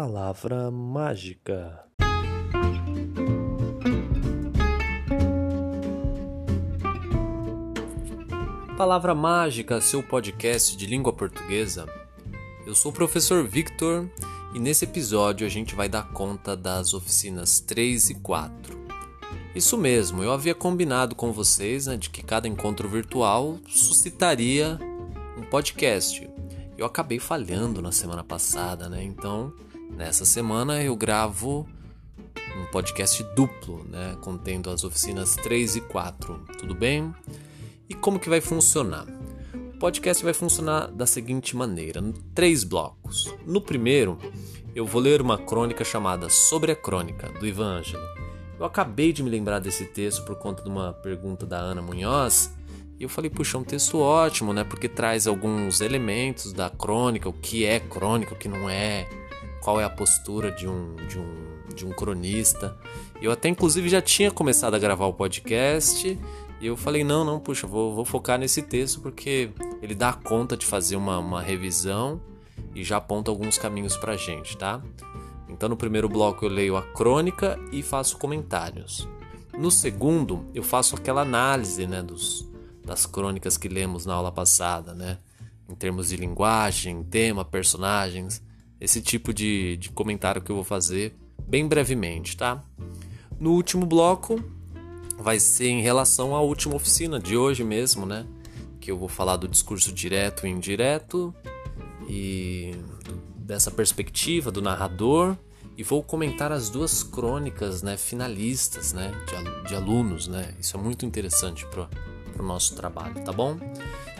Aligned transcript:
Palavra 0.00 0.70
mágica. 0.70 1.84
Palavra 8.76 9.12
Mágica, 9.12 9.80
seu 9.80 10.00
podcast 10.00 10.76
de 10.76 10.86
língua 10.86 11.12
portuguesa. 11.12 11.84
Eu 12.64 12.76
sou 12.76 12.92
o 12.92 12.94
professor 12.94 13.44
Victor 13.44 14.08
e 14.54 14.60
nesse 14.60 14.84
episódio 14.84 15.44
a 15.44 15.50
gente 15.50 15.74
vai 15.74 15.88
dar 15.88 16.12
conta 16.12 16.56
das 16.56 16.94
oficinas 16.94 17.58
3 17.58 18.10
e 18.10 18.14
4. 18.20 18.78
Isso 19.52 19.76
mesmo, 19.76 20.22
eu 20.22 20.32
havia 20.32 20.54
combinado 20.54 21.16
com 21.16 21.32
vocês 21.32 21.88
né, 21.88 21.96
de 21.96 22.08
que 22.08 22.22
cada 22.22 22.46
encontro 22.46 22.88
virtual 22.88 23.58
suscitaria 23.66 24.78
um 25.36 25.42
podcast. 25.42 26.30
Eu 26.78 26.86
acabei 26.86 27.18
falhando 27.18 27.82
na 27.82 27.90
semana 27.90 28.22
passada, 28.22 28.88
né? 28.88 29.02
Então, 29.02 29.52
nessa 29.90 30.24
semana 30.24 30.82
eu 30.82 30.94
gravo 30.96 31.66
um 32.56 32.64
podcast 32.70 33.22
duplo, 33.34 33.84
né, 33.84 34.16
contendo 34.20 34.70
as 34.70 34.84
oficinas 34.84 35.36
3 35.36 35.76
e 35.76 35.80
4. 35.82 36.40
Tudo 36.58 36.74
bem? 36.74 37.14
E 37.88 37.94
como 37.94 38.18
que 38.18 38.28
vai 38.28 38.40
funcionar? 38.40 39.06
O 39.74 39.78
podcast 39.78 40.24
vai 40.24 40.34
funcionar 40.34 40.88
da 40.88 41.06
seguinte 41.06 41.56
maneira: 41.56 42.02
três 42.34 42.64
blocos. 42.64 43.32
No 43.46 43.60
primeiro, 43.60 44.18
eu 44.74 44.84
vou 44.84 45.00
ler 45.00 45.20
uma 45.20 45.38
crônica 45.38 45.84
chamada 45.84 46.28
Sobre 46.28 46.72
a 46.72 46.76
Crônica, 46.76 47.28
do 47.38 47.46
Ivan 47.46 47.78
Ângelo. 47.78 48.04
Eu 48.58 48.64
acabei 48.64 49.12
de 49.12 49.22
me 49.22 49.30
lembrar 49.30 49.60
desse 49.60 49.84
texto 49.84 50.24
por 50.24 50.36
conta 50.36 50.64
de 50.64 50.68
uma 50.68 50.92
pergunta 50.92 51.46
da 51.46 51.58
Ana 51.58 51.80
Munhoz. 51.80 52.52
E 52.98 53.04
eu 53.04 53.08
falei, 53.08 53.30
puxa, 53.30 53.56
é 53.56 53.60
um 53.60 53.64
texto 53.64 53.98
ótimo, 54.00 54.52
né? 54.52 54.64
Porque 54.64 54.88
traz 54.88 55.28
alguns 55.28 55.80
elementos 55.80 56.52
da 56.52 56.68
crônica, 56.68 57.28
o 57.28 57.32
que 57.32 57.64
é 57.64 57.78
crônica, 57.78 58.34
o 58.34 58.36
que 58.36 58.48
não 58.48 58.68
é, 58.68 59.08
qual 59.60 59.80
é 59.80 59.84
a 59.84 59.90
postura 59.90 60.50
de 60.50 60.68
um, 60.68 60.94
de 61.08 61.18
um, 61.18 61.74
de 61.74 61.86
um 61.86 61.90
cronista. 61.90 62.76
Eu 63.20 63.32
até, 63.32 63.48
inclusive, 63.48 63.88
já 63.88 64.00
tinha 64.00 64.30
começado 64.30 64.74
a 64.74 64.78
gravar 64.78 65.06
o 65.06 65.12
podcast 65.12 66.18
e 66.60 66.66
eu 66.66 66.76
falei, 66.76 67.04
não, 67.04 67.24
não, 67.24 67.38
puxa, 67.38 67.66
vou, 67.66 67.94
vou 67.94 68.04
focar 68.04 68.38
nesse 68.38 68.62
texto 68.62 69.00
porque 69.00 69.50
ele 69.80 69.94
dá 69.94 70.12
conta 70.12 70.56
de 70.56 70.66
fazer 70.66 70.96
uma, 70.96 71.18
uma 71.18 71.42
revisão 71.42 72.20
e 72.74 72.82
já 72.82 72.96
aponta 72.96 73.30
alguns 73.30 73.58
caminhos 73.58 73.96
pra 73.96 74.16
gente, 74.16 74.56
tá? 74.56 74.82
Então 75.48 75.68
no 75.68 75.76
primeiro 75.76 76.08
bloco 76.08 76.44
eu 76.44 76.48
leio 76.48 76.76
a 76.76 76.82
crônica 76.82 77.58
e 77.72 77.82
faço 77.82 78.18
comentários. 78.18 79.08
No 79.56 79.70
segundo, 79.70 80.46
eu 80.54 80.62
faço 80.62 80.94
aquela 80.94 81.22
análise 81.22 81.86
né, 81.86 82.02
dos, 82.02 82.48
das 82.84 83.06
crônicas 83.06 83.56
que 83.56 83.68
lemos 83.68 84.06
na 84.06 84.14
aula 84.14 84.30
passada, 84.30 84.94
né? 84.94 85.18
Em 85.68 85.74
termos 85.74 86.08
de 86.08 86.16
linguagem, 86.16 87.02
tema, 87.02 87.44
personagens, 87.44 88.42
esse 88.80 89.00
tipo 89.00 89.32
de, 89.32 89.76
de 89.76 89.90
comentário 89.90 90.40
que 90.40 90.50
eu 90.50 90.56
vou 90.56 90.64
fazer 90.64 91.16
bem 91.46 91.66
brevemente, 91.66 92.36
tá? 92.36 92.62
No 93.38 93.52
último 93.52 93.86
bloco, 93.86 94.42
vai 95.18 95.40
ser 95.40 95.68
em 95.68 95.82
relação 95.82 96.34
à 96.34 96.40
última 96.40 96.76
oficina 96.76 97.18
de 97.18 97.36
hoje 97.36 97.64
mesmo, 97.64 98.06
né? 98.06 98.26
Que 98.80 98.90
eu 98.90 98.98
vou 98.98 99.08
falar 99.08 99.36
do 99.36 99.48
discurso 99.48 99.92
direto 99.92 100.46
e 100.46 100.50
indireto 100.50 101.34
e 102.08 102.74
dessa 103.36 103.70
perspectiva 103.70 104.50
do 104.50 104.60
narrador 104.60 105.36
e 105.76 105.82
vou 105.82 106.02
comentar 106.02 106.50
as 106.50 106.68
duas 106.68 107.04
crônicas, 107.04 107.82
né, 107.82 107.96
finalistas, 107.96 108.92
né, 108.92 109.12
de, 109.66 109.76
alunos, 109.76 110.26
né? 110.26 110.52
Isso 110.58 110.76
é 110.76 110.80
muito 110.80 111.06
interessante 111.06 111.64
para 111.66 111.88
o 112.36 112.42
nosso 112.42 112.74
trabalho, 112.74 113.14
tá 113.24 113.32
bom? 113.32 113.56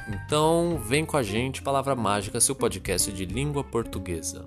Então, 0.08 0.78
vem 0.78 1.04
com 1.04 1.18
a 1.18 1.22
gente, 1.22 1.60
Palavra 1.60 1.94
Mágica, 1.94 2.40
seu 2.40 2.54
podcast 2.54 3.12
de 3.12 3.26
língua 3.26 3.62
portuguesa. 3.62 4.46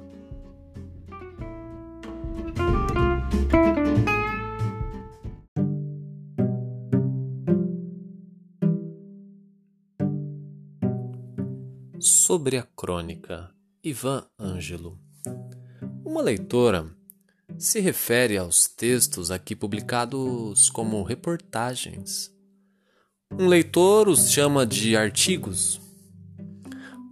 Sobre 11.99 12.57
a 12.57 12.63
crônica, 12.63 13.53
Ivan 13.83 14.25
Ângelo. 14.39 14.97
Uma 16.03 16.21
leitora 16.21 16.89
se 17.59 17.79
refere 17.79 18.35
aos 18.35 18.67
textos 18.67 19.29
aqui 19.29 19.55
publicados 19.55 20.71
como 20.71 21.03
reportagens. 21.03 22.31
Um 23.37 23.47
leitor 23.47 24.09
os 24.09 24.29
chama 24.31 24.65
de 24.65 24.95
artigos. 24.95 25.79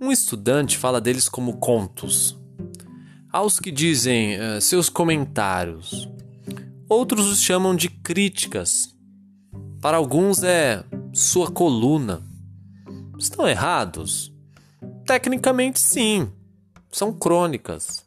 Um 0.01 0.11
estudante 0.11 0.77
fala 0.77 0.99
deles 0.99 1.29
como 1.29 1.57
contos. 1.57 2.37
Aos 3.31 3.59
que 3.59 3.71
dizem 3.71 4.37
uh, 4.39 4.59
seus 4.59 4.89
comentários. 4.89 6.09
Outros 6.89 7.27
os 7.27 7.41
chamam 7.41 7.75
de 7.75 7.89
críticas. 7.89 8.95
Para 9.81 9.97
alguns 9.97 10.43
é 10.43 10.83
sua 11.13 11.49
coluna. 11.49 12.21
Estão 13.17 13.47
errados? 13.47 14.33
Tecnicamente, 15.05 15.79
sim, 15.79 16.29
são 16.91 17.13
crônicas. 17.13 18.05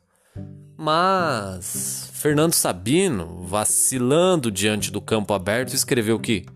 Mas 0.76 2.10
Fernando 2.12 2.52
Sabino, 2.52 3.44
vacilando 3.44 4.50
diante 4.50 4.90
do 4.90 5.00
campo 5.00 5.32
aberto, 5.32 5.74
escreveu 5.74 6.18
que 6.18 6.46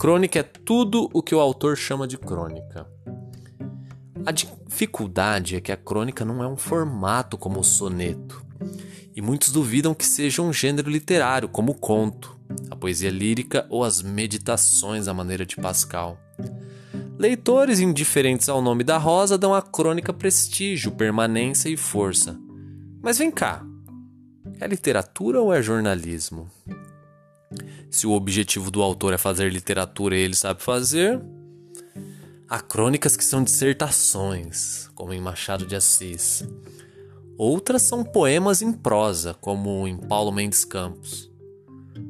crônica 0.00 0.38
é 0.38 0.42
tudo 0.42 1.10
o 1.12 1.22
que 1.22 1.34
o 1.34 1.40
autor 1.40 1.76
chama 1.76 2.08
de 2.08 2.16
crônica. 2.16 2.86
A 4.24 4.32
dificuldade 4.32 5.56
é 5.56 5.60
que 5.60 5.70
a 5.70 5.76
crônica 5.76 6.24
não 6.24 6.42
é 6.42 6.48
um 6.48 6.56
formato 6.56 7.36
como 7.36 7.60
o 7.60 7.62
soneto, 7.64 8.42
e 9.14 9.20
muitos 9.20 9.52
duvidam 9.52 9.92
que 9.92 10.06
seja 10.06 10.40
um 10.40 10.54
gênero 10.54 10.88
literário, 10.90 11.50
como 11.50 11.72
o 11.72 11.74
conto, 11.74 12.34
a 12.70 12.76
poesia 12.76 13.10
lírica 13.10 13.66
ou 13.68 13.84
as 13.84 14.00
meditações 14.00 15.06
à 15.06 15.12
maneira 15.12 15.44
de 15.44 15.56
Pascal. 15.56 16.18
Leitores 17.18 17.78
indiferentes 17.78 18.48
ao 18.48 18.62
nome 18.62 18.82
da 18.82 18.96
rosa 18.96 19.36
dão 19.36 19.52
à 19.52 19.60
crônica 19.60 20.14
prestígio, 20.14 20.92
permanência 20.92 21.68
e 21.68 21.76
força. 21.76 22.40
Mas 23.02 23.18
vem 23.18 23.30
cá, 23.30 23.62
é 24.58 24.66
literatura 24.66 25.42
ou 25.42 25.52
é 25.52 25.60
jornalismo? 25.60 26.50
Se 27.90 28.06
o 28.06 28.12
objetivo 28.12 28.70
do 28.70 28.82
autor 28.82 29.12
é 29.12 29.18
fazer 29.18 29.52
literatura 29.52 30.16
e 30.16 30.20
ele 30.20 30.36
sabe 30.36 30.62
fazer, 30.62 31.20
há 32.48 32.60
crônicas 32.60 33.16
que 33.16 33.24
são 33.24 33.42
dissertações, 33.42 34.88
como 34.94 35.12
em 35.12 35.20
Machado 35.20 35.66
de 35.66 35.74
Assis. 35.74 36.44
Outras 37.36 37.82
são 37.82 38.04
poemas 38.04 38.62
em 38.62 38.72
prosa, 38.72 39.34
como 39.34 39.88
em 39.88 39.96
Paulo 39.96 40.30
Mendes 40.30 40.64
Campos. 40.64 41.30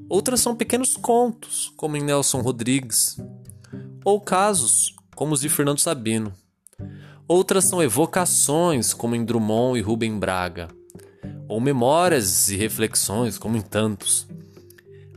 Outras 0.09 0.41
são 0.41 0.57
pequenos 0.57 0.97
contos, 0.97 1.73
como 1.77 1.97
em 1.97 2.03
Nelson 2.03 2.41
Rodrigues. 2.41 3.17
Ou 4.05 4.21
casos, 4.21 4.95
como 5.15 5.35
os 5.35 5.41
de 5.41 5.49
Fernando 5.49 5.79
Sabino. 5.79 6.33
Outras 7.29 7.65
são 7.65 7.81
evocações, 7.81 8.93
como 8.93 9.15
em 9.15 9.25
Drummond 9.25 9.79
e 9.79 9.83
Rubem 9.83 10.19
Braga, 10.19 10.67
ou 11.47 11.61
memórias 11.61 12.49
e 12.49 12.57
reflexões, 12.57 13.39
como 13.39 13.57
em 13.57 13.61
tantos. 13.61 14.27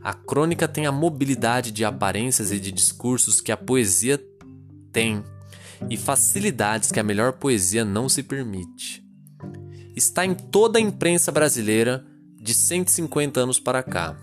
A 0.04 0.12
crônica 0.12 0.68
tem 0.68 0.84
a 0.84 0.92
mobilidade 0.92 1.70
de 1.70 1.82
aparências 1.82 2.52
e 2.52 2.60
de 2.60 2.70
discursos 2.70 3.40
que 3.40 3.50
a 3.50 3.56
poesia 3.56 4.22
tem, 4.92 5.24
e 5.88 5.96
facilidades 5.96 6.92
que 6.92 7.00
a 7.00 7.02
melhor 7.02 7.32
poesia 7.32 7.86
não 7.86 8.06
se 8.06 8.22
permite. 8.22 9.02
Está 9.96 10.26
em 10.26 10.34
toda 10.34 10.78
a 10.78 10.82
imprensa 10.82 11.32
brasileira 11.32 12.04
de 12.38 12.52
150 12.52 13.40
anos 13.40 13.58
para 13.58 13.82
cá. 13.82 14.14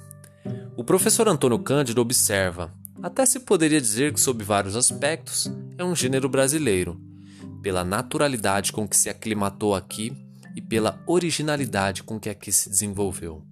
O 0.78 0.84
professor 0.84 1.28
Antônio 1.28 1.58
Cândido 1.58 2.00
observa 2.00 2.72
até 3.02 3.26
se 3.26 3.40
poderia 3.40 3.82
dizer 3.82 4.14
que, 4.14 4.20
sob 4.20 4.44
vários 4.44 4.76
aspectos, 4.76 5.52
é 5.80 5.84
um 5.84 5.96
gênero 5.96 6.30
brasileiro, 6.30 7.02
pela 7.64 7.84
naturalidade 7.84 8.72
com 8.72 8.88
que 8.88 8.96
se 8.96 9.10
aclimatou 9.10 9.74
aqui 9.74 10.16
e 10.56 10.62
pela 10.62 11.02
originalidade 11.08 12.04
com 12.04 12.20
que 12.20 12.30
aqui 12.30 12.52
se 12.52 12.70
desenvolveu. 12.70 13.44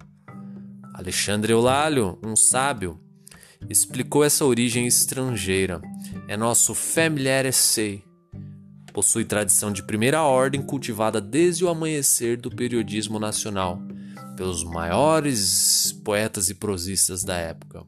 Alexandre 1.00 1.50
Eulálio, 1.50 2.18
um 2.22 2.36
sábio, 2.36 3.00
explicou 3.70 4.22
essa 4.22 4.44
origem 4.44 4.86
estrangeira. 4.86 5.80
É 6.28 6.36
nosso 6.36 6.74
familiar 6.74 7.46
essay. 7.46 8.04
Possui 8.92 9.24
tradição 9.24 9.72
de 9.72 9.82
primeira 9.82 10.22
ordem 10.22 10.60
cultivada 10.60 11.18
desde 11.18 11.64
o 11.64 11.70
amanhecer 11.70 12.36
do 12.36 12.50
periodismo 12.50 13.18
nacional 13.18 13.80
pelos 14.36 14.62
maiores 14.62 15.90
poetas 16.04 16.50
e 16.50 16.54
prosistas 16.54 17.24
da 17.24 17.34
época. 17.34 17.82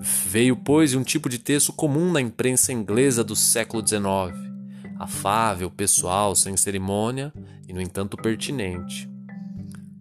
Veio, 0.00 0.56
pois, 0.56 0.94
um 0.94 1.02
tipo 1.02 1.28
de 1.28 1.38
texto 1.38 1.74
comum 1.74 2.10
na 2.10 2.22
imprensa 2.22 2.72
inglesa 2.72 3.22
do 3.22 3.36
século 3.36 3.86
XIX, 3.86 4.02
afável, 4.98 5.70
pessoal, 5.70 6.34
sem 6.34 6.56
cerimônia 6.56 7.34
e, 7.68 7.74
no 7.74 7.82
entanto, 7.82 8.16
pertinente. 8.16 9.10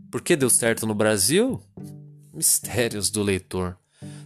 Por 0.09 0.21
que 0.21 0.37
deu 0.37 0.49
certo 0.49 0.87
no 0.87 0.95
Brasil? 0.95 1.61
Mistérios 2.33 3.11
do 3.11 3.21
leitor. 3.21 3.77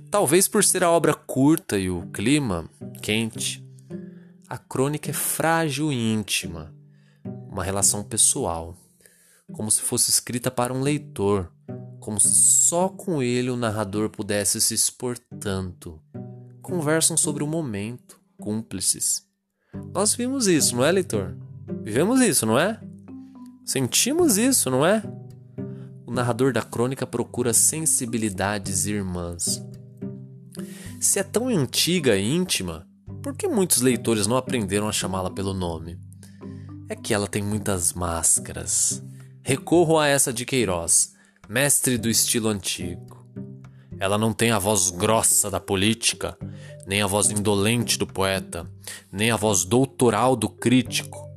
Talvez 0.10 0.48
por 0.48 0.64
ser 0.64 0.82
a 0.84 0.90
obra 0.90 1.14
curta 1.14 1.78
e 1.78 1.90
o 1.90 2.08
clima 2.08 2.70
quente. 3.02 3.62
A 4.48 4.58
crônica 4.58 5.10
é 5.10 5.14
frágil 5.14 5.92
e 5.92 6.14
íntima, 6.14 6.74
uma 7.52 7.64
relação 7.64 8.04
pessoal. 8.04 8.78
como 9.52 9.72
se 9.72 9.82
fosse 9.82 10.10
escrita 10.10 10.52
para 10.52 10.74
um 10.74 10.82
leitor, 10.82 11.52
como 12.02 12.20
se 12.20 12.34
só 12.36 12.90
com 12.90 13.24
ele 13.24 13.50
o 13.50 13.56
narrador 13.56 14.10
pudesse 14.10 14.60
se 14.60 14.74
expor 14.74 15.18
tanto. 15.40 16.02
Conversam 16.62 17.16
sobre 17.16 17.44
o 17.44 17.48
momento, 17.48 18.20
cúmplices. 18.38 19.26
Nós 19.94 20.14
vimos 20.14 20.48
isso, 20.48 20.76
não 20.76 20.86
é, 20.86 20.92
leitor? 20.92 21.38
Vivemos 21.82 22.20
isso, 22.22 22.46
não 22.46 22.60
é? 22.60 22.80
Sentimos 23.66 24.38
isso, 24.38 24.70
não 24.70 24.86
é? 24.86 25.02
O 26.08 26.12
narrador 26.14 26.54
da 26.54 26.62
crônica 26.62 27.06
procura 27.06 27.54
sensibilidades 27.54 28.86
irmãs. 28.86 29.62
Se 31.02 31.20
é 31.20 31.24
tão 31.24 31.50
antiga 31.50 32.16
e 32.16 32.34
íntima, 32.34 32.88
por 33.22 33.36
que 33.36 33.46
muitos 33.46 33.82
leitores 33.82 34.26
não 34.26 34.38
aprenderam 34.38 34.88
a 34.88 34.94
chamá-la 34.94 35.30
pelo 35.30 35.54
nome? 35.54 36.00
É 36.88 36.96
que 36.96 37.14
ela 37.14 37.28
tem 37.28 37.44
muitas 37.44 37.92
máscaras. 37.92 39.04
Recorro 39.44 40.00
a 40.00 40.08
essa 40.08 40.32
de 40.32 40.46
Queiroz, 40.46 41.14
mestre 41.50 41.98
do 41.98 42.10
estilo 42.10 42.48
antigo. 42.48 43.28
Ela 44.00 44.18
não 44.18 44.32
tem 44.32 44.52
a 44.52 44.60
voz 44.60 44.90
grossa 44.90 45.52
da 45.52 45.60
política, 45.60 46.38
nem 46.88 47.02
a 47.02 47.08
voz 47.08 47.30
indolente 47.30 48.00
do 48.00 48.08
poeta, 48.08 48.66
nem 49.12 49.30
a 49.30 49.36
voz 49.36 49.66
doutoral 49.66 50.38
do 50.38 50.48
crítico. 50.48 51.30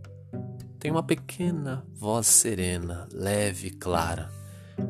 Tem 0.78 0.92
uma 0.92 1.02
pequena 1.02 1.84
voz 1.92 2.28
serena, 2.28 3.08
leve 3.12 3.66
e 3.66 3.70
clara, 3.72 4.30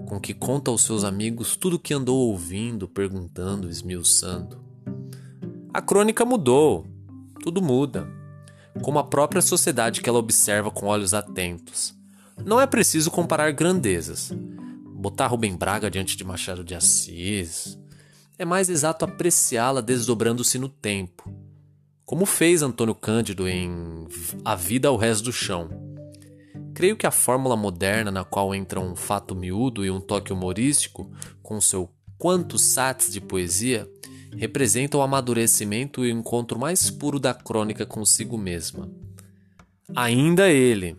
com 0.07 0.21
que 0.21 0.35
conta 0.35 0.71
aos 0.71 0.83
seus 0.83 1.05
amigos 1.05 1.57
tudo 1.57 1.77
o 1.77 1.79
que 1.79 1.95
andou 1.95 2.29
ouvindo, 2.29 2.89
perguntando, 2.89 3.69
esmiuçando. 3.69 4.61
A 5.73 5.81
crônica 5.81 6.25
mudou, 6.25 6.87
tudo 7.43 7.63
muda, 7.63 8.09
como 8.83 8.99
a 8.99 9.05
própria 9.05 9.41
sociedade 9.41 10.01
que 10.01 10.09
ela 10.09 10.19
observa 10.19 10.71
com 10.71 10.87
olhos 10.87 11.15
atentos. 11.15 11.95
Não 12.45 12.61
é 12.61 12.67
preciso 12.67 13.11
comparar 13.11 13.53
grandezas. 13.53 14.33
Botar 14.95 15.29
Rubem 15.29 15.57
Braga 15.57 15.91
diante 15.91 16.17
de 16.17 16.25
Machado 16.25 16.65
de 16.65 16.75
Assis. 16.75 17.79
É 18.39 18.45
mais 18.45 18.69
exato 18.69 19.05
apreciá-la 19.05 19.81
desdobrando-se 19.81 20.59
no 20.59 20.69
tempo, 20.69 21.31
como 22.05 22.25
fez 22.25 22.63
Antônio 22.63 22.95
Cândido 22.95 23.47
em 23.47 24.09
A 24.45 24.55
Vida 24.57 24.89
ao 24.89 24.97
Resto 24.97 25.25
do 25.25 25.33
Chão. 25.33 25.90
Creio 26.81 26.97
que 26.97 27.07
a 27.07 27.11
fórmula 27.11 27.59
moderna 27.59 28.11
na 28.11 28.25
qual 28.25 28.55
entra 28.55 28.81
um 28.81 28.97
fato 28.97 29.37
miúdo 29.37 29.85
e 29.85 29.91
um 29.91 30.01
toque 30.01 30.33
humorístico, 30.33 31.11
com 31.43 31.61
seu 31.61 31.91
quantos 32.17 32.63
sats 32.63 33.13
de 33.13 33.21
poesia, 33.21 33.87
representa 34.35 34.97
o 34.97 35.03
amadurecimento 35.03 36.03
e 36.03 36.11
o 36.11 36.19
encontro 36.19 36.59
mais 36.59 36.89
puro 36.91 37.21
da 37.21 37.35
crônica 37.35 37.85
consigo 37.85 38.39
mesma. 38.39 38.91
Ainda 39.95 40.49
ele, 40.49 40.97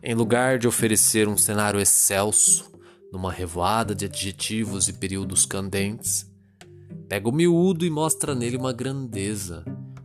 em 0.00 0.14
lugar 0.14 0.60
de 0.60 0.68
oferecer 0.68 1.26
um 1.26 1.36
cenário 1.36 1.80
excelso, 1.80 2.70
numa 3.10 3.32
revoada 3.32 3.96
de 3.96 4.04
adjetivos 4.04 4.88
e 4.88 4.92
períodos 4.92 5.44
candentes, 5.44 6.24
pega 7.08 7.28
o 7.28 7.32
miúdo 7.32 7.84
e 7.84 7.90
mostra 7.90 8.32
nele 8.32 8.56
uma 8.56 8.72
grandeza, 8.72 9.64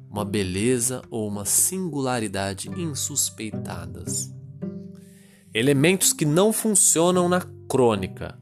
uma 0.10 0.26
beleza 0.26 1.04
ou 1.12 1.28
uma 1.28 1.46
singularidade 1.46 2.72
insuspeitadas. 2.72 4.39
Elementos 5.52 6.14
que 6.14 6.26
não 6.26 6.54
funcionam 6.54 7.28
na 7.28 7.42
crônica, 7.68 8.38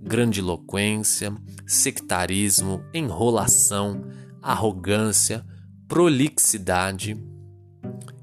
grandiloquência, 0.00 1.36
sectarismo, 1.66 2.82
enrolação, 2.94 4.02
arrogância, 4.40 5.44
prolixidade, 5.86 7.22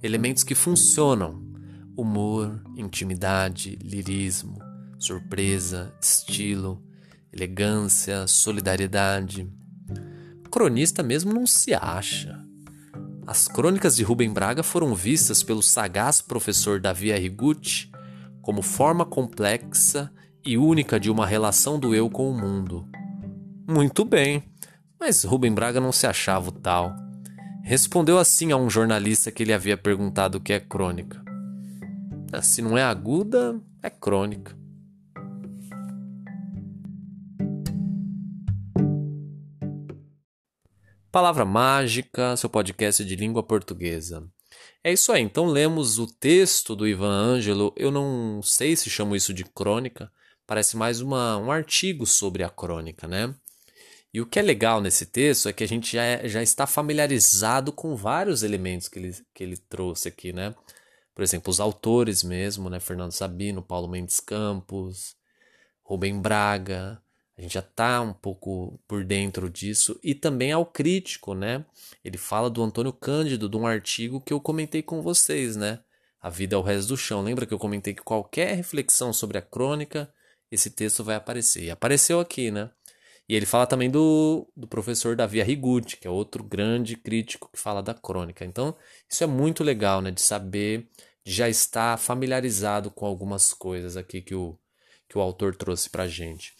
elementos 0.02 0.44
que 0.44 0.56
funcionam, 0.56 1.40
humor, 1.96 2.64
intimidade, 2.76 3.78
lirismo, 3.80 4.58
surpresa, 4.98 5.94
estilo, 6.02 6.84
elegância, 7.32 8.26
solidariedade. 8.26 9.48
O 10.44 10.50
cronista 10.50 11.04
mesmo 11.04 11.32
não 11.32 11.46
se 11.46 11.76
acha. 11.76 12.44
As 13.28 13.48
crônicas 13.48 13.96
de 13.96 14.02
Rubem 14.02 14.34
Braga 14.34 14.64
foram 14.64 14.96
vistas 14.96 15.44
pelo 15.44 15.62
sagaz 15.62 16.22
professor 16.22 16.80
Davi 16.80 17.14
Arrigucci 17.14 17.94
como 18.46 18.62
forma 18.62 19.04
complexa 19.04 20.12
e 20.46 20.56
única 20.56 21.00
de 21.00 21.10
uma 21.10 21.26
relação 21.26 21.80
do 21.80 21.96
eu 21.96 22.08
com 22.12 22.30
o 22.30 22.40
mundo. 22.40 22.88
Muito 23.68 24.06
bem, 24.06 24.44
mas 25.00 25.24
Rubem 25.24 25.52
Braga 25.52 25.82
não 25.82 25.92
se 25.92 26.06
achava 26.06 26.50
o 26.50 26.52
tal. 26.52 26.96
Respondeu 27.64 28.20
assim 28.20 28.52
a 28.52 28.56
um 28.56 28.70
jornalista 28.70 29.32
que 29.32 29.44
lhe 29.44 29.52
havia 29.52 29.76
perguntado 29.76 30.38
o 30.38 30.40
que 30.42 30.54
é 30.54 30.60
crônica. 30.60 31.24
Ah, 32.32 32.44
se 32.44 32.62
não 32.62 32.78
é 32.78 32.84
aguda, 32.84 33.60
é 33.82 33.90
crônica. 33.90 34.56
Palavra 41.12 41.46
Mágica, 41.46 42.38
seu 42.38 42.50
podcast 42.50 43.04
de 43.04 43.16
língua 43.16 43.42
portuguesa. 43.42 44.24
É 44.84 44.94
isso 44.94 45.12
aí, 45.12 45.22
então 45.22 45.46
lemos 45.46 45.98
o 45.98 46.08
texto 46.08 46.76
do 46.76 46.88
Ivan 46.88 47.12
Ângelo. 47.12 47.74
Eu 47.76 47.92
não 47.92 48.42
sei 48.42 48.76
se 48.76 48.90
chamo 48.90 49.16
isso 49.16 49.34
de 49.34 49.44
crônica, 49.44 50.12
parece 50.46 50.78
mais 50.78 51.02
uma, 51.02 51.38
um 51.38 51.52
artigo 51.52 52.06
sobre 52.06 52.44
a 52.44 52.50
crônica, 52.50 53.08
né? 53.08 53.34
E 54.14 54.22
o 54.22 54.26
que 54.26 54.40
é 54.40 54.42
legal 54.42 54.80
nesse 54.80 55.06
texto 55.06 55.50
é 55.50 55.54
que 55.54 55.64
a 55.64 55.68
gente 55.68 55.92
já, 55.94 56.04
é, 56.04 56.28
já 56.28 56.42
está 56.42 56.66
familiarizado 56.66 57.74
com 57.74 57.96
vários 57.96 58.44
elementos 58.44 58.88
que 58.88 58.98
ele, 58.98 59.14
que 59.34 59.44
ele 59.44 59.58
trouxe 59.58 60.08
aqui, 60.08 60.32
né? 60.32 60.56
Por 61.14 61.22
exemplo, 61.22 61.52
os 61.52 61.60
autores 61.60 62.24
mesmo, 62.24 62.70
né? 62.70 62.80
Fernando 62.80 63.12
Sabino, 63.12 63.62
Paulo 63.62 63.90
Mendes 63.90 64.20
Campos, 64.20 65.16
Rubem 65.84 66.22
Braga. 66.22 67.02
A 67.38 67.42
gente 67.42 67.54
já 67.54 67.60
está 67.60 68.02
um 68.02 68.14
pouco 68.14 68.80
por 68.88 69.04
dentro 69.04 69.50
disso. 69.50 70.00
E 70.02 70.16
também 70.16 70.52
ao 70.52 70.66
crítico, 70.66 71.34
né? 71.34 71.66
Ele 72.04 72.18
fala 72.18 72.50
do 72.50 72.64
Antônio 72.64 72.94
Cândido, 72.94 73.50
de 73.50 73.58
um 73.58 73.68
artigo 73.68 74.22
que 74.22 74.32
eu 74.32 74.40
comentei 74.40 74.82
com 74.82 75.02
vocês, 75.02 75.56
né? 75.56 75.80
A 76.22 76.30
vida 76.30 76.56
ao 76.56 76.62
resto 76.62 76.90
do 76.90 76.98
chão. 76.98 77.22
Lembra 77.22 77.46
que 77.46 77.54
eu 77.54 77.60
comentei 77.60 77.94
que 77.94 78.02
qualquer 78.02 78.56
reflexão 78.56 79.12
sobre 79.12 79.38
a 79.38 79.42
crônica 79.42 80.12
esse 80.50 80.70
texto 80.70 81.04
vai 81.04 81.16
aparecer. 81.16 81.64
E 81.64 81.72
apareceu 81.72 82.20
aqui, 82.20 82.50
né? 82.52 82.70
E 83.28 83.36
ele 83.36 83.46
fala 83.46 83.66
também 83.66 83.90
do, 83.90 84.48
do 84.56 84.68
professor 84.68 85.16
Davi 85.16 85.42
Arrigucci, 85.42 85.98
que 85.98 86.08
é 86.08 86.12
outro 86.12 86.44
grande 86.44 86.96
crítico 86.96 87.50
que 87.52 87.60
fala 87.60 87.82
da 87.82 87.94
crônica. 87.94 88.46
Então, 88.46 88.76
isso 89.10 89.24
é 89.24 89.28
muito 89.28 89.64
legal, 89.64 90.02
né? 90.02 90.12
De 90.12 90.22
saber, 90.22 90.88
de 91.24 91.34
já 91.34 91.50
estar 91.50 91.98
familiarizado 91.98 92.92
com 92.92 93.06
algumas 93.06 93.52
coisas 93.52 93.98
aqui 93.98 94.22
que 94.22 94.36
o, 94.36 94.58
que 95.10 95.18
o 95.18 95.22
autor 95.22 95.56
trouxe 95.56 95.90
pra 95.90 96.08
gente. 96.08 96.55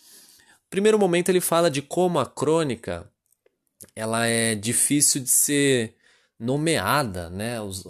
Primeiro 0.76 1.00
momento 1.00 1.30
ele 1.30 1.40
fala 1.40 1.72
de 1.72 1.82
como 1.82 2.20
a 2.20 2.26
crônica 2.26 3.10
ela 3.96 4.28
é 4.28 4.54
difícil 4.56 5.24
de 5.24 5.30
ser 5.30 5.96
nomeada, 6.38 7.30
né? 7.30 7.62
Os, 7.62 7.88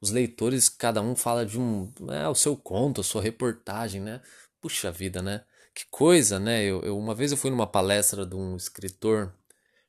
os 0.00 0.12
leitores, 0.12 0.68
cada 0.68 1.02
um 1.02 1.16
fala 1.16 1.44
de 1.44 1.58
um, 1.58 1.92
é, 2.12 2.28
o 2.28 2.36
seu 2.36 2.56
conto, 2.56 3.00
a 3.00 3.04
sua 3.04 3.20
reportagem, 3.20 4.00
né? 4.00 4.20
Puxa 4.60 4.92
vida, 4.92 5.20
né? 5.20 5.42
Que 5.74 5.84
coisa, 5.90 6.38
né? 6.38 6.62
Eu, 6.62 6.80
eu, 6.82 6.96
uma 6.96 7.12
vez 7.12 7.32
eu 7.32 7.36
fui 7.36 7.50
numa 7.50 7.66
palestra 7.66 8.24
de 8.24 8.36
um 8.36 8.54
escritor 8.54 9.34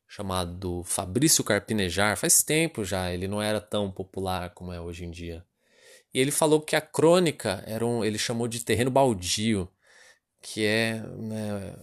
chamado 0.08 0.84
Fabrício 0.86 1.44
Carpinejar, 1.44 2.18
faz 2.18 2.42
tempo 2.42 2.84
já, 2.84 3.14
ele 3.14 3.28
não 3.28 3.40
era 3.40 3.62
tão 3.62 3.92
popular 3.92 4.56
como 4.56 4.74
é 4.74 4.82
hoje 4.82 5.06
em 5.06 5.12
dia. 5.12 5.46
E 6.12 6.20
ele 6.20 6.32
falou 6.32 6.60
que 6.60 6.76
a 6.76 6.82
crônica 6.82 7.64
era 7.68 7.86
um, 7.86 8.04
ele 8.04 8.18
chamou 8.18 8.48
de 8.48 8.62
terreno 8.62 8.90
baldio, 8.90 9.70
que 10.42 10.66
é, 10.66 11.02
né, 11.02 11.76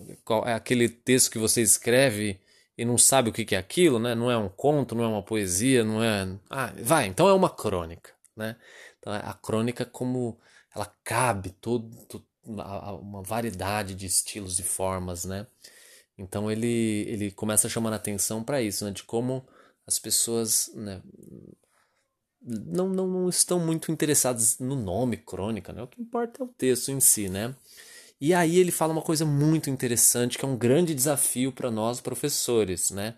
é 0.46 0.52
aquele 0.52 0.88
texto 0.88 1.30
que 1.30 1.38
você 1.38 1.60
escreve 1.60 2.40
e 2.76 2.84
não 2.84 2.98
sabe 2.98 3.30
o 3.30 3.32
que 3.32 3.54
é 3.54 3.58
aquilo, 3.58 3.98
né? 3.98 4.14
Não 4.14 4.30
é 4.30 4.36
um 4.36 4.48
conto, 4.48 4.94
não 4.94 5.04
é 5.04 5.08
uma 5.08 5.22
poesia, 5.22 5.82
não 5.82 6.02
é. 6.02 6.28
Ah, 6.50 6.72
vai, 6.82 7.06
então 7.06 7.28
é 7.28 7.32
uma 7.32 7.50
crônica, 7.50 8.12
né? 8.36 8.56
Então 8.98 9.12
a 9.12 9.34
crônica 9.34 9.84
como 9.84 10.38
ela 10.74 10.86
cabe 11.02 11.50
todo, 11.50 11.90
uma 12.44 13.22
variedade 13.22 13.94
de 13.94 14.06
estilos 14.06 14.58
e 14.58 14.62
formas, 14.62 15.24
né? 15.24 15.46
Então 16.18 16.50
ele, 16.50 17.04
ele 17.08 17.30
começa 17.30 17.68
chamando 17.68 17.94
a 17.94 17.96
atenção 17.96 18.42
para 18.42 18.60
isso, 18.62 18.84
né? 18.84 18.90
De 18.90 19.02
como 19.04 19.46
as 19.86 19.98
pessoas 19.98 20.70
né, 20.74 21.00
não, 22.42 22.88
não, 22.88 23.06
não 23.06 23.28
estão 23.28 23.58
muito 23.58 23.90
interessadas 23.90 24.58
no 24.58 24.76
nome 24.76 25.16
crônica, 25.16 25.72
né? 25.72 25.82
O 25.82 25.86
que 25.86 26.00
importa 26.00 26.42
é 26.42 26.44
o 26.44 26.48
texto 26.48 26.90
em 26.90 27.00
si, 27.00 27.28
né? 27.28 27.54
E 28.20 28.32
aí 28.32 28.58
ele 28.58 28.70
fala 28.70 28.92
uma 28.92 29.02
coisa 29.02 29.26
muito 29.26 29.68
interessante, 29.68 30.38
que 30.38 30.44
é 30.44 30.48
um 30.48 30.56
grande 30.56 30.94
desafio 30.94 31.52
para 31.52 31.70
nós 31.70 32.00
professores, 32.00 32.90
né? 32.90 33.16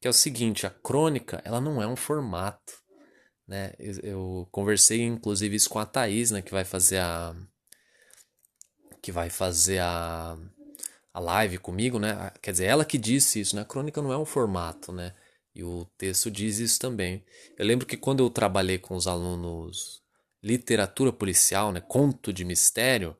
Que 0.00 0.06
é 0.06 0.10
o 0.10 0.14
seguinte, 0.14 0.66
a 0.66 0.70
crônica, 0.70 1.42
ela 1.44 1.60
não 1.60 1.82
é 1.82 1.86
um 1.86 1.96
formato, 1.96 2.74
né? 3.46 3.72
Eu, 3.78 4.00
eu 4.02 4.48
conversei 4.52 5.02
inclusive 5.02 5.56
isso 5.56 5.68
com 5.68 5.80
a 5.80 5.86
Thaís, 5.86 6.30
né, 6.30 6.42
que 6.42 6.52
vai 6.52 6.64
fazer 6.64 6.98
a 6.98 7.34
que 9.02 9.12
vai 9.12 9.30
fazer 9.30 9.78
a, 9.78 10.36
a 11.14 11.20
live 11.20 11.58
comigo, 11.58 11.98
né? 11.98 12.30
Quer 12.42 12.52
dizer, 12.52 12.64
ela 12.66 12.84
que 12.84 12.98
disse 12.98 13.40
isso, 13.40 13.54
né? 13.56 13.62
A 13.62 13.64
crônica 13.64 14.02
não 14.02 14.12
é 14.12 14.18
um 14.18 14.24
formato, 14.24 14.92
né? 14.92 15.14
E 15.54 15.62
o 15.64 15.86
texto 15.96 16.30
diz 16.30 16.58
isso 16.58 16.78
também. 16.78 17.24
Eu 17.58 17.66
lembro 17.66 17.86
que 17.86 17.96
quando 17.96 18.22
eu 18.22 18.30
trabalhei 18.30 18.78
com 18.78 18.94
os 18.94 19.06
alunos 19.06 20.02
literatura 20.42 21.12
policial, 21.12 21.72
né? 21.72 21.80
Conto 21.80 22.32
de 22.32 22.44
mistério, 22.44 23.16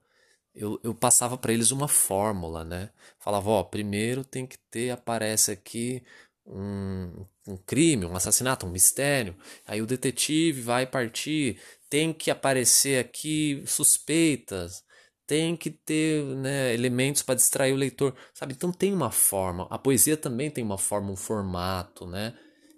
eu, 0.57 0.81
eu 0.83 0.95
passava 0.95 1.37
para 1.37 1.53
eles 1.53 1.71
uma 1.71 1.87
fórmula, 1.87 2.65
né? 2.65 2.91
Falava, 3.19 3.51
ó, 3.51 3.63
primeiro 3.63 4.25
tem 4.25 4.47
que 4.47 4.59
ter, 4.71 4.91
aparece 4.91 5.51
aqui 5.53 6.03
um, 6.47 7.27
um 7.47 7.57
crime, 7.59 8.07
um 8.07 8.17
assassinato, 8.17 8.67
um 8.67 8.71
mistério. 8.71 9.37
Aí 9.67 9.83
o 9.83 9.87
detetive 9.87 10.63
vai 10.63 10.87
partir, 10.87 11.61
tem 11.91 12.13
que 12.13 12.31
aparecer 12.31 12.99
aqui 12.99 13.63
suspeitas, 13.67 14.83
tem 15.27 15.57
que 15.57 15.71
ter 15.71 16.25
né, 16.25 16.73
elementos 16.73 17.23
para 17.23 17.35
distrair 17.35 17.73
o 17.73 17.77
leitor, 17.77 18.15
sabe? 18.33 18.55
Então 18.55 18.73
tem 18.73 18.93
uma 18.95 19.11
forma. 19.11 19.67
A 19.71 19.79
poesia 19.79 20.17
também 20.17 20.51
tem 20.51 20.65
uma 20.65 20.79
forma, 20.79 21.11
um 21.11 21.17
formato, 21.17 22.07
né? 22.07 22.35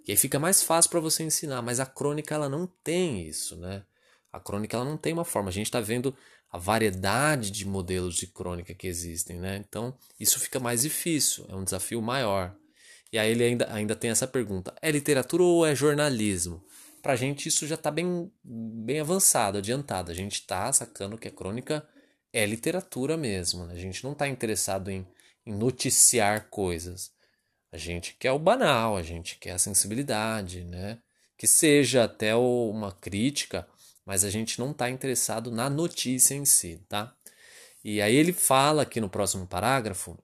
E 0.07 0.13
aí 0.13 0.17
fica 0.17 0.39
mais 0.39 0.63
fácil 0.63 0.91
para 0.91 1.01
você 1.01 1.23
ensinar, 1.23 1.61
mas 1.63 1.79
a 1.81 1.87
crônica 1.87 2.35
ela 2.35 2.49
não 2.49 2.67
tem 2.83 3.27
isso, 3.27 3.57
né? 3.57 3.85
A 4.33 4.41
crônica 4.41 4.77
ela 4.77 4.85
não 4.85 4.97
tem 4.97 5.13
uma 5.13 5.25
forma. 5.25 5.51
A 5.51 5.53
gente 5.53 5.67
está 5.67 5.81
vendo 5.81 6.17
a 6.51 6.59
variedade 6.59 7.51
de 7.51 7.67
modelos 7.67 8.17
de 8.17 8.27
crônica 8.27 8.75
que 8.75 8.87
existem, 8.87 9.39
né? 9.39 9.63
Então 9.69 9.95
isso 10.19 10.41
fica 10.41 10.59
mais 10.59 10.83
difícil, 10.83 11.47
é 11.49 11.55
um 11.55 11.65
desafio 11.65 12.01
maior. 12.01 12.55
E 13.13 13.19
aí 13.19 13.31
ele 13.31 13.45
ainda, 13.45 13.73
ainda 13.73 13.97
tem 13.97 14.11
essa 14.11 14.27
pergunta: 14.27 14.75
é 14.81 14.91
literatura 14.91 15.43
ou 15.43 15.67
é 15.67 15.75
jornalismo? 15.75 16.65
Para 17.03 17.13
a 17.13 17.17
gente 17.17 17.49
isso 17.49 17.67
já 17.67 17.75
está 17.75 17.91
bem, 17.91 18.31
bem 18.43 19.01
avançado, 19.01 19.59
adiantado. 19.59 20.11
A 20.11 20.15
gente 20.15 20.35
está 20.35 20.73
sacando 20.73 21.17
que 21.19 21.29
a 21.29 21.33
crônica 21.33 21.87
é 22.33 22.45
literatura 22.45 23.17
mesmo. 23.17 23.67
Né? 23.67 23.75
A 23.75 23.79
gente 23.79 24.03
não 24.05 24.13
está 24.13 24.29
interessado 24.29 24.91
em, 24.91 25.07
em 25.47 25.53
noticiar 25.55 26.49
coisas. 26.51 27.13
A 27.71 27.77
gente 27.77 28.17
quer 28.19 28.33
o 28.33 28.39
banal, 28.39 28.97
a 28.97 29.03
gente 29.03 29.37
quer 29.39 29.53
a 29.53 29.59
sensibilidade, 29.59 30.65
né? 30.65 30.99
Que 31.37 31.47
seja 31.47 32.05
até 32.05 32.35
uma 32.35 32.93
crítica, 32.93 33.69
mas 34.09 34.25
a 34.25 34.31
gente 34.31 34.59
não 34.59 34.71
está 34.71 34.89
interessado 34.89 35.51
na 35.51 35.69
notícia 35.69 36.35
em 36.35 36.47
si, 36.47 36.83
tá? 36.89 37.15
E 37.85 38.01
aí 38.01 38.17
ele 38.17 38.33
fala 38.33 38.81
aqui 38.81 39.03
no 39.03 39.11
próximo 39.11 39.47
parágrafo 39.47 40.19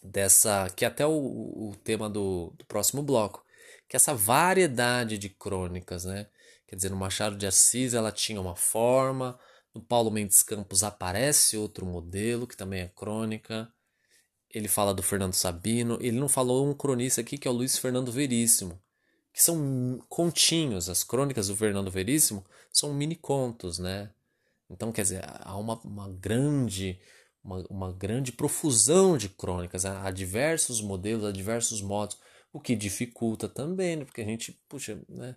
dessa 0.00 0.70
que 0.76 0.84
até 0.84 1.04
o, 1.04 1.10
o 1.10 1.76
tema 1.82 2.08
do, 2.08 2.54
do 2.56 2.64
próximo 2.66 3.02
bloco, 3.02 3.44
que 3.88 3.96
essa 3.96 4.14
variedade 4.14 5.18
de 5.18 5.28
crônicas, 5.28 6.04
né? 6.04 6.28
Quer 6.68 6.76
dizer, 6.76 6.90
no 6.90 6.96
Machado 6.96 7.34
de 7.36 7.44
Assis 7.44 7.92
ela 7.92 8.12
tinha 8.12 8.40
uma 8.40 8.54
forma, 8.54 9.36
no 9.74 9.82
Paulo 9.82 10.12
Mendes 10.12 10.44
Campos 10.44 10.84
aparece 10.84 11.56
outro 11.56 11.84
modelo, 11.84 12.46
que 12.46 12.56
também 12.56 12.82
é 12.82 12.92
crônica. 12.94 13.68
Ele 14.48 14.68
fala 14.68 14.94
do 14.94 15.02
Fernando 15.02 15.34
Sabino. 15.34 15.98
Ele 16.00 16.20
não 16.20 16.28
falou 16.28 16.70
um 16.70 16.72
cronista 16.72 17.20
aqui, 17.20 17.36
que 17.36 17.48
é 17.48 17.50
o 17.50 17.54
Luiz 17.54 17.76
Fernando 17.78 18.12
Veríssimo, 18.12 18.80
que 19.38 19.44
são 19.44 20.04
continhos. 20.08 20.88
As 20.88 21.04
crônicas 21.04 21.46
do 21.46 21.54
Fernando 21.54 21.92
Veríssimo 21.92 22.44
são 22.72 22.92
mini 22.92 23.14
contos, 23.14 23.78
né? 23.78 24.10
Então, 24.68 24.90
quer 24.90 25.02
dizer, 25.02 25.24
há 25.24 25.56
uma, 25.56 25.80
uma 25.82 26.08
grande 26.08 26.98
uma, 27.42 27.64
uma 27.70 27.92
grande 27.92 28.32
profusão 28.32 29.16
de 29.16 29.28
crônicas, 29.28 29.84
há 29.84 30.10
diversos 30.10 30.80
modelos, 30.80 31.24
há 31.24 31.30
diversos 31.30 31.80
modos, 31.80 32.18
o 32.52 32.58
que 32.60 32.74
dificulta 32.74 33.48
também, 33.48 33.94
né? 33.94 34.04
porque 34.04 34.22
a 34.22 34.24
gente, 34.24 34.60
puxa, 34.68 35.00
né? 35.08 35.36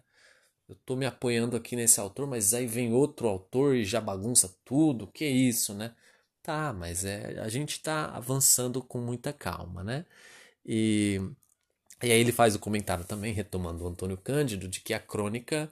Eu 0.67 0.73
estou 0.73 0.97
me 0.97 1.05
apoiando 1.05 1.55
aqui 1.55 1.75
nesse 1.75 1.99
autor, 1.99 2.25
mas 2.25 2.55
aí 2.55 2.65
vem 2.65 2.93
outro 2.93 3.27
autor 3.27 3.75
e 3.75 3.85
já 3.85 4.01
bagunça 4.01 4.51
tudo, 4.65 5.05
que 5.07 5.25
isso, 5.25 5.75
né? 5.75 5.93
Tá, 6.41 6.73
mas 6.73 7.05
é, 7.05 7.39
a 7.39 7.49
gente 7.49 7.73
está 7.73 8.05
avançando 8.07 8.81
com 8.81 8.99
muita 8.99 9.31
calma, 9.31 9.83
né? 9.83 10.05
E, 10.65 11.21
e 12.03 12.11
aí 12.11 12.19
ele 12.19 12.31
faz 12.31 12.55
o 12.55 12.59
comentário 12.59 13.05
também, 13.05 13.33
retomando 13.33 13.83
o 13.83 13.87
Antônio 13.87 14.17
Cândido, 14.17 14.67
de 14.67 14.81
que 14.81 14.93
a 14.93 14.99
crônica 14.99 15.71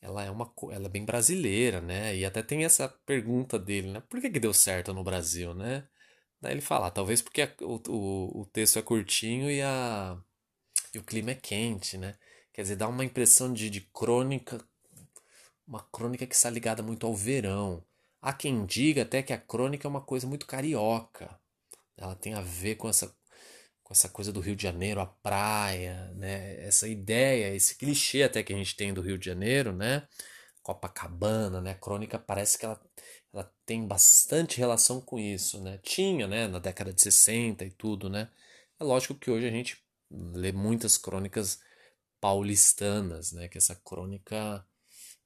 ela 0.00 0.24
é 0.24 0.30
uma 0.30 0.52
ela 0.72 0.86
é 0.86 0.88
bem 0.88 1.04
brasileira, 1.04 1.80
né? 1.80 2.16
E 2.16 2.24
até 2.24 2.42
tem 2.42 2.64
essa 2.64 2.88
pergunta 3.06 3.58
dele, 3.58 3.92
né? 3.92 4.02
Por 4.08 4.20
que, 4.20 4.30
que 4.30 4.40
deu 4.40 4.52
certo 4.52 4.92
no 4.92 5.04
Brasil, 5.04 5.54
né? 5.54 5.86
Daí 6.40 6.54
ele 6.54 6.60
fala, 6.60 6.88
ah, 6.88 6.90
talvez 6.90 7.22
porque 7.22 7.42
a, 7.42 7.54
o, 7.62 7.80
o, 7.88 8.40
o 8.42 8.46
texto 8.46 8.78
é 8.78 8.82
curtinho 8.82 9.50
e, 9.50 9.62
a, 9.62 10.18
e 10.94 10.98
o 10.98 11.04
clima 11.04 11.30
é 11.30 11.34
quente, 11.36 11.96
né? 11.96 12.16
Quer 12.52 12.62
dizer, 12.62 12.76
dá 12.76 12.88
uma 12.88 13.04
impressão 13.04 13.52
de, 13.52 13.70
de 13.70 13.80
crônica, 13.80 14.62
uma 15.66 15.82
crônica 15.92 16.26
que 16.26 16.34
está 16.34 16.50
ligada 16.50 16.82
muito 16.82 17.06
ao 17.06 17.14
verão. 17.14 17.84
Há 18.20 18.32
quem 18.32 18.66
diga 18.66 19.02
até 19.02 19.22
que 19.22 19.32
a 19.32 19.38
crônica 19.38 19.86
é 19.86 19.90
uma 19.90 20.02
coisa 20.02 20.26
muito 20.26 20.46
carioca. 20.46 21.38
Ela 21.96 22.16
tem 22.16 22.34
a 22.34 22.40
ver 22.40 22.76
com 22.76 22.88
essa 22.88 23.14
com 23.92 23.94
essa 23.94 24.08
coisa 24.08 24.32
do 24.32 24.40
Rio 24.40 24.56
de 24.56 24.62
Janeiro, 24.62 25.00
a 25.02 25.06
praia, 25.06 26.10
né? 26.14 26.64
Essa 26.64 26.88
ideia, 26.88 27.54
esse 27.54 27.76
clichê 27.76 28.22
até 28.22 28.42
que 28.42 28.52
a 28.52 28.56
gente 28.56 28.74
tem 28.74 28.94
do 28.94 29.02
Rio 29.02 29.18
de 29.18 29.26
Janeiro, 29.26 29.70
né? 29.72 30.08
Copacabana, 30.62 31.60
né? 31.60 31.72
A 31.72 31.74
crônica 31.74 32.18
parece 32.18 32.58
que 32.58 32.64
ela, 32.64 32.80
ela 33.34 33.52
tem 33.66 33.86
bastante 33.86 34.58
relação 34.58 35.00
com 35.00 35.18
isso, 35.18 35.62
né? 35.62 35.78
Tinha, 35.82 36.26
né? 36.26 36.48
Na 36.48 36.58
década 36.58 36.92
de 36.92 37.02
60 37.02 37.64
e 37.66 37.70
tudo, 37.70 38.08
né? 38.08 38.30
É 38.80 38.84
lógico 38.84 39.14
que 39.14 39.30
hoje 39.30 39.46
a 39.46 39.50
gente 39.50 39.76
lê 40.10 40.52
muitas 40.52 40.96
crônicas 40.96 41.60
paulistanas, 42.20 43.32
né? 43.32 43.46
Que 43.48 43.58
é 43.58 43.60
essa 43.60 43.76
crônica 43.76 44.66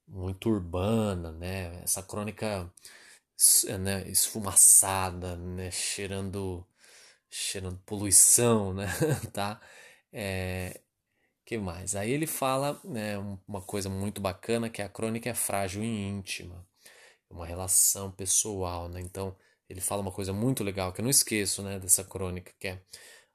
muito 0.08 0.48
urbana, 0.50 1.30
né? 1.32 1.82
Essa 1.84 2.02
crônica 2.02 2.68
né, 3.80 4.08
esfumaçada, 4.08 5.36
né? 5.36 5.70
Cheirando 5.70 6.66
cheirando 7.36 7.78
poluição, 7.84 8.72
né? 8.72 8.86
tá? 9.32 9.60
É, 10.12 10.80
que 11.44 11.58
mais? 11.58 11.94
Aí 11.94 12.10
ele 12.10 12.26
fala 12.26 12.80
né, 12.84 13.18
uma 13.46 13.60
coisa 13.62 13.88
muito 13.88 14.20
bacana 14.20 14.70
que 14.70 14.82
a 14.82 14.88
crônica 14.88 15.28
é 15.28 15.34
frágil 15.34 15.84
e 15.84 15.86
íntima, 15.86 16.66
uma 17.30 17.46
relação 17.46 18.10
pessoal, 18.10 18.88
né? 18.88 19.00
Então 19.00 19.36
ele 19.68 19.80
fala 19.80 20.02
uma 20.02 20.12
coisa 20.12 20.32
muito 20.32 20.64
legal 20.64 20.92
que 20.92 21.00
eu 21.00 21.04
não 21.04 21.10
esqueço, 21.10 21.62
né, 21.62 21.78
dessa 21.78 22.04
crônica, 22.04 22.52
que 22.58 22.68
é 22.68 22.82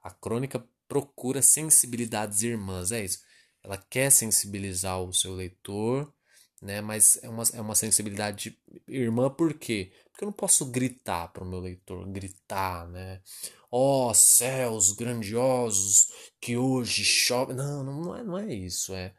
a 0.03 0.11
crônica 0.11 0.65
procura 0.87 1.41
sensibilidades 1.41 2.41
irmãs, 2.41 2.91
é 2.91 3.03
isso. 3.03 3.19
Ela 3.63 3.77
quer 3.77 4.11
sensibilizar 4.11 5.01
o 5.01 5.13
seu 5.13 5.33
leitor, 5.35 6.11
né? 6.61 6.81
Mas 6.81 7.19
é 7.23 7.29
uma, 7.29 7.43
é 7.53 7.61
uma 7.61 7.75
sensibilidade 7.75 8.57
irmã 8.87 9.29
por 9.29 9.53
quê? 9.53 9.91
Porque 10.11 10.23
eu 10.23 10.27
não 10.27 10.33
posso 10.33 10.65
gritar 10.65 11.29
para 11.29 11.43
o 11.43 11.47
meu 11.47 11.59
leitor, 11.59 12.07
gritar, 12.07 12.87
né? 12.87 13.21
ó 13.71 14.09
oh, 14.09 14.13
céus 14.13 14.91
grandiosos 14.91 16.09
que 16.39 16.57
hoje 16.57 17.03
chove. 17.05 17.53
Não, 17.53 17.83
não 17.83 18.15
é, 18.15 18.23
não 18.23 18.37
é 18.37 18.53
isso. 18.53 18.93
É 18.93 19.13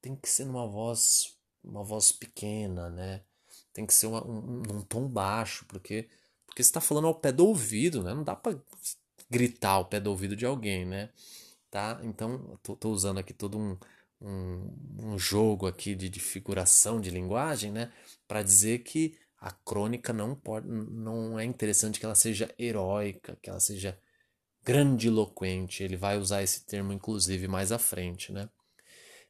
tem 0.00 0.16
que 0.16 0.28
ser 0.28 0.44
numa 0.44 0.66
voz, 0.66 1.36
uma 1.62 1.82
voz 1.82 2.12
pequena, 2.12 2.88
né? 2.90 3.22
Tem 3.72 3.86
que 3.86 3.94
ser 3.94 4.06
uma, 4.06 4.24
um, 4.26 4.62
um 4.70 4.82
tom 4.82 5.08
baixo, 5.08 5.64
porque 5.66 6.08
porque 6.46 6.62
está 6.62 6.80
falando 6.80 7.06
ao 7.06 7.14
pé 7.14 7.30
do 7.32 7.46
ouvido, 7.46 8.02
né? 8.02 8.14
Não 8.14 8.24
dá 8.24 8.34
para 8.34 8.58
gritar 9.30 9.72
ao 9.72 9.84
pé 9.84 10.00
do 10.00 10.10
ouvido 10.10 10.34
de 10.34 10.46
alguém, 10.46 10.84
né? 10.86 11.10
Tá? 11.70 12.00
Então, 12.02 12.58
tô, 12.62 12.74
tô 12.76 12.90
usando 12.90 13.18
aqui 13.18 13.34
todo 13.34 13.58
um, 13.58 13.78
um, 14.20 15.12
um 15.12 15.18
jogo 15.18 15.66
aqui 15.66 15.94
de, 15.94 16.08
de 16.08 16.20
figuração 16.20 17.00
de 17.00 17.10
linguagem, 17.10 17.70
né? 17.72 17.92
Para 18.26 18.42
dizer 18.42 18.80
que 18.80 19.16
a 19.40 19.50
crônica 19.52 20.12
não 20.12 20.34
pode, 20.34 20.66
não 20.68 21.38
é 21.38 21.44
interessante 21.44 22.00
que 22.00 22.04
ela 22.06 22.14
seja 22.14 22.52
heróica, 22.58 23.38
que 23.42 23.48
ela 23.48 23.60
seja 23.60 23.98
grandiloquente. 24.64 25.82
Ele 25.82 25.96
vai 25.96 26.18
usar 26.18 26.42
esse 26.42 26.66
termo 26.66 26.92
inclusive 26.92 27.48
mais 27.48 27.72
à 27.72 27.78
frente, 27.78 28.32
né? 28.32 28.48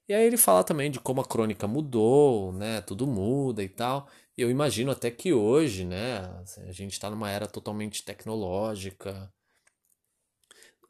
E 0.09 0.15
aí 0.15 0.25
ele 0.27 0.39
fala 0.39 0.65
também 0.65 0.91
de 0.91 0.99
como 0.99 1.21
a 1.21 1.25
crônica 1.25 1.67
mudou, 1.69 2.53
né? 2.53 2.81
Tudo 2.81 3.07
muda 3.07 3.63
e 3.63 3.69
tal. 3.69 4.09
Eu 4.37 4.51
imagino 4.51 4.91
até 4.91 5.11
que 5.11 5.33
hoje, 5.35 5.85
né? 5.85 6.21
A 6.67 6.73
gente 6.73 6.93
está 6.93 7.11
numa 7.11 7.31
era 7.31 7.47
totalmente 7.47 8.03
tecnológica, 8.05 9.33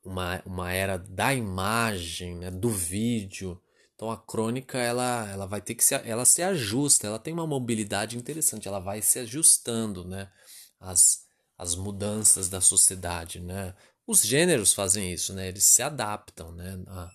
uma, 0.04 0.40
uma 0.46 0.72
era 0.72 0.96
da 0.96 1.34
imagem, 1.34 2.36
né? 2.36 2.50
Do 2.50 2.68
vídeo. 2.68 3.60
Então 3.98 4.12
a 4.12 4.16
crônica 4.16 4.78
ela, 4.78 5.28
ela 5.28 5.44
vai 5.44 5.60
ter 5.60 5.74
que 5.74 5.82
se 5.84 5.92
ela 5.92 6.24
se 6.24 6.40
ajusta, 6.40 7.08
ela 7.08 7.18
tem 7.18 7.34
uma 7.34 7.48
mobilidade 7.48 8.16
interessante, 8.16 8.68
ela 8.68 8.78
vai 8.78 9.02
se 9.02 9.18
ajustando, 9.18 10.04
né, 10.04 10.30
às, 10.78 11.26
às 11.58 11.74
mudanças 11.74 12.48
da 12.48 12.60
sociedade, 12.60 13.40
né? 13.40 13.74
Os 14.06 14.22
gêneros 14.22 14.72
fazem 14.72 15.12
isso, 15.12 15.34
né? 15.34 15.48
Eles 15.48 15.64
se 15.64 15.82
adaptam, 15.82 16.52
né, 16.52 16.80
a, 16.86 17.10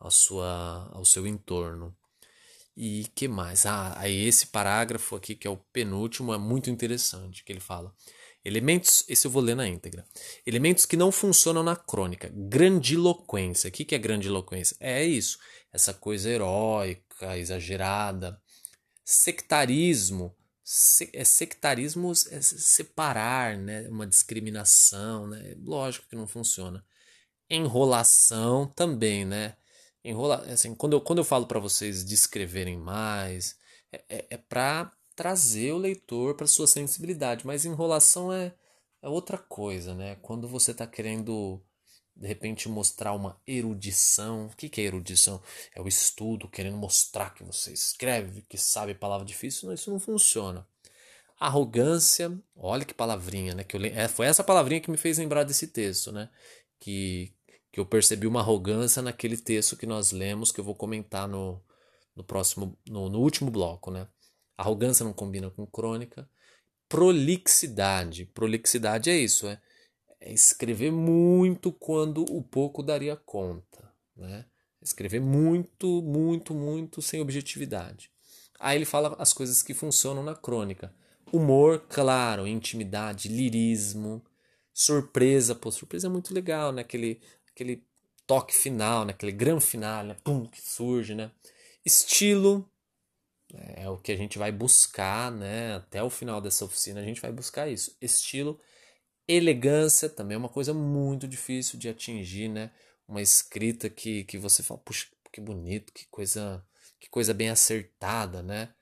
a 0.00 0.10
sua 0.10 0.90
ao 0.92 1.06
seu 1.06 1.26
entorno. 1.26 1.96
E 2.76 3.04
que 3.14 3.26
mais? 3.28 3.64
Ah, 3.66 3.94
aí 3.98 4.26
esse 4.26 4.48
parágrafo 4.48 5.16
aqui 5.16 5.34
que 5.34 5.48
é 5.48 5.50
o 5.50 5.56
penúltimo 5.56 6.34
é 6.34 6.38
muito 6.38 6.68
interessante, 6.68 7.44
que 7.44 7.52
ele 7.52 7.60
fala: 7.60 7.94
Elementos, 8.46 9.04
esse 9.08 9.26
eu 9.26 9.30
vou 9.30 9.42
ler 9.42 9.56
na 9.56 9.66
íntegra. 9.66 10.06
Elementos 10.46 10.86
que 10.86 10.96
não 10.96 11.10
funcionam 11.10 11.62
na 11.62 11.74
crônica. 11.74 12.30
Grandiloquência. 12.32 13.68
O 13.68 13.72
que 13.72 13.94
é 13.94 13.98
grandiloquência? 13.98 14.76
É 14.78 15.04
isso 15.04 15.38
essa 15.76 15.94
coisa 15.94 16.28
heróica, 16.28 17.36
exagerada. 17.38 18.40
Sectarismo. 19.04 20.34
Se, 20.64 21.08
é 21.12 21.22
sectarismo 21.22 22.10
é 22.30 22.40
separar, 22.40 23.56
né? 23.56 23.88
uma 23.88 24.06
discriminação. 24.06 25.28
Né? 25.28 25.54
Lógico 25.62 26.08
que 26.08 26.16
não 26.16 26.26
funciona. 26.26 26.84
Enrolação 27.48 28.66
também, 28.66 29.24
né? 29.24 29.56
Enrola, 30.04 30.44
assim, 30.52 30.74
quando, 30.74 30.94
eu, 30.94 31.00
quando 31.00 31.18
eu 31.18 31.24
falo 31.24 31.46
para 31.46 31.60
vocês 31.60 32.04
descreverem 32.04 32.76
mais, 32.76 33.56
é, 33.92 34.04
é, 34.08 34.26
é 34.30 34.36
para 34.36 34.92
trazer 35.16 35.72
o 35.72 35.78
leitor 35.78 36.36
para 36.36 36.46
sua 36.46 36.66
sensibilidade, 36.66 37.46
mas 37.46 37.64
enrolação 37.64 38.32
é, 38.32 38.54
é 39.02 39.08
outra 39.08 39.38
coisa, 39.38 39.94
né? 39.94 40.16
Quando 40.16 40.46
você 40.46 40.70
está 40.70 40.86
querendo 40.86 41.60
de 42.16 42.26
repente 42.26 42.68
mostrar 42.68 43.12
uma 43.12 43.38
erudição. 43.46 44.46
O 44.46 44.56
que, 44.56 44.68
que 44.68 44.80
é 44.80 44.84
erudição? 44.84 45.40
É 45.74 45.80
o 45.80 45.88
estudo, 45.88 46.48
querendo 46.48 46.76
mostrar 46.76 47.34
que 47.34 47.44
você 47.44 47.72
escreve, 47.72 48.42
que 48.48 48.56
sabe 48.56 48.94
palavra 48.94 49.26
difícil. 49.26 49.68
Não, 49.68 49.74
isso 49.74 49.90
não 49.90 50.00
funciona. 50.00 50.66
Arrogância, 51.38 52.32
olha 52.56 52.84
que 52.84 52.94
palavrinha, 52.94 53.54
né? 53.54 53.64
Que 53.64 53.76
eu, 53.76 53.84
é, 53.84 54.08
foi 54.08 54.26
essa 54.26 54.42
palavrinha 54.42 54.80
que 54.80 54.90
me 54.90 54.96
fez 54.96 55.18
lembrar 55.18 55.44
desse 55.44 55.68
texto, 55.68 56.10
né? 56.10 56.30
Que, 56.80 57.34
que 57.70 57.78
eu 57.78 57.84
percebi 57.84 58.26
uma 58.26 58.40
arrogância 58.40 59.02
naquele 59.02 59.36
texto 59.36 59.76
que 59.76 59.86
nós 59.86 60.12
lemos, 60.12 60.50
que 60.50 60.60
eu 60.60 60.64
vou 60.64 60.74
comentar 60.74 61.28
no, 61.28 61.62
no 62.14 62.24
próximo, 62.24 62.78
no, 62.88 63.10
no 63.10 63.20
último 63.20 63.50
bloco, 63.50 63.90
né? 63.90 64.08
Arrogância 64.56 65.04
não 65.04 65.12
combina 65.12 65.50
com 65.50 65.66
crônica. 65.66 66.28
Prolixidade. 66.88 68.26
Prolixidade 68.26 69.10
é 69.10 69.16
isso, 69.16 69.46
é 69.46 69.60
é 70.26 70.32
escrever 70.32 70.90
muito 70.90 71.70
quando 71.70 72.24
o 72.30 72.42
pouco 72.42 72.82
daria 72.82 73.16
conta, 73.16 73.92
né? 74.16 74.44
Escrever 74.82 75.20
muito, 75.20 76.02
muito, 76.02 76.54
muito 76.54 77.00
sem 77.00 77.20
objetividade. 77.20 78.10
Aí 78.58 78.76
ele 78.76 78.84
fala 78.84 79.14
as 79.18 79.32
coisas 79.32 79.62
que 79.62 79.74
funcionam 79.74 80.22
na 80.22 80.34
crônica. 80.34 80.92
Humor, 81.32 81.84
claro, 81.88 82.46
intimidade, 82.46 83.28
lirismo, 83.28 84.22
surpresa. 84.72 85.54
Pô, 85.54 85.70
surpresa 85.70 86.06
é 86.06 86.10
muito 86.10 86.32
legal, 86.32 86.72
né? 86.72 86.82
Aquele, 86.82 87.20
aquele 87.50 87.84
toque 88.26 88.54
final, 88.54 89.04
né? 89.04 89.12
aquele 89.12 89.32
grande 89.32 89.64
final, 89.64 90.04
né? 90.04 90.16
Pum, 90.24 90.46
que 90.46 90.60
surge, 90.60 91.14
né? 91.14 91.30
Estilo? 91.84 92.68
É 93.54 93.88
o 93.88 93.96
que 93.98 94.12
a 94.12 94.16
gente 94.16 94.38
vai 94.38 94.50
buscar, 94.52 95.30
né? 95.30 95.76
Até 95.76 96.02
o 96.02 96.10
final 96.10 96.40
dessa 96.40 96.64
oficina 96.64 97.00
a 97.00 97.04
gente 97.04 97.20
vai 97.20 97.32
buscar 97.32 97.68
isso. 97.68 97.96
Estilo 98.00 98.60
Elegância 99.28 100.08
também 100.08 100.36
é 100.36 100.38
uma 100.38 100.48
coisa 100.48 100.72
muito 100.72 101.26
difícil 101.26 101.78
de 101.78 101.88
atingir, 101.88 102.48
né? 102.48 102.70
Uma 103.08 103.20
escrita 103.20 103.90
que, 103.90 104.24
que 104.24 104.38
você 104.38 104.62
fala, 104.62 104.80
puxa, 104.80 105.08
que 105.32 105.40
bonito, 105.40 105.92
que 105.92 106.06
coisa, 106.06 106.64
que 107.00 107.08
coisa 107.08 107.34
bem 107.34 107.48
acertada, 107.48 108.40
né? 108.42 108.72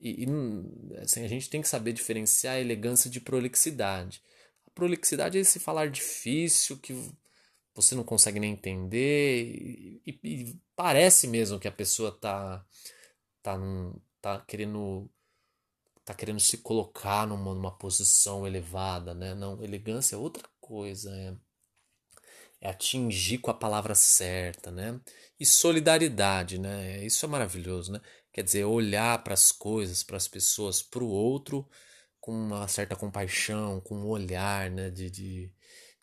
E, 0.00 0.24
e 0.24 0.96
assim, 0.98 1.24
a 1.24 1.28
gente 1.28 1.48
tem 1.48 1.62
que 1.62 1.68
saber 1.68 1.92
diferenciar 1.92 2.56
a 2.56 2.60
elegância 2.60 3.08
de 3.08 3.20
prolixidade. 3.20 4.20
A 4.66 4.70
prolixidade 4.72 5.38
é 5.38 5.40
esse 5.42 5.60
falar 5.60 5.88
difícil 5.88 6.76
que 6.78 6.92
você 7.74 7.94
não 7.94 8.04
consegue 8.04 8.40
nem 8.40 8.52
entender 8.52 9.44
e, 9.46 10.02
e, 10.06 10.18
e 10.24 10.60
parece 10.76 11.28
mesmo 11.28 11.60
que 11.60 11.68
a 11.68 11.72
pessoa 11.72 12.12
tá, 12.12 12.64
tá, 13.42 13.56
tá 14.24 14.40
querendo 14.40 15.10
tá 16.04 16.14
querendo 16.14 16.40
se 16.40 16.58
colocar 16.58 17.26
numa, 17.26 17.54
numa 17.54 17.76
posição 17.78 18.46
elevada, 18.46 19.14
né? 19.14 19.34
Não, 19.34 19.62
elegância 19.62 20.16
é 20.16 20.18
outra 20.18 20.48
coisa, 20.60 21.10
é, 21.14 21.34
é 22.60 22.68
atingir 22.70 23.38
com 23.38 23.50
a 23.50 23.54
palavra 23.54 23.94
certa, 23.94 24.70
né? 24.70 25.00
E 25.38 25.46
solidariedade, 25.46 26.58
né? 26.58 27.04
Isso 27.04 27.24
é 27.24 27.28
maravilhoso, 27.28 27.92
né? 27.92 28.00
Quer 28.32 28.42
dizer, 28.44 28.64
olhar 28.64 29.22
para 29.24 29.34
as 29.34 29.52
coisas, 29.52 30.02
para 30.02 30.16
as 30.16 30.28
pessoas, 30.28 30.82
para 30.82 31.04
o 31.04 31.08
outro 31.08 31.68
com 32.20 32.32
uma 32.32 32.66
certa 32.68 32.96
compaixão, 32.96 33.80
com 33.80 33.96
um 33.96 34.06
olhar, 34.08 34.70
né? 34.70 34.90
De, 34.90 35.10
de, 35.10 35.52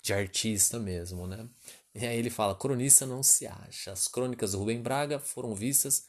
de 0.03 0.13
artista 0.13 0.79
mesmo, 0.79 1.27
né? 1.27 1.47
E 1.95 2.05
aí 2.05 2.17
ele 2.17 2.29
fala: 2.29 2.55
cronista 2.55 3.05
não 3.05 3.23
se 3.23 3.47
acha. 3.47 3.91
As 3.91 4.07
crônicas 4.07 4.53
do 4.53 4.59
Rubem 4.59 4.81
Braga 4.81 5.19
foram 5.19 5.55
vistas 5.55 6.07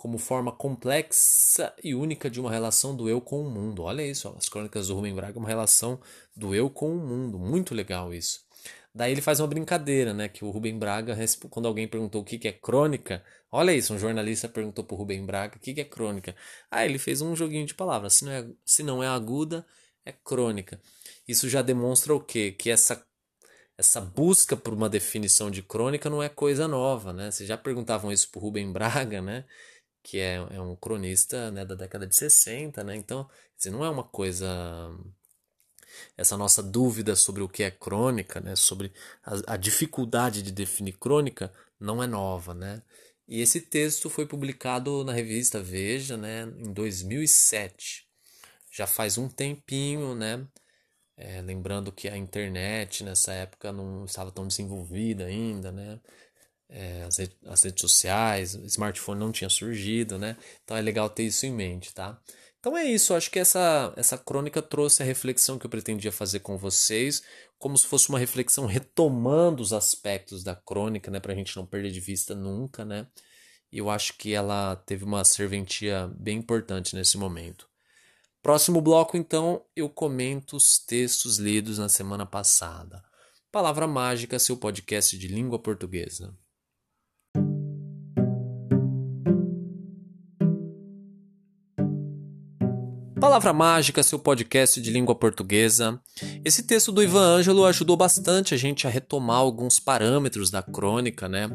como 0.00 0.16
forma 0.16 0.50
complexa 0.50 1.74
e 1.84 1.94
única 1.94 2.30
de 2.30 2.40
uma 2.40 2.50
relação 2.50 2.96
do 2.96 3.06
eu 3.06 3.20
com 3.20 3.42
o 3.42 3.50
mundo. 3.50 3.82
Olha 3.82 4.00
isso, 4.00 4.34
as 4.34 4.48
crônicas 4.48 4.88
do 4.88 4.94
Rubem 4.94 5.14
Braga, 5.14 5.38
uma 5.38 5.46
relação 5.46 6.00
do 6.34 6.54
eu 6.54 6.70
com 6.70 6.96
o 6.96 6.98
mundo. 6.98 7.38
Muito 7.38 7.74
legal 7.74 8.14
isso. 8.14 8.42
Daí 8.94 9.12
ele 9.12 9.20
faz 9.20 9.40
uma 9.40 9.46
brincadeira, 9.46 10.14
né? 10.14 10.26
Que 10.26 10.42
o 10.42 10.48
Rubem 10.48 10.78
Braga, 10.78 11.14
quando 11.50 11.68
alguém 11.68 11.86
perguntou 11.86 12.22
o 12.22 12.24
que 12.24 12.48
é 12.48 12.52
crônica, 12.52 13.22
olha 13.52 13.74
isso, 13.74 13.92
um 13.92 13.98
jornalista 13.98 14.48
perguntou 14.48 14.82
para 14.84 14.94
o 14.94 14.96
Rubem 14.96 15.22
Braga 15.26 15.58
o 15.58 15.60
que 15.60 15.78
é 15.78 15.84
crônica. 15.84 16.34
Ah, 16.70 16.82
ele 16.82 16.98
fez 16.98 17.20
um 17.20 17.36
joguinho 17.36 17.66
de 17.66 17.74
palavras. 17.74 18.14
Se 18.14 18.24
não 18.24 18.32
é, 18.32 18.48
se 18.64 18.82
não 18.82 19.02
é 19.02 19.06
aguda, 19.06 19.66
é 20.06 20.12
crônica. 20.12 20.80
Isso 21.28 21.46
já 21.46 21.60
demonstra 21.60 22.14
o 22.14 22.20
quê? 22.20 22.52
Que 22.52 22.70
essa 22.70 23.04
essa 23.76 24.00
busca 24.00 24.56
por 24.56 24.74
uma 24.74 24.90
definição 24.90 25.50
de 25.50 25.62
crônica 25.62 26.10
não 26.10 26.22
é 26.22 26.28
coisa 26.28 26.68
nova, 26.68 27.14
né? 27.14 27.30
Vocês 27.30 27.48
já 27.48 27.56
perguntavam 27.56 28.12
isso 28.12 28.30
para 28.30 28.38
o 28.38 28.42
Rubem 28.42 28.70
Braga, 28.72 29.22
né? 29.22 29.44
Que 30.02 30.18
é, 30.18 30.36
é 30.36 30.60
um 30.60 30.76
cronista 30.76 31.50
né, 31.50 31.64
da 31.64 31.74
década 31.74 32.06
de 32.06 32.16
60, 32.16 32.82
né? 32.84 32.96
Então, 32.96 33.28
dizer, 33.56 33.70
não 33.70 33.84
é 33.84 33.90
uma 33.90 34.04
coisa 34.04 34.48
essa 36.16 36.36
nossa 36.36 36.62
dúvida 36.62 37.16
sobre 37.16 37.42
o 37.42 37.48
que 37.48 37.62
é 37.62 37.70
crônica, 37.70 38.40
né, 38.40 38.54
sobre 38.56 38.92
a, 39.24 39.54
a, 39.54 39.56
dificuldade 39.56 40.42
de 40.42 40.52
definir 40.52 40.92
crônica, 40.98 41.52
não 41.78 42.02
é 42.02 42.06
nova, 42.06 42.54
né? 42.54 42.82
E 43.28 43.40
esse 43.40 43.60
texto 43.60 44.10
foi 44.10 44.26
publicado 44.26 45.04
na 45.04 45.12
revista 45.12 45.62
Veja, 45.62 46.16
né, 46.16 46.42
em 46.58 46.72
2007. 46.72 48.06
Já 48.70 48.86
faz 48.86 49.18
um 49.18 49.28
tempinho, 49.28 50.14
né? 50.14 50.46
É, 51.16 51.40
lembrando 51.42 51.92
que 51.92 52.08
a 52.08 52.16
internet 52.16 53.04
nessa 53.04 53.32
época 53.32 53.72
não 53.72 54.04
estava 54.04 54.32
tão 54.32 54.48
desenvolvida 54.48 55.26
ainda, 55.26 55.70
né? 55.70 56.00
É, 56.70 57.02
as, 57.02 57.16
redes, 57.18 57.36
as 57.46 57.62
redes 57.62 57.80
sociais, 57.80 58.54
o 58.54 58.64
smartphone 58.64 59.18
não 59.20 59.32
tinha 59.32 59.50
surgido, 59.50 60.18
né? 60.18 60.36
Então 60.64 60.76
é 60.76 60.80
legal 60.80 61.10
ter 61.10 61.24
isso 61.24 61.44
em 61.44 61.52
mente, 61.52 61.92
tá? 61.92 62.20
Então 62.60 62.76
é 62.76 62.84
isso, 62.84 63.14
acho 63.14 63.30
que 63.30 63.38
essa, 63.38 63.92
essa 63.96 64.18
crônica 64.18 64.60
trouxe 64.60 65.02
a 65.02 65.06
reflexão 65.06 65.58
que 65.58 65.64
eu 65.64 65.70
pretendia 65.70 66.12
fazer 66.12 66.40
com 66.40 66.58
vocês, 66.58 67.22
como 67.58 67.76
se 67.76 67.86
fosse 67.86 68.08
uma 68.10 68.18
reflexão 68.18 68.66
retomando 68.66 69.62
os 69.62 69.72
aspectos 69.72 70.44
da 70.44 70.54
crônica, 70.54 71.10
né, 71.10 71.18
para 71.20 71.32
a 71.32 71.36
gente 71.36 71.56
não 71.56 71.64
perder 71.66 71.90
de 71.90 72.00
vista 72.00 72.34
nunca, 72.34 72.84
né? 72.84 73.06
E 73.72 73.78
eu 73.78 73.88
acho 73.88 74.14
que 74.18 74.34
ela 74.34 74.76
teve 74.76 75.04
uma 75.04 75.24
serventia 75.24 76.10
bem 76.18 76.38
importante 76.38 76.94
nesse 76.94 77.16
momento. 77.16 77.68
Próximo 78.42 78.80
bloco, 78.80 79.16
então, 79.16 79.64
eu 79.76 79.88
comento 79.88 80.56
os 80.56 80.78
textos 80.78 81.38
lidos 81.38 81.78
na 81.78 81.88
semana 81.88 82.26
passada. 82.26 83.02
Palavra 83.52 83.86
Mágica, 83.86 84.38
seu 84.38 84.56
podcast 84.56 85.16
de 85.18 85.28
língua 85.28 85.58
portuguesa. 85.58 86.34
Palavra 93.30 93.52
Mágica, 93.52 94.02
seu 94.02 94.18
podcast 94.18 94.80
de 94.80 94.90
língua 94.90 95.14
portuguesa. 95.14 96.00
Esse 96.44 96.64
texto 96.64 96.90
do 96.90 97.00
Ivan 97.00 97.36
Ângelo 97.36 97.64
ajudou 97.64 97.96
bastante 97.96 98.54
a 98.54 98.56
gente 98.56 98.88
a 98.88 98.90
retomar 98.90 99.36
alguns 99.36 99.78
parâmetros 99.78 100.50
da 100.50 100.60
crônica, 100.64 101.28
né? 101.28 101.48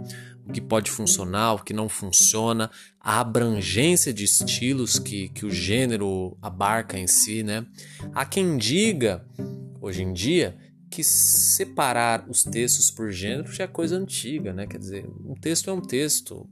O 0.48 0.54
que 0.54 0.62
pode 0.62 0.90
funcionar, 0.90 1.54
o 1.54 1.64
que 1.66 1.74
não 1.74 1.90
funciona, 1.90 2.72
a 2.98 3.20
abrangência 3.20 4.14
de 4.14 4.24
estilos 4.24 4.98
que, 4.98 5.28
que 5.28 5.46
o 5.46 5.52
gênero 5.52 6.38
abarca 6.42 6.98
em 6.98 7.08
si, 7.08 7.44
né? 7.44 7.66
Há 8.14 8.24
quem 8.24 8.58
diga, 8.58 9.26
hoje 9.82 10.02
em 10.02 10.14
dia, 10.14 10.58
que 10.90 11.04
separar 11.04 12.26
os 12.30 12.44
textos 12.44 12.90
por 12.90 13.12
gênero 13.12 13.52
já 13.52 13.66
é 13.66 13.68
coisa 13.68 13.98
antiga, 13.98 14.54
né? 14.54 14.66
Quer 14.66 14.78
dizer, 14.78 15.06
um 15.26 15.36
texto 15.36 15.70
é 15.70 15.74
um 15.74 15.82
texto, 15.82 16.48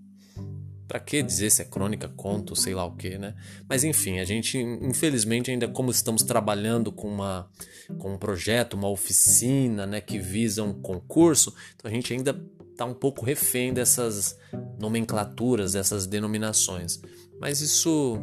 para 0.87 0.99
que 0.99 1.21
dizer 1.23 1.49
se 1.49 1.61
é 1.61 1.65
crônica, 1.65 2.07
conto, 2.09 2.55
sei 2.55 2.73
lá 2.73 2.85
o 2.85 2.95
que, 2.95 3.17
né? 3.17 3.33
Mas 3.67 3.83
enfim, 3.83 4.19
a 4.19 4.25
gente, 4.25 4.57
infelizmente, 4.57 5.49
ainda 5.49 5.67
como 5.67 5.91
estamos 5.91 6.23
trabalhando 6.23 6.91
com, 6.91 7.07
uma, 7.07 7.49
com 7.97 8.13
um 8.13 8.17
projeto, 8.17 8.73
uma 8.75 8.89
oficina, 8.89 9.85
né, 9.85 10.01
que 10.01 10.19
visa 10.19 10.63
um 10.63 10.73
concurso, 10.73 11.53
então 11.75 11.89
a 11.89 11.93
gente 11.93 12.13
ainda 12.13 12.39
está 12.71 12.85
um 12.85 12.93
pouco 12.93 13.25
refém 13.25 13.73
dessas 13.73 14.37
nomenclaturas, 14.79 15.73
dessas 15.73 16.05
denominações. 16.05 17.01
Mas 17.39 17.61
isso, 17.61 18.17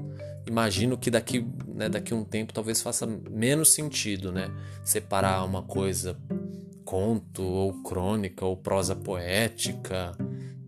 imagino 0.47 0.99
que 0.99 1.11
daqui, 1.11 1.47
né, 1.67 1.89
daqui 1.89 2.13
um 2.13 2.25
tempo 2.25 2.53
talvez 2.53 2.83
faça 2.83 3.07
menos 3.07 3.73
sentido, 3.73 4.33
né? 4.33 4.51
Separar 4.85 5.45
uma 5.45 5.63
coisa 5.63 6.17
conto 6.85 7.43
ou 7.43 7.83
crônica 7.83 8.45
ou 8.45 8.57
prosa 8.57 8.97
poética, 8.97 10.13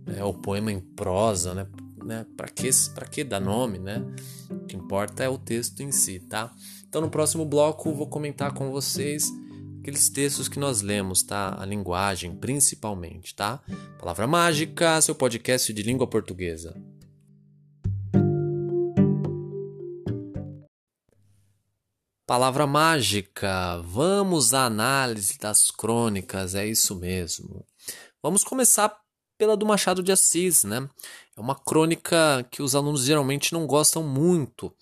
né, 0.07 0.23
ou 0.23 0.35
poema 0.35 0.73
em 0.73 0.81
prosa, 0.81 1.55
né? 1.55 1.67
né? 2.05 2.27
Para 2.37 2.49
que, 2.49 2.69
para 2.95 3.07
que 3.07 3.25
dar 3.25 3.41
nome, 3.41 3.79
né? 3.79 4.05
O 4.51 4.67
que 4.67 4.77
importa 4.77 5.23
é 5.23 5.29
o 5.29 5.38
texto 5.38 5.81
em 5.81 5.93
si, 5.93 6.21
tá? 6.21 6.53
Então 6.88 7.01
no 7.01 7.11
próximo 7.11 7.45
bloco 7.45 7.93
vou 7.93 8.07
comentar 8.07 8.53
com 8.53 8.71
vocês 8.71 9.31
aqueles 9.81 10.09
textos 10.09 10.49
que 10.49 10.59
nós 10.59 10.81
lemos, 10.81 11.23
tá? 11.23 11.57
A 11.61 11.65
linguagem, 11.65 12.37
principalmente, 12.37 13.35
tá? 13.35 13.61
Palavra 13.99 14.27
Mágica, 14.27 15.01
seu 15.01 15.15
podcast 15.15 15.73
de 15.73 15.83
língua 15.83 16.07
portuguesa. 16.07 16.75
Palavra 22.25 22.67
mágica, 22.67 23.79
vamos 23.85 24.55
à 24.55 24.65
análise 24.65 25.37
das 25.38 25.71
crônicas, 25.71 26.55
é 26.55 26.67
isso 26.67 26.95
mesmo. 26.95 27.67
Vamos 28.23 28.45
começar 28.45 29.02
pela 29.38 29.57
do 29.57 29.66
Machado 29.66 30.03
de 30.03 30.12
Assis, 30.12 30.64
né? 30.64 30.88
É 31.37 31.40
uma 31.40 31.55
crônica 31.55 32.47
que 32.51 32.62
os 32.62 32.75
alunos 32.75 33.05
geralmente 33.05 33.53
não 33.53 33.66
gostam 33.66 34.03
muito, 34.03 34.73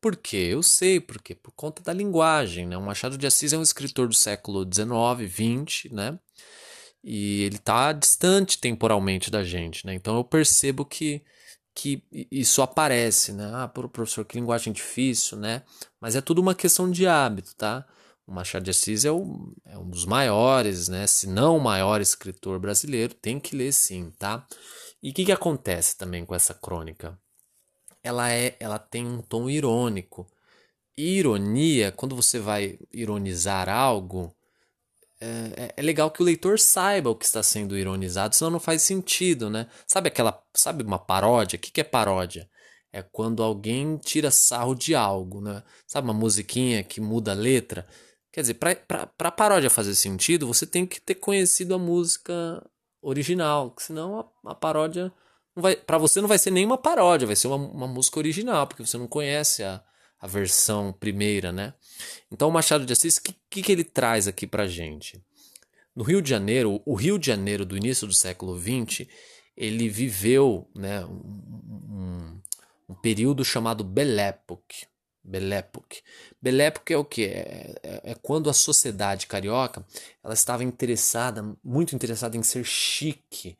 Por 0.00 0.16
quê? 0.16 0.48
Eu 0.50 0.62
sei 0.62 1.00
por 1.00 1.22
quê. 1.22 1.34
Por 1.34 1.52
conta 1.52 1.82
da 1.82 1.92
linguagem, 1.92 2.66
né? 2.66 2.76
O 2.76 2.82
Machado 2.82 3.16
de 3.16 3.26
Assis 3.26 3.52
é 3.52 3.58
um 3.58 3.62
escritor 3.62 4.08
do 4.08 4.14
século 4.14 4.64
XIX, 4.64 5.30
XX, 5.30 5.92
né? 5.92 6.18
E 7.04 7.42
ele 7.42 7.56
está 7.56 7.92
distante 7.92 8.58
temporalmente 8.58 9.30
da 9.30 9.44
gente, 9.44 9.86
né? 9.86 9.94
Então 9.94 10.16
eu 10.16 10.24
percebo 10.24 10.84
que, 10.84 11.22
que 11.74 12.02
isso 12.30 12.62
aparece, 12.62 13.32
né? 13.32 13.50
Ah, 13.54 13.68
professor, 13.68 14.24
que 14.24 14.36
linguagem 14.36 14.72
difícil, 14.72 15.38
né? 15.38 15.62
Mas 16.00 16.16
é 16.16 16.20
tudo 16.20 16.40
uma 16.40 16.54
questão 16.54 16.90
de 16.90 17.06
hábito, 17.06 17.54
tá? 17.56 17.86
O 18.26 18.32
Machado 18.32 18.64
de 18.64 18.70
Assis 18.70 19.04
é, 19.04 19.10
o, 19.10 19.52
é 19.64 19.76
um 19.76 19.88
dos 19.88 20.04
maiores, 20.04 20.88
né? 20.88 21.06
Se 21.06 21.26
não 21.26 21.56
o 21.56 21.60
maior 21.60 22.00
escritor 22.00 22.58
brasileiro, 22.58 23.14
tem 23.14 23.40
que 23.40 23.56
ler 23.56 23.72
sim, 23.72 24.10
tá? 24.18 24.46
E 25.02 25.10
o 25.10 25.14
que, 25.14 25.24
que 25.24 25.32
acontece 25.32 25.96
também 25.96 26.24
com 26.24 26.34
essa 26.34 26.54
crônica? 26.54 27.18
Ela 28.02 28.30
é, 28.30 28.56
ela 28.60 28.78
tem 28.78 29.06
um 29.06 29.20
tom 29.20 29.50
irônico. 29.50 30.26
Ironia, 30.96 31.90
quando 31.90 32.14
você 32.14 32.38
vai 32.38 32.78
ironizar 32.92 33.68
algo, 33.68 34.34
é, 35.20 35.26
é, 35.56 35.74
é, 35.76 35.82
legal 35.82 36.10
que 36.10 36.20
o 36.20 36.24
leitor 36.24 36.58
saiba 36.58 37.08
o 37.08 37.14
que 37.14 37.24
está 37.24 37.42
sendo 37.44 37.78
ironizado, 37.78 38.34
senão 38.34 38.50
não 38.50 38.60
faz 38.60 38.82
sentido, 38.82 39.48
né? 39.48 39.68
Sabe 39.86 40.08
aquela, 40.08 40.42
sabe 40.52 40.82
uma 40.82 40.98
paródia? 40.98 41.56
O 41.56 41.60
que, 41.60 41.70
que 41.70 41.80
é 41.80 41.84
paródia? 41.84 42.50
É 42.92 43.02
quando 43.02 43.42
alguém 43.42 43.96
tira 43.98 44.30
sarro 44.30 44.74
de 44.74 44.94
algo, 44.94 45.40
né? 45.40 45.62
Sabe 45.86 46.08
uma 46.08 46.14
musiquinha 46.14 46.82
que 46.82 47.00
muda 47.00 47.30
a 47.30 47.34
letra? 47.34 47.86
Quer 48.32 48.40
dizer, 48.40 48.54
para 48.54 49.10
a 49.18 49.30
paródia 49.30 49.68
fazer 49.68 49.94
sentido, 49.94 50.46
você 50.46 50.66
tem 50.66 50.86
que 50.86 51.00
ter 51.00 51.16
conhecido 51.16 51.74
a 51.74 51.78
música 51.78 52.64
original, 53.02 53.74
senão 53.78 54.20
a, 54.20 54.50
a 54.52 54.54
paródia 54.54 55.12
não 55.54 55.62
vai, 55.62 55.76
para 55.76 55.98
você 55.98 56.20
não 56.20 56.28
vai 56.28 56.38
ser 56.38 56.50
nenhuma 56.50 56.78
paródia, 56.78 57.26
vai 57.26 57.36
ser 57.36 57.48
uma, 57.48 57.56
uma 57.56 57.86
música 57.86 58.18
original, 58.18 58.66
porque 58.66 58.84
você 58.84 58.96
não 58.96 59.06
conhece 59.06 59.62
a, 59.62 59.82
a 60.18 60.26
versão 60.26 60.92
primeira, 60.92 61.52
né? 61.52 61.74
Então 62.30 62.48
o 62.48 62.52
Machado 62.52 62.86
de 62.86 62.92
Assis, 62.92 63.18
o 63.18 63.22
que, 63.22 63.36
que, 63.50 63.62
que 63.62 63.72
ele 63.72 63.84
traz 63.84 64.26
aqui 64.26 64.46
pra 64.46 64.66
gente? 64.66 65.22
No 65.94 66.02
Rio 66.02 66.22
de 66.22 66.30
Janeiro, 66.30 66.80
o 66.86 66.94
Rio 66.94 67.18
de 67.18 67.26
Janeiro 67.26 67.66
do 67.66 67.76
início 67.76 68.06
do 68.06 68.14
século 68.14 68.58
XX, 68.58 69.06
ele 69.54 69.90
viveu 69.90 70.70
né, 70.74 71.04
um, 71.04 71.10
um, 71.90 72.40
um 72.88 72.94
período 72.94 73.44
chamado 73.44 73.84
Belle 73.84 74.20
Époque. 74.20 74.86
Belle 75.24 75.54
Époque. 75.54 76.02
Belle 76.40 76.62
Époque 76.62 76.92
é 76.92 76.96
o 76.96 77.04
que? 77.04 77.24
É, 77.24 77.74
é, 77.82 78.00
é, 78.04 78.14
quando 78.14 78.50
a 78.50 78.54
sociedade 78.54 79.26
carioca 79.26 79.84
ela 80.22 80.34
estava 80.34 80.64
interessada, 80.64 81.56
muito 81.62 81.94
interessada 81.94 82.36
em 82.36 82.42
ser 82.42 82.64
chique, 82.64 83.56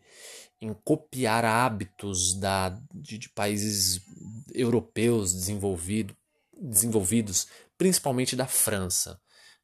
em 0.61 0.73
copiar 0.85 1.45
hábitos 1.45 2.35
da, 2.35 2.69
de, 2.93 3.19
de 3.19 3.29
países 3.29 4.01
europeus 4.55 5.33
desenvolvido, 5.33 6.17
desenvolvidos, 6.61 7.47
principalmente 7.77 8.37
da 8.37 8.47
França. 8.47 9.21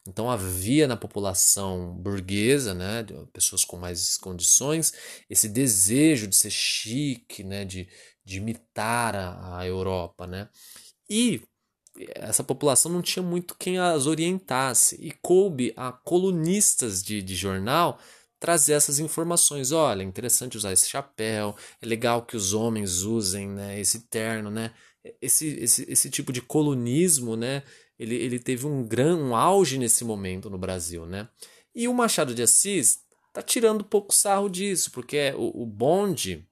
Então 0.07 0.31
havia 0.31 0.89
na 0.89 0.97
população 0.97 1.95
burguesa, 1.95 2.73
né, 2.73 3.05
pessoas 3.33 3.65
com 3.65 3.77
mais 3.77 4.17
condições, 4.17 4.93
esse 5.29 5.49
desejo 5.49 6.27
de 6.27 6.35
ser 6.35 6.51
chique, 6.51 7.45
né, 7.45 7.65
de, 7.65 7.87
de 8.25 8.39
imitar 8.39 9.15
a, 9.15 9.59
a 9.59 9.67
Europa, 9.67 10.27
né? 10.27 10.49
E 11.11 11.43
essa 12.15 12.45
população 12.45 12.93
não 12.93 13.03
tinha 13.03 13.23
muito 13.23 13.57
quem 13.59 13.79
as 13.79 14.07
orientasse 14.07 14.97
e 15.01 15.11
coube 15.11 15.73
a 15.77 15.93
colunistas 15.93 17.03
de, 17.03 17.23
de 17.23 17.35
jornal 17.35 17.99
trazer 18.39 18.75
essas 18.75 18.99
informações. 18.99 19.73
Olha, 19.73 20.03
é 20.03 20.05
interessante 20.05 20.57
usar 20.57 20.73
esse 20.73 20.89
chapéu, 20.89 21.57
é 21.83 21.87
legal 21.87 22.23
que 22.23 22.37
os 22.37 22.53
homens 22.53 23.03
usem 23.03 23.49
né, 23.49 23.81
esse 23.81 24.01
terno, 24.09 24.51
né? 24.51 24.73
esse, 25.21 25.47
esse, 25.61 25.91
esse 25.91 26.11
tipo 26.11 26.33
de 26.33 26.41
colonismo, 26.41 27.37
né, 27.37 27.63
ele, 27.99 28.15
ele 28.15 28.39
teve 28.39 28.67
um 28.67 28.83
gran 28.87 29.17
um 29.17 29.35
auge 29.35 29.79
nesse 29.79 30.05
momento 30.05 30.51
no 30.51 30.59
Brasil, 30.59 31.07
né? 31.07 31.29
E 31.75 31.89
o 31.89 31.95
Machado 31.95 32.35
de 32.35 32.43
Assis 32.43 33.01
tá 33.33 33.43
tirando 33.43 33.83
um 33.83 33.85
pouco 33.85 34.15
sarro 34.15 34.49
disso, 34.49 34.91
porque 34.91 35.33
o, 35.37 35.63
o 35.63 35.67
bonde, 35.67 36.47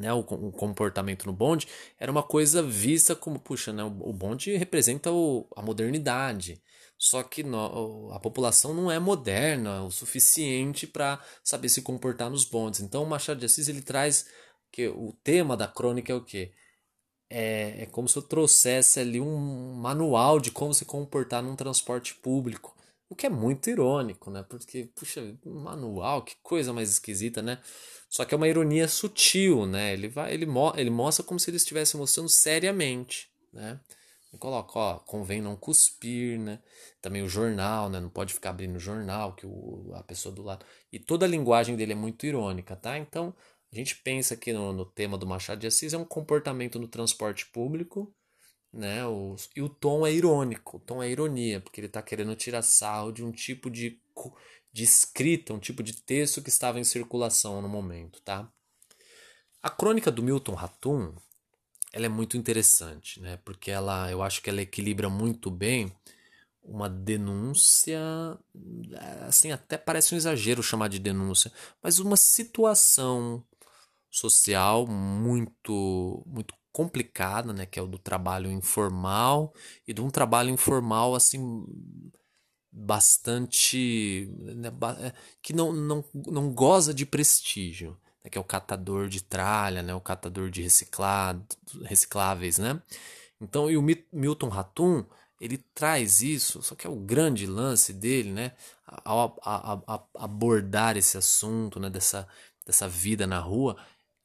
né, 0.00 0.12
o, 0.12 0.20
o, 0.20 0.52
comportamento 0.52 1.26
no 1.26 1.32
bonde 1.32 1.68
era 1.98 2.10
uma 2.10 2.22
coisa 2.22 2.62
vista 2.62 3.14
como, 3.14 3.38
puxa, 3.38 3.72
né, 3.72 3.84
o, 3.84 4.10
o 4.10 4.12
bonde 4.12 4.56
representa 4.56 5.12
o, 5.12 5.46
a 5.56 5.62
modernidade. 5.62 6.60
Só 6.98 7.22
que 7.22 7.42
no, 7.42 8.12
a 8.12 8.20
população 8.20 8.74
não 8.74 8.90
é 8.90 8.98
moderna 8.98 9.82
o 9.82 9.90
suficiente 9.90 10.86
para 10.86 11.18
saber 11.42 11.68
se 11.68 11.82
comportar 11.82 12.28
nos 12.30 12.44
bondes. 12.44 12.80
Então 12.80 13.02
o 13.02 13.06
Machado 13.06 13.40
de 13.40 13.46
Assis 13.46 13.68
ele 13.68 13.80
traz 13.82 14.26
que 14.72 14.88
o 14.88 15.12
tema 15.24 15.56
da 15.56 15.66
crônica 15.66 16.12
é 16.12 16.14
o 16.14 16.24
quê? 16.24 16.52
é, 17.30 17.82
é 17.82 17.86
como 17.86 18.08
se 18.08 18.18
eu 18.18 18.22
trouxesse 18.22 18.98
ali 18.98 19.20
um 19.20 19.74
manual 19.74 20.40
de 20.40 20.50
como 20.50 20.74
se 20.74 20.84
comportar 20.84 21.42
num 21.42 21.54
transporte 21.54 22.14
público. 22.16 22.76
O 23.08 23.14
que 23.14 23.26
é 23.26 23.30
muito 23.30 23.70
irônico, 23.70 24.30
né? 24.30 24.44
Porque, 24.48 24.90
puxa, 24.94 25.36
manual, 25.44 26.22
que 26.22 26.36
coisa 26.42 26.72
mais 26.72 26.90
esquisita, 26.90 27.40
né? 27.40 27.60
Só 28.10 28.24
que 28.24 28.34
é 28.34 28.36
uma 28.36 28.48
ironia 28.48 28.88
sutil, 28.88 29.66
né? 29.66 29.92
Ele, 29.92 30.08
vai, 30.08 30.34
ele, 30.34 30.44
mo 30.44 30.72
ele 30.76 30.90
mostra 30.90 31.24
como 31.24 31.38
se 31.38 31.48
ele 31.48 31.58
estivesse 31.58 31.96
mostrando 31.96 32.28
seriamente, 32.28 33.30
né? 33.52 33.78
Ele 34.32 34.38
coloca, 34.38 34.76
ó, 34.76 34.98
convém 34.98 35.40
não 35.40 35.54
cuspir, 35.54 36.36
né? 36.36 36.58
Também 37.00 37.22
o 37.22 37.28
jornal, 37.28 37.88
né? 37.88 38.00
Não 38.00 38.10
pode 38.10 38.34
ficar 38.34 38.50
abrindo 38.50 38.74
o 38.76 38.80
jornal, 38.80 39.34
que 39.34 39.46
o, 39.46 39.92
a 39.94 40.02
pessoa 40.02 40.34
do 40.34 40.42
lado. 40.42 40.66
E 40.92 40.98
toda 40.98 41.24
a 41.24 41.28
linguagem 41.28 41.76
dele 41.76 41.92
é 41.92 41.96
muito 41.96 42.26
irônica, 42.26 42.74
tá? 42.74 42.98
Então, 42.98 43.32
a 43.72 43.76
gente 43.76 43.94
pensa 43.96 44.34
aqui 44.34 44.52
no, 44.52 44.72
no 44.72 44.84
tema 44.84 45.16
do 45.16 45.26
Machado 45.26 45.60
de 45.60 45.68
Assis 45.68 45.92
é 45.92 45.98
um 45.98 46.04
comportamento 46.04 46.80
no 46.80 46.88
transporte 46.88 47.46
público, 47.46 48.12
né? 48.72 49.06
O, 49.06 49.36
e 49.54 49.62
o 49.62 49.68
tom 49.68 50.04
é 50.04 50.12
irônico, 50.12 50.78
o 50.78 50.80
tom 50.80 51.00
é 51.00 51.08
ironia, 51.08 51.60
porque 51.60 51.80
ele 51.80 51.86
está 51.86 52.02
querendo 52.02 52.34
tirar 52.34 52.62
sarro 52.62 53.12
de 53.12 53.22
um 53.22 53.30
tipo 53.30 53.70
de, 53.70 54.00
de 54.72 54.84
escrita, 54.84 55.52
um 55.52 55.58
tipo 55.58 55.82
de 55.82 55.94
texto 55.94 56.42
que 56.42 56.48
estava 56.48 56.78
em 56.78 56.84
circulação 56.84 57.60
no 57.60 57.68
momento, 57.68 58.20
tá? 58.22 58.50
A 59.62 59.68
crônica 59.68 60.10
do 60.10 60.22
Milton 60.22 60.54
Ratum, 60.54 61.14
ela 61.92 62.06
é 62.06 62.08
muito 62.08 62.36
interessante, 62.36 63.20
né? 63.20 63.38
Porque 63.44 63.70
ela, 63.70 64.10
eu 64.10 64.22
acho 64.22 64.40
que 64.42 64.48
ela 64.48 64.62
equilibra 64.62 65.08
muito 65.08 65.50
bem 65.50 65.92
uma 66.62 66.88
denúncia, 66.88 68.00
assim, 69.26 69.50
até 69.50 69.76
parece 69.76 70.14
um 70.14 70.18
exagero 70.18 70.62
chamar 70.62 70.88
de 70.88 70.98
denúncia, 70.98 71.52
mas 71.82 71.98
uma 71.98 72.16
situação 72.16 73.42
social 74.10 74.86
muito 74.86 76.22
muito 76.26 76.54
complicada, 76.72 77.52
né, 77.52 77.66
que 77.66 77.78
é 77.78 77.82
o 77.82 77.86
do 77.86 77.98
trabalho 77.98 78.50
informal 78.50 79.52
e 79.86 79.92
de 79.92 80.00
um 80.00 80.10
trabalho 80.10 80.50
informal 80.50 81.14
assim 81.14 81.64
bastante 82.72 84.28
né, 84.38 84.70
é, 85.00 85.12
que 85.42 85.52
não, 85.52 85.72
não, 85.72 86.04
não 86.14 86.52
goza 86.52 86.94
de 86.94 87.04
prestígio, 87.04 87.96
né, 88.22 88.30
que 88.30 88.38
é 88.38 88.40
o 88.40 88.44
catador 88.44 89.08
de 89.08 89.22
tralha, 89.22 89.82
né, 89.82 89.94
o 89.94 90.00
catador 90.00 90.50
de 90.50 90.62
reciclado, 90.62 91.44
recicláveis, 91.84 92.58
né? 92.58 92.80
Então, 93.40 93.70
e 93.70 93.76
o 93.76 93.82
Milton 94.12 94.48
Ratum, 94.48 95.04
ele 95.40 95.58
traz 95.74 96.20
isso, 96.20 96.62
só 96.62 96.74
que 96.74 96.86
é 96.86 96.90
o 96.90 96.96
grande 96.96 97.46
lance 97.46 97.92
dele, 97.92 98.30
né, 98.30 98.52
ao, 98.86 99.38
ao, 99.42 99.82
ao 99.86 100.10
abordar 100.14 100.96
esse 100.96 101.16
assunto, 101.16 101.80
né, 101.80 101.88
dessa, 101.88 102.28
dessa 102.66 102.88
vida 102.88 103.26
na 103.26 103.38
rua, 103.38 103.76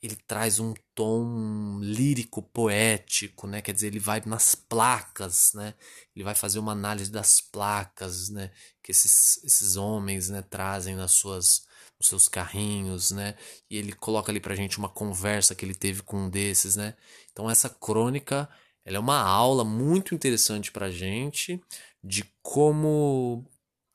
ele 0.06 0.16
traz 0.28 0.60
um 0.60 0.74
tom 0.94 1.80
lírico, 1.82 2.42
poético, 2.42 3.48
né? 3.48 3.62
Quer 3.62 3.74
dizer, 3.74 3.88
ele 3.88 4.00
vai 4.00 4.22
nas 4.26 4.56
placas, 4.56 5.52
né? 5.54 5.74
Ele 6.16 6.24
vai 6.24 6.36
fazer 6.36 6.60
uma 6.60 6.72
análise 6.72 7.12
das 7.12 7.42
placas, 7.42 8.30
né? 8.30 8.52
Que 8.84 8.92
esses, 8.92 9.44
esses 9.44 9.76
homens, 9.76 10.30
né, 10.30 10.42
trazem 10.42 10.96
nas 10.96 11.12
suas 11.12 11.66
nos 12.00 12.10
seus 12.10 12.28
carrinhos, 12.28 13.12
né? 13.12 13.36
E 13.70 13.78
ele 13.78 13.94
coloca 13.94 14.32
ali 14.32 14.40
pra 14.40 14.56
gente 14.56 14.78
uma 14.78 14.90
conversa 14.90 15.56
que 15.56 15.66
ele 15.66 15.76
teve 15.76 16.02
com 16.04 16.26
um 16.26 16.30
desses, 16.30 16.76
né? 16.76 16.96
Então 17.32 17.50
essa 17.50 17.70
crônica, 17.70 18.50
ela 18.84 18.98
é 18.98 19.00
uma 19.00 19.20
aula 19.20 19.64
muito 19.64 20.14
interessante 20.14 20.72
pra 20.72 20.92
gente 20.92 21.62
de 22.04 22.24
como 22.42 23.46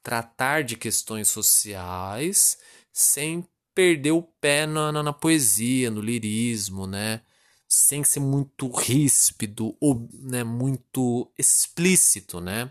tratar 0.03 0.65
de 0.65 0.77
questões 0.77 1.29
sociais 1.29 2.59
sem 2.93 3.47
perder 3.81 4.13
o 4.13 4.23
pé 4.23 4.67
na, 4.67 4.93
na, 4.93 5.03
na 5.03 5.13
poesia, 5.13 5.91
no 5.91 6.03
lirismo, 6.03 6.87
né? 6.87 7.23
Sem 7.67 8.05
ser 8.05 8.21
muito 8.21 8.69
ríspido 8.69 9.75
ou 9.81 10.07
né, 10.13 10.45
muito 10.45 11.33
explícito, 11.39 12.43
né? 12.43 12.71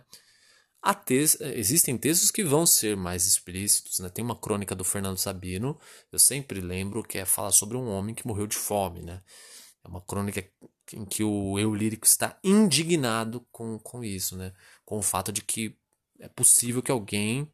Há 0.84 0.96
existem 1.56 1.98
textos 1.98 2.30
que 2.30 2.44
vão 2.44 2.64
ser 2.66 2.96
mais 2.96 3.26
explícitos, 3.26 4.00
né? 4.00 4.10
Tem 4.10 4.24
uma 4.24 4.36
crônica 4.36 4.76
do 4.76 4.84
Fernando 4.84 5.18
Sabino, 5.18 5.80
eu 6.12 6.20
sempre 6.20 6.62
lembro 6.62 7.04
que 7.04 7.18
é 7.18 7.26
falar 7.26 7.52
sobre 7.52 7.76
um 7.76 7.90
homem 7.90 8.14
que 8.14 8.28
morreu 8.28 8.46
de 8.46 8.56
fome, 8.56 9.02
né? 9.02 9.24
É 9.84 9.88
uma 9.88 10.02
crônica 10.02 10.48
em 10.94 11.06
que 11.06 11.24
o 11.24 11.58
eu 11.58 11.74
lírico 11.74 12.06
está 12.06 12.38
indignado 12.44 13.48
com, 13.52 13.80
com 13.80 14.04
isso, 14.04 14.38
né? 14.38 14.54
Com 14.86 15.00
o 15.00 15.02
fato 15.02 15.32
de 15.32 15.42
que 15.42 15.76
é 16.20 16.30
possível 16.30 16.84
que 16.84 16.92
alguém 16.92 17.52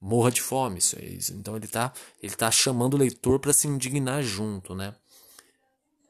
morra 0.00 0.30
de 0.30 0.40
fome. 0.40 0.78
Isso, 0.78 0.98
isso. 1.02 1.34
Então 1.34 1.56
ele 1.56 1.66
está 1.66 1.92
ele 2.22 2.34
tá 2.34 2.50
chamando 2.50 2.94
o 2.94 2.98
leitor 2.98 3.38
para 3.38 3.52
se 3.52 3.66
indignar 3.68 4.22
junto, 4.22 4.74
né? 4.74 4.94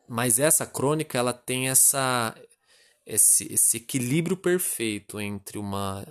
Mas 0.09 0.39
essa 0.39 0.67
crônica 0.67 1.19
ela 1.19 1.33
tem 1.33 1.69
essa 1.69 2.35
esse, 3.07 3.51
esse 3.53 3.79
equilíbrio 3.79 4.37
perfeito 4.37 5.21
entre 5.21 5.59
uma 5.59 6.07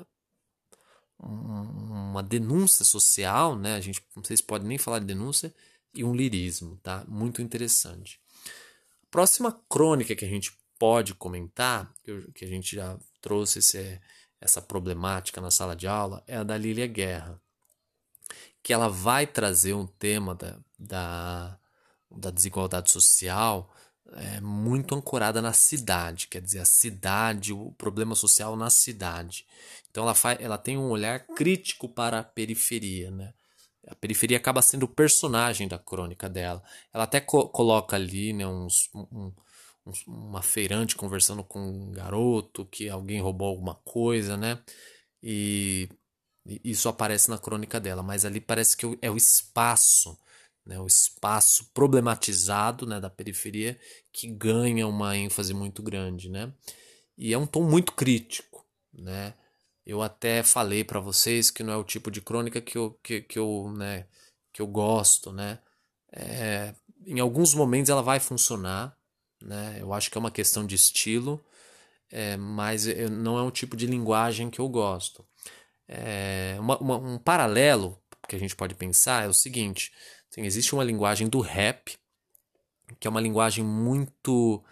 uma 1.20 2.22
denúncia 2.22 2.86
social, 2.86 3.56
né? 3.56 3.76
A 3.76 3.82
gente 3.82 4.04
não 4.16 4.24
sei 4.24 4.38
se 4.38 4.44
pode 4.44 4.66
nem 4.66 4.78
falar 4.78 5.00
de 5.00 5.06
denúncia 5.06 5.54
e 5.94 6.04
um 6.04 6.14
lirismo, 6.14 6.78
tá? 6.78 7.04
Muito 7.08 7.42
interessante. 7.42 8.20
A 9.04 9.08
próxima 9.10 9.52
crônica 9.68 10.16
que 10.16 10.26
a 10.26 10.28
gente 10.28 10.56
pode 10.78 11.16
comentar, 11.16 11.92
que 12.36 12.46
a 12.46 12.48
gente 12.48 12.76
já 12.76 12.98
trouxe 13.20 13.60
esse, 13.60 14.00
essa 14.40 14.62
problemática 14.62 15.42
na 15.42 15.50
sala 15.50 15.76
de 15.76 15.88
aula, 15.88 16.24
é 16.28 16.38
a 16.38 16.44
da 16.44 16.56
Lília 16.56 16.86
Guerra, 16.86 17.42
que 18.64 18.74
ela 18.74 18.90
vai 18.90 19.26
trazer 19.26 19.74
um 19.74 19.88
tema 19.88 20.36
da, 20.36 20.58
da, 20.78 21.60
da 22.12 22.30
desigualdade 22.32 22.92
social 22.92 23.74
é, 24.14 24.40
muito 24.40 24.96
ancorada 24.96 25.42
na 25.42 25.54
cidade, 25.54 26.28
quer 26.28 26.42
dizer, 26.42 26.60
a 26.60 26.66
cidade, 26.66 27.54
o 27.54 27.72
problema 27.74 28.16
social 28.16 28.56
na 28.56 28.70
cidade. 28.70 29.46
Então 29.90 30.04
ela, 30.04 30.14
faz, 30.14 30.40
ela 30.40 30.58
tem 30.58 30.78
um 30.78 30.90
olhar 30.90 31.26
crítico 31.28 31.90
para 31.90 32.20
a 32.20 32.24
periferia, 32.24 33.12
né? 33.12 33.34
A 33.88 33.96
periferia 33.96 34.38
acaba 34.38 34.62
sendo 34.62 34.84
o 34.84 34.88
personagem 34.88 35.68
da 35.68 35.80
crônica 35.80 36.30
dela. 36.30 36.62
Ela 36.94 37.06
até 37.06 37.22
co 37.22 37.48
coloca 37.48 37.96
ali 37.96 38.34
né, 38.34 38.46
uns, 38.46 38.90
um, 38.94 39.34
um, 39.86 39.94
uma 40.06 40.42
feirante 40.42 40.96
conversando 40.96 41.44
com 41.44 41.60
um 41.60 41.92
garoto, 41.92 42.66
que 42.66 42.90
alguém 42.90 43.22
roubou 43.22 43.48
alguma 43.48 43.76
coisa, 43.76 44.36
né? 44.36 44.60
E 45.24 45.90
isso 46.64 46.88
aparece 46.90 47.30
na 47.30 47.38
crônica 47.38 47.80
dela, 47.80 48.02
mas 48.02 48.26
ali 48.26 48.40
parece 48.40 48.78
que 48.78 48.98
é 49.02 49.12
o 49.12 49.18
espaço 49.18 50.18
né, 50.68 50.78
o 50.80 50.86
espaço 50.86 51.72
problematizado 51.74 52.86
né, 52.86 53.00
da 53.00 53.10
periferia 53.10 53.80
que 54.12 54.28
ganha 54.28 54.86
uma 54.86 55.16
ênfase 55.16 55.54
muito 55.54 55.82
grande, 55.82 56.30
né? 56.30 56.54
E 57.18 57.34
é 57.34 57.38
um 57.38 57.48
tom 57.48 57.64
muito 57.64 57.94
crítico, 57.94 58.66
né? 58.94 59.34
Eu 59.86 60.02
até 60.02 60.44
falei 60.44 60.84
para 60.84 61.00
vocês 61.00 61.50
que 61.50 61.64
não 61.64 61.74
é 61.74 61.78
o 61.78 61.84
tipo 61.84 62.12
de 62.12 62.22
crônica 62.22 62.60
que 62.62 62.78
eu, 62.78 62.92
que, 63.02 63.22
que 63.22 63.40
eu, 63.40 63.74
né, 63.78 64.06
que 64.54 64.62
eu 64.62 64.68
gosto, 64.68 65.32
né? 65.32 65.60
É, 66.12 66.76
em 67.06 67.20
alguns 67.20 67.54
momentos 67.54 67.90
ela 67.90 68.02
vai 68.04 68.20
funcionar, 68.20 68.98
né? 69.42 69.78
Eu 69.80 69.94
acho 69.94 70.12
que 70.12 70.18
é 70.18 70.20
uma 70.20 70.32
questão 70.32 70.66
de 70.66 70.76
estilo, 70.76 71.44
é, 72.12 72.38
mas 72.38 72.86
não 73.10 73.38
é 73.38 73.44
um 73.44 73.52
tipo 73.52 73.78
de 73.78 73.88
linguagem 73.88 74.50
que 74.50 74.60
eu 74.60 74.68
gosto. 74.70 75.26
É, 75.88 76.58
uma, 76.60 76.78
uma, 76.80 76.98
um 76.98 77.18
paralelo 77.18 78.02
que 78.28 78.36
a 78.36 78.40
gente 78.40 78.56
pode 78.56 78.76
pensar 78.76 79.26
é 79.26 79.28
o 79.28 79.34
seguinte: 79.34 79.92
Sim, 80.30 80.42
existe 80.44 80.74
uma 80.74 80.84
linguagem 80.84 81.28
do 81.28 81.40
rap, 81.40 81.98
que 83.00 83.08
é 83.08 83.10
uma 83.10 83.22
linguagem 83.22 83.64
muito. 83.64 84.64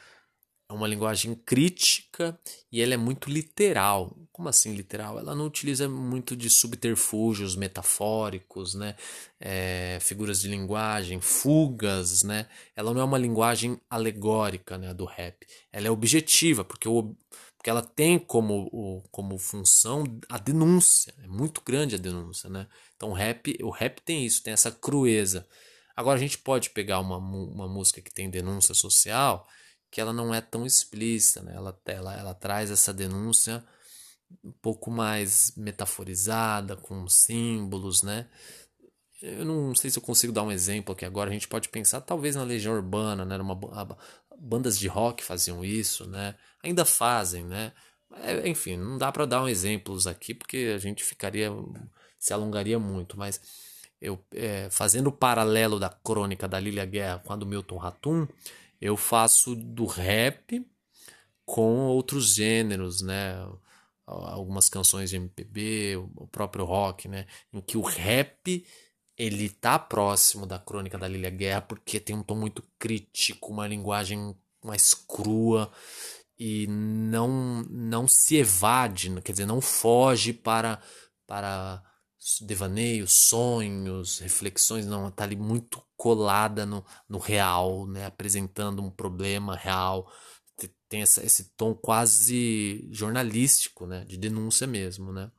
É 0.68 0.74
uma 0.74 0.88
linguagem 0.88 1.36
crítica 1.36 2.40
e 2.72 2.82
ela 2.82 2.96
é 2.96 2.98
muito 2.98 3.30
literal. 3.30 4.18
Como 4.32 4.50
assim 4.50 4.74
literal? 4.74 5.20
Ela 5.20 5.36
não 5.36 5.46
utiliza 5.46 5.88
muito 5.88 6.36
de 6.36 6.50
subterfúgios 6.50 7.56
metafóricos, 7.56 8.74
né? 8.74 8.96
É, 9.40 10.00
figuras 10.02 10.42
de 10.42 10.48
linguagem, 10.48 11.22
fugas, 11.22 12.24
né? 12.24 12.48
Ela 12.76 12.94
não 12.94 13.02
é 13.02 13.04
uma 13.04 13.18
linguagem 13.18 13.80
alegórica 13.88 14.76
né, 14.76 14.92
do 14.92 15.06
rap. 15.06 15.46
Ela 15.72 15.88
é 15.88 15.92
objetiva, 15.92 16.66
porque 16.66 16.90
o, 16.90 17.16
porque 17.66 17.72
ela 17.72 17.82
tem 17.82 18.20
como, 18.20 19.02
como 19.10 19.40
função 19.40 20.04
a 20.30 20.38
denúncia. 20.38 21.12
É 21.24 21.28
muito 21.28 21.64
grande 21.66 21.96
a 21.96 21.98
denúncia, 21.98 22.48
né? 22.48 22.68
Então 22.96 23.10
o 23.10 23.14
rap, 23.14 23.58
o 23.60 23.72
rap 23.72 24.04
tem 24.04 24.24
isso, 24.24 24.44
tem 24.44 24.54
essa 24.54 24.72
crueza. 24.72 25.48
Agora 25.96 26.16
a 26.16 26.22
gente 26.22 26.38
pode 26.38 26.70
pegar 26.70 27.00
uma, 27.00 27.18
uma 27.18 27.68
música 27.68 28.04
que 28.04 28.14
tem 28.14 28.30
denúncia 28.30 28.76
social, 28.76 29.48
que 29.90 30.00
ela 30.00 30.14
não 30.14 30.32
é 30.32 30.42
tão 30.42 30.64
explícita, 30.64 31.42
né? 31.42 31.56
Ela, 31.56 31.76
ela, 31.88 32.16
ela 32.16 32.34
traz 32.36 32.70
essa 32.70 32.94
denúncia 32.94 33.66
um 34.44 34.52
pouco 34.52 34.92
mais 34.92 35.52
metaforizada, 35.58 36.76
com 36.76 37.08
símbolos, 37.08 38.04
né? 38.04 38.30
Eu 39.24 39.44
não 39.44 39.74
sei 39.74 39.90
se 39.90 39.98
eu 39.98 40.04
consigo 40.04 40.32
dar 40.32 40.44
um 40.44 40.52
exemplo 40.52 40.94
aqui 40.94 41.04
agora. 41.04 41.32
A 41.32 41.34
gente 41.34 41.48
pode 41.48 41.70
pensar 41.70 42.02
talvez 42.02 42.36
na 42.36 42.44
Legião 42.44 42.76
Urbana, 42.76 43.26
né? 43.26 43.38
Uma, 43.38 43.98
bandas 44.40 44.78
de 44.78 44.88
rock 44.88 45.24
faziam 45.24 45.64
isso, 45.64 46.08
né? 46.08 46.36
Ainda 46.64 46.86
fazem, 46.86 47.46
né? 47.46 47.72
É, 48.22 48.48
enfim, 48.48 48.78
não 48.78 48.98
dá 48.98 49.12
para 49.12 49.26
dar 49.26 49.44
um 49.44 49.48
exemplos 49.48 50.08
aqui 50.08 50.34
porque 50.34 50.74
a 50.76 50.78
gente 50.78 51.04
ficaria 51.04 51.50
se 52.20 52.34
alongaria 52.34 52.80
muito, 52.80 53.18
mas 53.18 53.42
eu 54.02 54.24
é, 54.34 54.70
fazendo 54.70 55.08
o 55.08 55.12
paralelo 55.12 55.80
da 55.80 55.90
crônica 55.90 56.48
da 56.48 56.60
Lilia 56.60 56.86
Guerra 56.86 57.20
com 57.20 57.34
a 57.34 57.36
do 57.36 57.46
Milton 57.46 57.78
Ratum, 57.78 58.28
eu 58.82 58.98
faço 58.98 59.56
do 59.56 59.86
rap 59.86 60.66
com 61.46 61.88
outros 61.88 62.34
gêneros, 62.36 63.02
né? 63.02 63.36
Algumas 64.06 64.70
canções 64.70 65.10
de 65.10 65.16
MPB, 65.16 65.98
o 66.16 66.28
próprio 66.28 66.66
rock, 66.66 67.08
né? 67.08 67.26
Em 67.52 67.62
que 67.62 67.78
o 67.78 67.82
rap 67.82 68.66
ele 69.18 69.50
tá 69.50 69.80
próximo 69.80 70.46
da 70.46 70.60
crônica 70.60 70.98
da 70.98 71.08
Lilia 71.08 71.30
Guerra 71.30 71.62
porque 71.62 72.00
tem 72.00 72.16
um 72.16 72.24
tom 72.24 72.36
muito 72.36 72.64
crítico, 72.78 73.52
uma 73.52 73.68
linguagem 73.68 74.36
mais 74.64 74.94
crua 74.94 75.72
e 76.38 76.68
não 76.68 77.64
não 77.70 78.08
se 78.08 78.36
evade, 78.38 79.10
quer 79.22 79.32
dizer, 79.32 79.46
não 79.46 79.62
foge 79.62 80.34
para 80.34 80.82
para 81.28 81.82
devaneios, 82.42 83.14
sonhos, 83.14 84.20
reflexões, 84.20 84.86
não, 84.86 85.12
tá 85.12 85.24
ali 85.24 85.36
muito 85.36 85.82
colada 85.96 86.66
no, 86.66 86.84
no 87.08 87.20
real, 87.20 87.86
né, 87.88 88.06
apresentando 88.06 88.82
um 88.82 88.90
problema 88.90 89.56
real, 89.56 90.12
tem 90.90 91.02
essa, 91.02 91.24
esse 91.24 91.52
tom 91.56 91.74
quase 91.76 92.88
jornalístico, 92.92 93.86
né, 93.86 94.06
de 94.06 94.18
denúncia 94.18 94.66
mesmo, 94.66 95.14
né. 95.14 95.32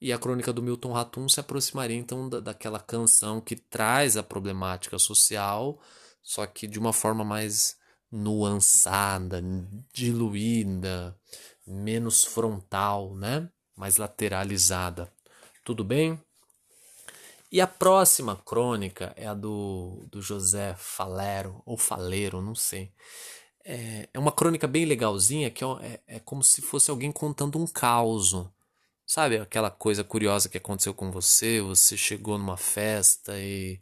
E 0.00 0.12
a 0.12 0.18
crônica 0.18 0.52
do 0.52 0.62
Milton 0.62 0.92
Ratum 0.92 1.28
se 1.28 1.40
aproximaria 1.40 1.96
então 1.96 2.28
da, 2.28 2.40
daquela 2.40 2.78
canção 2.78 3.40
que 3.40 3.56
traz 3.56 4.16
a 4.16 4.22
problemática 4.22 4.98
social, 4.98 5.80
só 6.22 6.46
que 6.46 6.66
de 6.66 6.78
uma 6.78 6.92
forma 6.92 7.24
mais 7.24 7.76
nuançada, 8.10 9.42
diluída, 9.92 11.16
menos 11.66 12.24
frontal, 12.24 13.14
né? 13.14 13.48
Mais 13.74 13.96
lateralizada. 13.96 15.12
Tudo 15.64 15.82
bem? 15.82 16.20
E 17.50 17.60
a 17.60 17.66
próxima 17.66 18.36
crônica 18.36 19.12
é 19.16 19.26
a 19.26 19.34
do, 19.34 20.06
do 20.10 20.20
José 20.20 20.74
Falero, 20.78 21.62
ou 21.64 21.78
Faleiro, 21.78 22.42
não 22.42 22.54
sei. 22.54 22.92
É, 23.64 24.08
é 24.12 24.18
uma 24.18 24.32
crônica 24.32 24.66
bem 24.66 24.84
legalzinha, 24.84 25.50
que 25.50 25.64
é, 25.64 25.68
é, 25.80 26.16
é 26.16 26.18
como 26.20 26.42
se 26.42 26.60
fosse 26.60 26.90
alguém 26.90 27.10
contando 27.10 27.58
um 27.58 27.66
caos 27.66 28.32
Sabe 29.06 29.38
aquela 29.38 29.70
coisa 29.70 30.02
curiosa 30.02 30.48
que 30.48 30.58
aconteceu 30.58 30.92
com 30.92 31.12
você? 31.12 31.60
Você 31.60 31.96
chegou 31.96 32.36
numa 32.36 32.56
festa 32.56 33.38
e, 33.38 33.80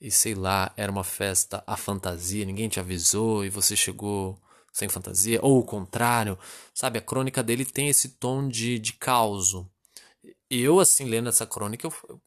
e 0.00 0.10
sei 0.10 0.34
lá, 0.34 0.72
era 0.76 0.90
uma 0.90 1.04
festa 1.04 1.62
à 1.64 1.76
fantasia, 1.76 2.44
ninguém 2.44 2.68
te 2.68 2.80
avisou 2.80 3.44
e 3.44 3.48
você 3.48 3.76
chegou 3.76 4.36
sem 4.72 4.88
fantasia, 4.88 5.38
ou 5.42 5.60
o 5.60 5.64
contrário, 5.64 6.36
sabe? 6.74 6.98
A 6.98 7.02
crônica 7.02 7.42
dele 7.42 7.64
tem 7.64 7.88
esse 7.88 8.08
tom 8.08 8.48
de, 8.48 8.80
de 8.80 8.94
caos. 8.94 9.54
Eu, 10.50 10.80
assim, 10.80 11.04
lendo 11.04 11.28
essa 11.28 11.46
crônica, 11.46 11.86
eu, 11.86 12.20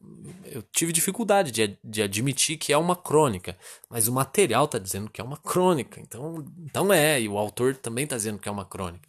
eu 0.46 0.62
tive 0.72 0.92
dificuldade 0.92 1.50
de, 1.50 1.78
de 1.84 2.02
admitir 2.02 2.56
que 2.56 2.72
é 2.72 2.78
uma 2.78 2.96
crônica, 2.96 3.58
mas 3.90 4.08
o 4.08 4.12
material 4.12 4.64
está 4.64 4.78
dizendo 4.78 5.10
que 5.10 5.20
é 5.20 5.24
uma 5.24 5.36
crônica, 5.36 6.00
então, 6.00 6.44
então 6.64 6.92
é, 6.92 7.20
e 7.20 7.28
o 7.28 7.36
autor 7.36 7.76
também 7.76 8.04
está 8.04 8.16
dizendo 8.16 8.38
que 8.38 8.48
é 8.48 8.52
uma 8.52 8.64
crônica. 8.64 9.06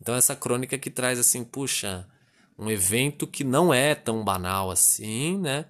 Então, 0.00 0.14
essa 0.14 0.36
crônica 0.36 0.76
que 0.76 0.90
traz 0.90 1.18
assim, 1.18 1.44
puxa, 1.44 2.06
um 2.62 2.70
evento 2.70 3.26
que 3.26 3.42
não 3.42 3.74
é 3.74 3.94
tão 3.94 4.24
banal 4.24 4.70
assim, 4.70 5.36
né? 5.38 5.66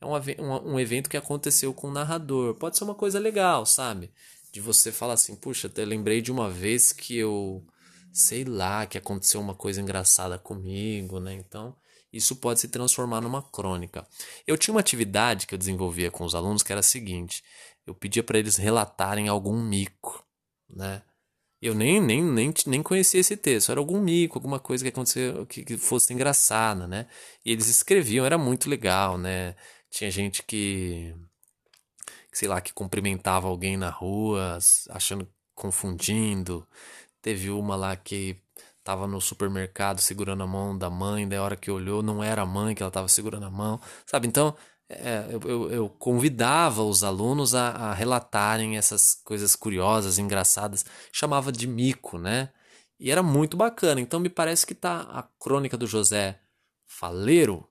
É 0.00 0.06
um, 0.06 0.74
um, 0.74 0.80
evento 0.80 1.10
que 1.10 1.16
aconteceu 1.16 1.74
com 1.74 1.88
o 1.88 1.92
narrador. 1.92 2.54
Pode 2.54 2.76
ser 2.78 2.84
uma 2.84 2.94
coisa 2.94 3.18
legal, 3.18 3.66
sabe? 3.66 4.12
De 4.52 4.60
você 4.60 4.92
falar 4.92 5.14
assim, 5.14 5.34
puxa, 5.34 5.70
eu 5.74 5.86
lembrei 5.86 6.20
de 6.20 6.30
uma 6.30 6.48
vez 6.48 6.92
que 6.92 7.16
eu, 7.16 7.64
sei 8.12 8.44
lá, 8.44 8.86
que 8.86 8.96
aconteceu 8.96 9.40
uma 9.40 9.54
coisa 9.54 9.80
engraçada 9.80 10.38
comigo, 10.38 11.18
né? 11.18 11.34
Então, 11.34 11.74
isso 12.12 12.36
pode 12.36 12.60
se 12.60 12.68
transformar 12.68 13.20
numa 13.20 13.42
crônica. 13.42 14.06
Eu 14.46 14.56
tinha 14.56 14.72
uma 14.72 14.80
atividade 14.80 15.46
que 15.46 15.54
eu 15.54 15.58
desenvolvia 15.58 16.10
com 16.10 16.24
os 16.24 16.34
alunos 16.34 16.62
que 16.62 16.72
era 16.72 16.80
a 16.80 16.84
seguinte: 16.84 17.42
eu 17.86 17.94
pedia 17.94 18.22
para 18.22 18.38
eles 18.38 18.56
relatarem 18.56 19.28
algum 19.28 19.60
mico, 19.60 20.24
né? 20.68 21.02
Eu 21.60 21.74
nem, 21.74 22.00
nem, 22.00 22.22
nem, 22.22 22.52
nem 22.66 22.82
conhecia 22.82 23.20
esse 23.20 23.36
texto. 23.36 23.70
Era 23.70 23.80
algum 23.80 24.00
mico, 24.00 24.38
alguma 24.38 24.60
coisa 24.60 24.84
que 24.84 24.90
aconteceu 24.90 25.46
que, 25.46 25.64
que 25.64 25.76
fosse 25.78 26.12
engraçada, 26.12 26.86
né? 26.86 27.06
E 27.44 27.52
eles 27.52 27.68
escreviam, 27.68 28.26
era 28.26 28.36
muito 28.38 28.68
legal, 28.68 29.16
né? 29.18 29.56
Tinha 29.90 30.10
gente 30.10 30.42
que, 30.42 31.14
sei 32.32 32.48
lá, 32.48 32.60
que 32.60 32.72
cumprimentava 32.72 33.48
alguém 33.48 33.76
na 33.76 33.90
rua, 33.90 34.58
achando, 34.90 35.28
confundindo. 35.54 36.66
Teve 37.22 37.50
uma 37.50 37.76
lá 37.76 37.96
que 37.96 38.36
tava 38.84 39.06
no 39.06 39.20
supermercado 39.20 40.00
segurando 40.00 40.42
a 40.44 40.46
mão 40.46 40.76
da 40.78 40.88
mãe, 40.90 41.28
da 41.28 41.42
hora 41.42 41.56
que 41.56 41.70
olhou, 41.70 42.02
não 42.02 42.22
era 42.22 42.42
a 42.42 42.46
mãe 42.46 42.74
que 42.74 42.82
ela 42.82 42.92
tava 42.92 43.08
segurando 43.08 43.46
a 43.46 43.50
mão, 43.50 43.80
sabe? 44.06 44.28
Então, 44.28 44.56
é, 44.88 45.26
eu, 45.30 45.40
eu, 45.48 45.70
eu, 45.70 45.88
convidava 45.88 46.82
os 46.82 47.02
alunos 47.02 47.54
a, 47.54 47.70
a, 47.70 47.94
relatarem 47.94 48.76
essas 48.76 49.20
coisas 49.24 49.56
curiosas, 49.56 50.18
engraçadas, 50.18 50.84
chamava 51.12 51.50
de 51.50 51.66
mico, 51.66 52.18
né? 52.18 52.52
E 52.98 53.10
era 53.10 53.22
muito 53.22 53.56
bacana. 53.56 54.00
Então 54.00 54.20
me 54.20 54.28
parece 54.28 54.66
que 54.66 54.74
tá 54.74 55.00
a 55.02 55.22
crônica 55.40 55.76
do 55.76 55.86
José 55.86 56.40
Faleiro 56.86 57.68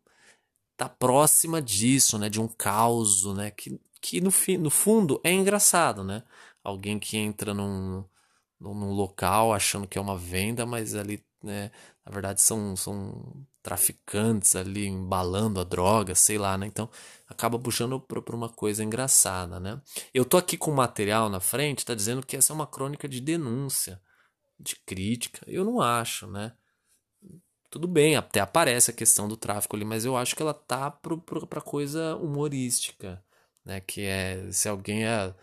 tá 0.78 0.90
próxima 0.90 1.62
disso, 1.62 2.18
né? 2.20 2.30
De 2.30 2.42
um 2.42 2.48
caos, 2.48 3.26
né? 3.36 3.52
Que, 3.52 3.80
que 4.02 4.22
no, 4.22 4.32
fim, 4.32 4.58
no 4.58 4.70
fundo 4.70 5.22
é 5.24 5.32
engraçado, 5.32 6.04
né? 6.04 6.24
Alguém 6.64 7.00
que 7.00 7.18
entra 7.18 7.54
num, 7.54 8.06
num 8.60 8.92
local 8.92 9.54
achando 9.54 9.88
que 9.88 9.98
é 9.98 10.02
uma 10.02 10.18
venda, 10.18 10.66
mas 10.66 10.96
ali, 10.96 11.24
né? 11.44 11.72
Na 12.06 12.12
verdade 12.12 12.42
são, 12.42 12.76
são 12.76 13.48
traficantes 13.66 14.56
ali 14.56 14.86
embalando 14.86 15.60
a 15.60 15.64
droga, 15.64 16.14
sei 16.14 16.38
lá, 16.38 16.56
né? 16.56 16.68
Então 16.68 16.88
acaba 17.28 17.58
puxando 17.58 18.00
para 18.00 18.36
uma 18.36 18.48
coisa 18.48 18.84
engraçada, 18.84 19.60
né? 19.60 19.82
Eu 20.14 20.24
tô 20.24 20.38
aqui 20.38 20.56
com 20.56 20.72
material 20.72 21.30
na 21.30 21.40
frente, 21.40 21.84
tá 21.84 21.96
dizendo 21.96 22.24
que 22.24 22.38
essa 22.38 22.54
é 22.54 22.56
uma 22.56 22.68
crônica 22.68 23.10
de 23.10 23.20
denúncia, 23.20 24.00
de 24.60 24.76
crítica. 24.86 25.44
Eu 25.48 25.66
não 25.66 25.82
acho, 25.82 26.28
né? 26.28 26.54
Tudo 27.72 27.88
bem, 27.88 28.16
até 28.16 28.40
aparece 28.40 28.92
a 28.92 28.94
questão 28.94 29.28
do 29.28 29.36
tráfico 29.36 29.76
ali, 29.76 29.84
mas 29.84 30.06
eu 30.06 30.16
acho 30.16 30.36
que 30.36 30.44
ela 30.44 30.54
tá 30.54 30.92
para 30.92 31.60
coisa 31.60 32.16
humorística, 32.18 33.20
né? 33.66 33.82
Que 33.82 34.02
é 34.02 34.48
se 34.52 34.70
alguém 34.70 35.08
é, 35.08 35.34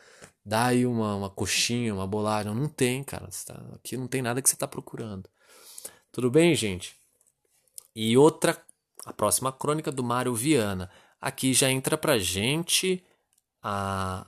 dá 0.46 0.66
aí 0.66 0.86
uma, 0.86 1.16
uma 1.16 1.28
coxinha, 1.28 1.92
uma 1.92 2.06
bolagem, 2.06 2.54
não 2.54 2.68
tem, 2.68 3.02
cara. 3.02 3.28
Tá, 3.44 3.60
aqui 3.74 3.96
não 3.96 4.06
tem 4.06 4.22
nada 4.22 4.40
que 4.40 4.48
você 4.48 4.56
tá 4.56 4.68
procurando. 4.68 5.28
Tudo 6.12 6.30
bem, 6.30 6.54
gente? 6.54 7.01
E 7.94 8.16
outra, 8.16 8.60
a 9.04 9.12
próxima 9.12 9.52
crônica 9.52 9.92
do 9.92 10.02
Mário 10.02 10.34
Viana. 10.34 10.90
Aqui 11.20 11.52
já 11.54 11.70
entra 11.70 11.96
pra 11.96 12.18
gente 12.18 13.04
a, 13.62 14.26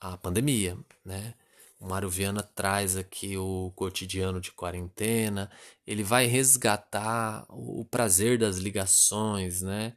a 0.00 0.16
pandemia, 0.18 0.78
né? 1.04 1.34
O 1.80 1.88
Mário 1.88 2.10
Viana 2.10 2.42
traz 2.42 2.96
aqui 2.96 3.36
o 3.38 3.72
cotidiano 3.74 4.40
de 4.40 4.52
quarentena, 4.52 5.50
ele 5.86 6.02
vai 6.02 6.26
resgatar 6.26 7.46
o 7.48 7.84
prazer 7.86 8.38
das 8.38 8.58
ligações, 8.58 9.62
né? 9.62 9.96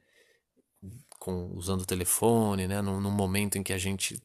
Com, 1.19 1.51
usando 1.55 1.81
o 1.81 1.85
telefone, 1.85 2.67
né? 2.67 2.81
Num, 2.81 2.99
num 3.01 3.11
momento 3.11 3.57
em 3.57 3.63
que 3.63 3.73
a 3.73 3.77
gente 3.77 4.21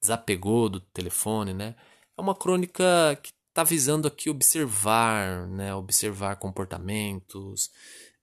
desapegou 0.00 0.68
do 0.68 0.80
telefone, 0.80 1.52
né? 1.54 1.76
É 2.16 2.20
uma 2.20 2.34
crônica 2.34 2.84
que 3.22 3.32
está 3.56 3.64
visando 3.64 4.06
aqui 4.06 4.28
observar, 4.28 5.46
né? 5.48 5.74
Observar 5.74 6.36
comportamentos, 6.36 7.70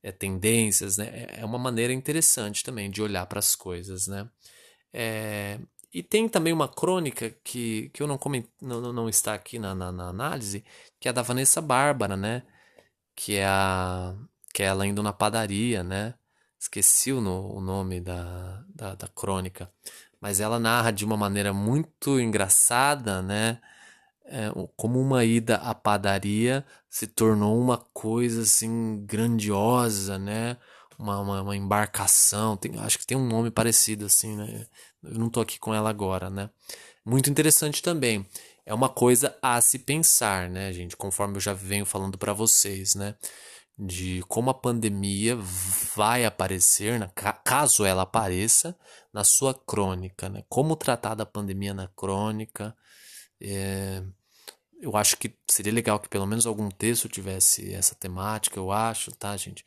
é, 0.04 0.12
tendências, 0.12 0.98
né? 0.98 1.08
É, 1.08 1.42
é 1.42 1.46
uma 1.46 1.58
maneira 1.58 1.92
interessante 1.92 2.64
também 2.64 2.92
de 2.92 3.02
olhar 3.02 3.26
para 3.26 3.40
as 3.40 3.56
coisas, 3.56 4.08
né? 4.08 4.30
É, 4.94 5.60
e 5.92 6.04
tem 6.04 6.30
também 6.30 6.54
uma 6.54 6.68
crônica 6.68 7.32
que, 7.44 7.90
que 7.90 8.04
eu 8.04 8.08
não, 8.08 8.18
coment, 8.18 8.46
não, 8.62 8.94
não 8.94 9.10
está 9.10 9.34
aqui 9.34 9.58
na, 9.58 9.74
na, 9.74 9.92
na, 9.92 10.10
análise, 10.10 10.64
que 11.00 11.08
é 11.08 11.10
a 11.10 11.14
da 11.14 11.24
Vanessa 11.24 11.62
Bárbara, 11.62 12.16
né? 12.16 12.44
Que 13.16 13.38
é, 13.38 13.46
a, 13.46 14.16
que 14.54 14.64
é 14.64 14.68
ela 14.68 14.86
indo 14.88 15.02
na 15.04 15.14
padaria, 15.14 15.84
né? 15.84 16.16
Esqueci 16.60 17.12
o, 17.12 17.22
no, 17.22 17.56
o 17.56 17.62
nome 17.62 18.00
da, 18.02 18.64
da, 18.70 18.96
da 18.96 19.08
crônica. 19.08 19.72
Mas 20.22 20.40
ela 20.40 20.60
narra 20.60 20.92
de 20.92 21.04
uma 21.06 21.18
maneira 21.18 21.54
muito 21.54 22.20
engraçada, 22.20 23.22
né? 23.22 23.60
É, 24.26 24.50
como 24.76 25.00
uma 25.00 25.24
ida 25.26 25.58
à 25.58 25.74
padaria 25.74 26.66
se 26.90 27.08
tornou 27.08 27.60
uma 27.60 27.78
coisa 27.78 28.42
assim 28.44 29.04
grandiosa, 29.06 30.18
né? 30.18 30.58
Uma, 30.98 31.20
uma, 31.20 31.42
uma 31.42 31.56
embarcação, 31.56 32.56
tem, 32.56 32.78
acho 32.80 32.98
que 33.00 33.06
tem 33.06 33.18
um 33.18 33.28
nome 33.28 33.52
parecido 33.52 34.06
assim, 34.06 34.36
né? 34.36 34.66
Eu 35.04 35.18
não 35.20 35.30
tô 35.30 35.42
aqui 35.42 35.60
com 35.60 35.74
ela 35.74 35.90
agora, 35.90 36.30
né? 36.30 36.50
Muito 37.06 37.30
interessante 37.30 37.82
também. 37.82 38.26
É 38.66 38.74
uma 38.74 38.88
coisa 38.88 39.36
a 39.42 39.60
se 39.60 39.80
pensar, 39.80 40.50
né, 40.50 40.72
gente? 40.72 40.96
Conforme 40.96 41.36
eu 41.36 41.42
já 41.42 41.54
venho 41.54 41.86
falando 41.86 42.18
para 42.18 42.32
vocês, 42.34 42.96
né? 42.96 43.16
De 43.78 44.24
como 44.30 44.50
a 44.52 44.54
pandemia 44.54 45.36
vai 45.96 46.24
aparecer, 46.26 47.00
né? 47.00 47.10
caso 47.44 47.84
ela 47.86 48.04
apareça, 48.04 48.78
na 49.14 49.24
sua 49.24 49.54
crônica, 49.54 50.30
né? 50.30 50.44
Como 50.50 50.76
tratar 50.76 51.16
da 51.16 51.26
pandemia 51.26 51.74
na 51.74 51.88
crônica, 51.88 52.76
é, 53.42 54.04
eu 54.82 54.96
acho 54.98 55.18
que 55.18 55.34
seria 55.50 55.72
legal 55.72 56.00
que 56.00 56.10
pelo 56.10 56.28
menos 56.28 56.46
algum 56.46 56.70
texto 56.70 57.08
tivesse 57.08 57.74
essa 57.74 57.96
temática, 57.96 58.60
eu 58.60 58.72
acho, 58.72 59.12
tá, 59.12 59.36
gente? 59.38 59.66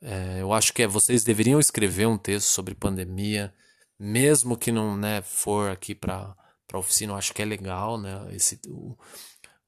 É, 0.00 0.40
eu 0.40 0.52
acho 0.52 0.72
que 0.72 0.82
é, 0.82 0.86
vocês 0.86 1.24
deveriam 1.24 1.60
escrever 1.60 2.06
um 2.06 2.18
texto 2.18 2.48
sobre 2.48 2.74
pandemia, 2.74 3.54
mesmo 3.98 4.56
que 4.56 4.72
não 4.72 4.96
né, 4.96 5.22
for 5.22 5.70
aqui 5.70 5.94
para 5.94 6.36
a 6.72 6.78
oficina, 6.78 7.12
eu 7.12 7.16
acho 7.16 7.32
que 7.32 7.40
é 7.40 7.44
legal, 7.44 7.98
né? 7.98 8.28
Esse, 8.34 8.60
o, 8.66 8.96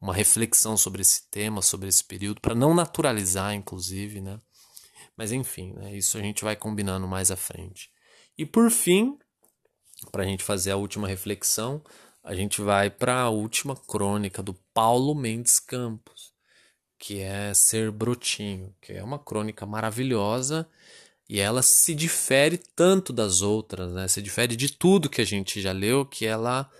uma 0.00 0.12
reflexão 0.12 0.76
sobre 0.76 1.02
esse 1.02 1.30
tema, 1.30 1.62
sobre 1.62 1.88
esse 1.88 2.04
período, 2.04 2.40
para 2.40 2.54
não 2.54 2.74
naturalizar, 2.74 3.54
inclusive, 3.54 4.20
né? 4.20 4.38
Mas 5.16 5.32
enfim, 5.32 5.72
né, 5.72 5.96
isso 5.96 6.18
a 6.18 6.20
gente 6.20 6.44
vai 6.44 6.56
combinando 6.56 7.06
mais 7.06 7.30
à 7.30 7.36
frente. 7.36 7.90
E 8.36 8.44
por 8.44 8.70
fim, 8.70 9.16
para 10.10 10.24
a 10.24 10.26
gente 10.26 10.42
fazer 10.42 10.72
a 10.72 10.76
última 10.76 11.08
reflexão, 11.08 11.82
a 12.24 12.34
gente 12.34 12.62
vai 12.62 12.88
para 12.88 13.20
a 13.20 13.30
última 13.30 13.76
crônica 13.76 14.42
do 14.42 14.54
Paulo 14.72 15.14
Mendes 15.14 15.60
Campos, 15.60 16.32
que 16.98 17.20
é 17.20 17.52
Ser 17.52 17.90
Brotinho, 17.90 18.74
que 18.80 18.94
é 18.94 19.04
uma 19.04 19.18
crônica 19.18 19.66
maravilhosa 19.66 20.66
e 21.28 21.38
ela 21.38 21.62
se 21.62 21.94
difere 21.94 22.58
tanto 22.58 23.12
das 23.12 23.42
outras, 23.42 23.92
né? 23.92 24.08
Se 24.08 24.22
difere 24.22 24.56
de 24.56 24.72
tudo 24.72 25.08
que 25.08 25.20
a 25.20 25.24
gente 25.24 25.60
já 25.60 25.72
leu, 25.72 26.04
que 26.04 26.26
ela 26.26 26.70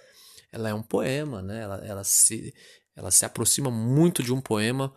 ela 0.52 0.68
é 0.68 0.74
um 0.74 0.82
poema, 0.82 1.42
né? 1.42 1.62
Ela, 1.62 1.76
ela 1.84 2.04
se 2.04 2.54
ela 2.96 3.10
se 3.10 3.24
aproxima 3.24 3.70
muito 3.70 4.22
de 4.22 4.32
um 4.32 4.40
poema, 4.40 4.94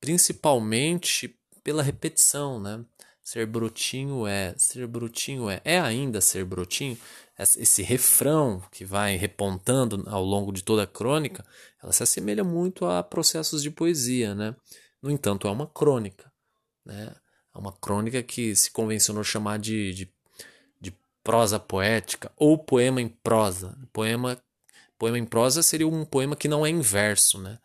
principalmente 0.00 1.36
pela 1.64 1.82
repetição, 1.82 2.60
né? 2.60 2.84
Ser 3.30 3.46
brotinho 3.46 4.26
é, 4.26 4.56
ser 4.58 4.88
brotinho 4.88 5.48
é, 5.48 5.60
é 5.64 5.78
ainda 5.78 6.20
ser 6.20 6.44
brotinho 6.44 6.98
esse 7.38 7.80
refrão 7.80 8.60
que 8.72 8.84
vai 8.84 9.14
repontando 9.14 10.02
ao 10.08 10.24
longo 10.24 10.50
de 10.50 10.64
toda 10.64 10.82
a 10.82 10.86
crônica, 10.86 11.46
ela 11.80 11.92
se 11.92 12.02
assemelha 12.02 12.42
muito 12.42 12.84
a 12.86 13.04
processos 13.04 13.62
de 13.62 13.70
poesia, 13.70 14.34
né? 14.34 14.56
No 15.00 15.12
entanto, 15.12 15.46
é 15.46 15.50
uma 15.52 15.68
crônica, 15.68 16.28
né? 16.84 17.14
É 17.54 17.56
uma 17.56 17.72
crônica 17.72 18.20
que 18.20 18.56
se 18.56 18.72
convencionou 18.72 19.22
chamar 19.22 19.60
de, 19.60 19.94
de, 19.94 20.12
de 20.80 20.92
prosa 21.22 21.60
poética 21.60 22.32
ou 22.36 22.58
poema 22.58 23.00
em 23.00 23.08
prosa. 23.08 23.78
Poema, 23.92 24.42
poema 24.98 25.20
em 25.20 25.24
prosa 25.24 25.62
seria 25.62 25.86
um 25.86 26.04
poema 26.04 26.34
que 26.34 26.48
não 26.48 26.66
é 26.66 26.68
em 26.68 26.80
verso, 26.80 27.40
né? 27.40 27.60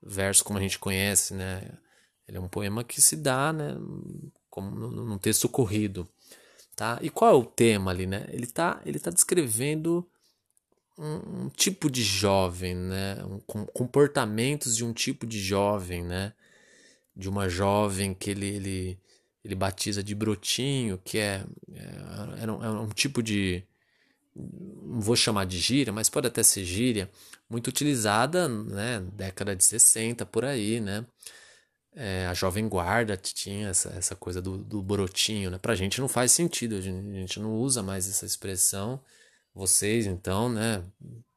Verso 0.00 0.44
como 0.44 0.60
a 0.60 0.62
gente 0.62 0.78
conhece, 0.78 1.34
né? 1.34 1.76
Ele 2.28 2.38
é 2.38 2.40
um 2.40 2.48
poema 2.48 2.84
que 2.84 3.02
se 3.02 3.16
dá, 3.16 3.52
né? 3.52 3.74
Como 4.50 4.70
num 4.70 5.18
texto 5.18 5.48
corrido. 5.48 6.08
Tá? 6.74 6.98
E 7.02 7.10
qual 7.10 7.32
é 7.32 7.34
o 7.34 7.44
tema 7.44 7.90
ali, 7.90 8.06
né? 8.06 8.26
Ele 8.30 8.44
está 8.44 8.80
ele 8.86 8.98
tá 8.98 9.10
descrevendo 9.10 10.08
um, 10.98 11.44
um, 11.44 11.48
tipo 11.48 11.90
de 11.90 12.02
jovem, 12.02 12.74
né? 12.74 13.18
Um, 13.24 13.38
comportamentos 13.66 14.76
de 14.76 14.84
um 14.84 14.92
tipo 14.92 15.26
de 15.26 15.40
jovem, 15.40 16.02
né? 16.04 16.32
De 17.16 17.28
uma 17.28 17.48
jovem 17.48 18.12
que 18.14 18.30
ele, 18.30 18.46
ele, 18.46 18.98
ele 19.44 19.54
batiza 19.54 20.02
de 20.02 20.14
brotinho, 20.14 20.98
que 20.98 21.18
é, 21.18 21.44
é, 21.72 22.44
é, 22.44 22.50
um, 22.50 22.64
é 22.64 22.70
um 22.70 22.88
tipo 22.88 23.22
de. 23.22 23.62
Não 24.34 25.00
vou 25.00 25.16
chamar 25.16 25.46
de 25.46 25.58
gíria, 25.58 25.92
mas 25.92 26.08
pode 26.08 26.26
até 26.26 26.42
ser 26.42 26.64
gíria, 26.64 27.10
muito 27.48 27.68
utilizada, 27.68 28.48
né? 28.48 29.00
Década 29.12 29.54
de 29.54 29.64
60 29.64 30.26
por 30.26 30.44
aí, 30.44 30.80
né? 30.80 31.06
É, 31.94 32.26
a 32.26 32.34
Jovem 32.34 32.68
Guarda 32.68 33.16
tinha 33.16 33.68
essa, 33.68 33.88
essa 33.90 34.14
coisa 34.14 34.40
do, 34.40 34.58
do 34.58 34.82
brotinho, 34.82 35.50
né? 35.50 35.58
Pra 35.58 35.74
gente 35.74 36.00
não 36.00 36.08
faz 36.08 36.32
sentido, 36.32 36.76
a 36.76 36.80
gente, 36.80 37.08
a 37.08 37.20
gente 37.20 37.40
não 37.40 37.56
usa 37.56 37.82
mais 37.82 38.08
essa 38.08 38.26
expressão. 38.26 39.00
Vocês, 39.54 40.06
então, 40.06 40.48
né, 40.48 40.84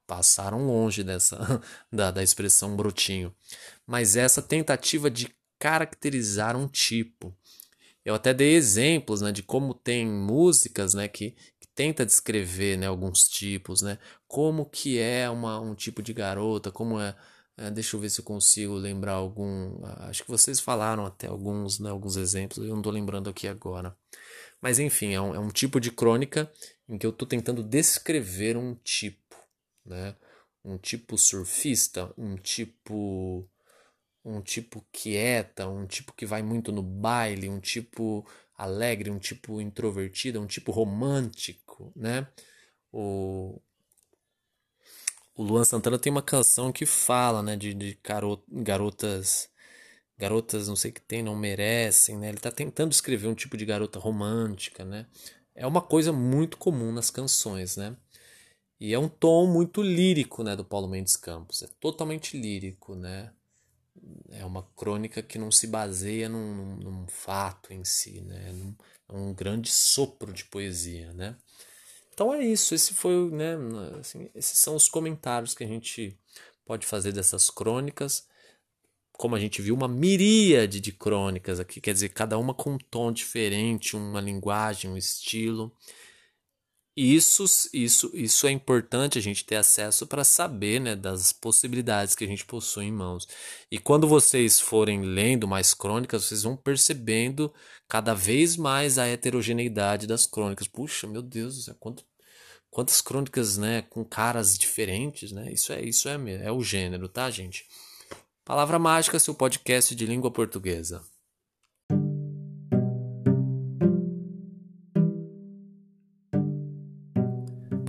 passaram 0.06 0.68
longe 0.68 1.04
dessa 1.04 1.62
da, 1.92 2.12
da 2.12 2.22
expressão 2.22 2.76
brotinho. 2.76 3.34
Mas 3.88 4.16
essa 4.16 4.42
tentativa 4.42 5.10
de 5.10 5.34
caracterizar 5.58 6.58
um 6.58 6.68
tipo. 6.68 7.36
Eu 8.04 8.16
até 8.16 8.34
dei 8.34 8.56
exemplos, 8.56 9.22
né, 9.22 9.32
de 9.32 9.44
como 9.44 9.74
tem 9.74 10.08
músicas, 10.08 10.94
né, 10.96 11.08
que, 11.08 11.32
que 11.60 11.68
tenta 11.74 12.06
descrever, 12.06 12.78
né, 12.78 12.88
alguns 12.88 13.28
tipos, 13.28 13.82
né, 13.84 14.00
como 14.28 14.66
que 14.66 14.98
é 14.98 15.30
uma, 15.30 15.60
um 15.60 15.76
tipo 15.76 16.02
de 16.02 16.12
garota, 16.12 16.72
como 16.72 17.00
é 17.00 17.16
é, 17.58 17.70
deixa 17.70 17.96
eu 17.96 18.00
ver 18.00 18.10
se 18.10 18.20
eu 18.20 18.26
consigo 18.26 18.74
lembrar 18.74 19.14
algum. 19.14 19.80
Acho 20.08 20.24
que 20.24 20.30
vocês 20.30 20.60
falaram 20.60 21.06
até 21.06 21.28
alguns, 21.28 21.80
né, 21.80 21.90
alguns 21.90 22.16
exemplos, 22.16 22.60
eu 22.60 22.70
não 22.70 22.80
estou 22.80 22.92
lembrando 22.92 23.30
aqui 23.30 23.48
agora. 23.48 23.96
Mas 24.62 24.80
enfim, 24.80 25.14
é 25.14 25.22
um, 25.22 25.36
é 25.36 25.40
um 25.40 25.50
tipo 25.50 25.80
de 25.80 25.92
crônica 25.92 26.52
em 26.88 26.98
que 26.98 27.06
eu 27.06 27.12
estou 27.12 27.28
tentando 27.28 27.64
descrever 27.64 28.58
um 28.58 28.76
tipo, 28.76 29.36
né? 29.86 30.16
Um 30.64 30.78
tipo 30.78 31.18
surfista, 31.18 32.14
um 32.18 32.36
tipo 32.36 33.50
um 34.24 34.42
tipo 34.42 34.86
quieta, 34.92 35.68
um 35.68 35.88
tipo 35.88 36.14
que 36.14 36.26
vai 36.26 36.44
muito 36.44 36.72
no 36.72 36.84
baile, 36.84 37.50
um 37.50 37.60
tipo 37.60 38.26
alegre, 38.56 39.10
um 39.10 39.18
tipo 39.18 39.60
introvertido, 39.60 40.40
um 40.40 40.46
tipo 40.46 40.72
romântico, 40.72 41.92
né? 41.96 42.28
O, 42.92 43.60
o 45.42 45.44
Luan 45.44 45.64
Santana 45.64 45.98
tem 45.98 46.12
uma 46.12 46.22
canção 46.22 46.72
que 46.72 46.86
fala, 46.86 47.42
né, 47.42 47.56
de, 47.56 47.74
de 47.74 47.98
garotas 48.52 49.50
garotas 50.18 50.68
não 50.68 50.76
sei 50.76 50.92
o 50.92 50.94
que 50.94 51.02
tem, 51.02 51.24
não 51.24 51.36
merecem, 51.36 52.16
né? 52.16 52.28
Ele 52.30 52.38
está 52.38 52.52
tentando 52.52 52.92
escrever 52.92 53.28
um 53.28 53.34
tipo 53.34 53.58
de 53.58 53.66
garota 53.66 53.98
romântica, 53.98 54.86
né? 54.86 55.08
É 55.56 55.66
uma 55.66 55.82
coisa 55.82 56.14
muito 56.14 56.58
comum 56.58 56.92
nas 56.92 57.10
canções, 57.10 57.76
né? 57.76 57.98
E 58.80 58.94
é 58.94 59.00
um 59.00 59.10
tom 59.10 59.48
muito 59.48 59.82
lírico, 59.82 60.44
né, 60.44 60.56
do 60.56 60.64
Paulo 60.64 60.88
Mendes 60.88 61.16
Campos. 61.16 61.64
É 61.64 61.68
totalmente 61.80 62.38
lírico, 62.38 62.94
né? 62.94 63.34
É 64.30 64.46
uma 64.46 64.62
crônica 64.76 65.24
que 65.24 65.40
não 65.40 65.52
se 65.52 65.66
baseia 65.66 66.30
num, 66.30 66.56
num, 66.56 66.76
num 66.78 67.08
fato 67.08 67.74
em 67.74 67.84
si, 67.84 68.22
né? 68.22 68.54
É 69.10 69.14
um 69.14 69.34
grande 69.34 69.72
sopro 69.72 70.32
de 70.32 70.46
poesia, 70.46 71.12
né? 71.14 71.36
Então 72.14 72.34
é 72.34 72.44
isso. 72.44 72.74
Esse 72.76 72.94
foi, 72.94 73.30
né? 73.32 73.56
Assim, 74.00 74.30
esses 74.36 74.60
são 74.60 74.76
os 74.76 74.88
comentários 74.88 75.54
que 75.54 75.64
a 75.64 75.68
gente 75.68 76.18
pode 76.66 76.86
fazer 76.86 77.12
dessas 77.12 77.50
crônicas 77.50 78.30
como 79.22 79.36
a 79.36 79.40
gente 79.40 79.62
viu, 79.62 79.76
uma 79.76 79.88
miríade 79.88 80.80
de 80.80 80.92
crônicas 80.92 81.60
aqui, 81.60 81.80
quer 81.80 81.94
dizer, 81.94 82.10
cada 82.10 82.40
uma 82.40 82.56
com 82.56 82.72
um 82.72 82.78
tom 82.80 83.12
diferente, 83.12 83.96
uma 83.96 84.20
linguagem, 84.20 84.90
um 84.90 84.98
estilo. 84.98 85.72
Isso, 87.04 87.46
isso, 87.74 88.12
isso 88.14 88.46
é 88.46 88.52
importante 88.52 89.18
a 89.18 89.22
gente 89.24 89.44
ter 89.44 89.56
acesso 89.56 90.06
para 90.06 90.24
saber 90.24 90.80
né, 90.80 90.96
das 90.96 91.34
possibilidades 91.34 92.14
que 92.14 92.24
a 92.24 92.28
gente 92.28 92.46
possui 92.46 92.86
em 92.86 92.92
mãos. 92.92 93.28
E 93.72 93.80
quando 93.80 94.08
vocês 94.08 94.60
forem 94.60 95.02
lendo 95.02 95.48
mais 95.48 95.74
crônicas, 95.74 96.26
vocês 96.26 96.44
vão 96.44 96.56
percebendo 96.56 97.52
cada 97.90 98.14
vez 98.14 98.56
mais 98.56 99.00
a 99.00 99.08
heterogeneidade 99.08 100.06
das 100.06 100.28
crônicas. 100.28 100.68
Puxa, 100.68 101.08
meu 101.08 101.24
Deus 101.24 101.56
do 101.56 101.62
céu, 101.64 101.76
quanto, 101.80 102.06
quantas 102.70 103.02
crônicas 103.02 103.58
né, 103.58 103.82
com 103.82 104.06
caras 104.06 104.56
diferentes, 104.56 105.32
né? 105.32 105.52
Isso 105.52 105.74
é, 105.74 105.82
isso 105.82 106.08
é, 106.08 106.20
é 106.44 106.52
o 106.52 106.62
gênero, 106.62 107.10
tá, 107.10 107.32
gente? 107.32 107.66
Palavra 108.46 108.78
Mágica, 108.78 109.18
seu 109.18 109.34
podcast 109.34 109.96
de 109.96 110.06
língua 110.06 110.30
portuguesa. 110.30 111.04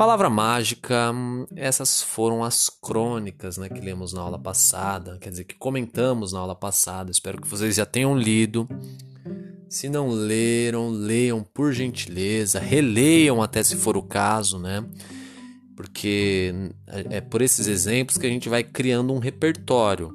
Palavra 0.03 0.29
mágica, 0.29 1.15
essas 1.55 2.03
foram 2.03 2.43
as 2.43 2.69
crônicas 2.69 3.57
né, 3.57 3.69
que 3.69 3.81
lemos 3.81 4.13
na 4.13 4.21
aula 4.21 4.37
passada, 4.37 5.17
quer 5.21 5.31
dizer, 5.31 5.45
que 5.45 5.55
comentamos 5.55 6.33
na 6.33 6.41
aula 6.41 6.57
passada. 6.57 7.09
Espero 7.09 7.41
que 7.41 7.47
vocês 7.47 7.77
já 7.77 7.87
tenham 7.87 8.19
lido. 8.19 8.69
Se 9.69 9.89
não 9.89 10.09
leram, 10.09 10.89
leiam 10.89 11.45
por 11.45 11.73
gentileza, 11.73 12.59
releiam 12.59 13.41
até 13.41 13.63
se 13.63 13.77
for 13.77 13.97
o 13.97 14.03
caso, 14.03 14.59
né? 14.59 14.85
Porque 15.77 16.53
é, 16.89 17.19
é 17.19 17.21
por 17.21 17.41
esses 17.41 17.69
exemplos 17.69 18.19
que 18.19 18.27
a 18.27 18.31
gente 18.31 18.49
vai 18.49 18.65
criando 18.65 19.13
um 19.13 19.21
repertório. 19.21 20.13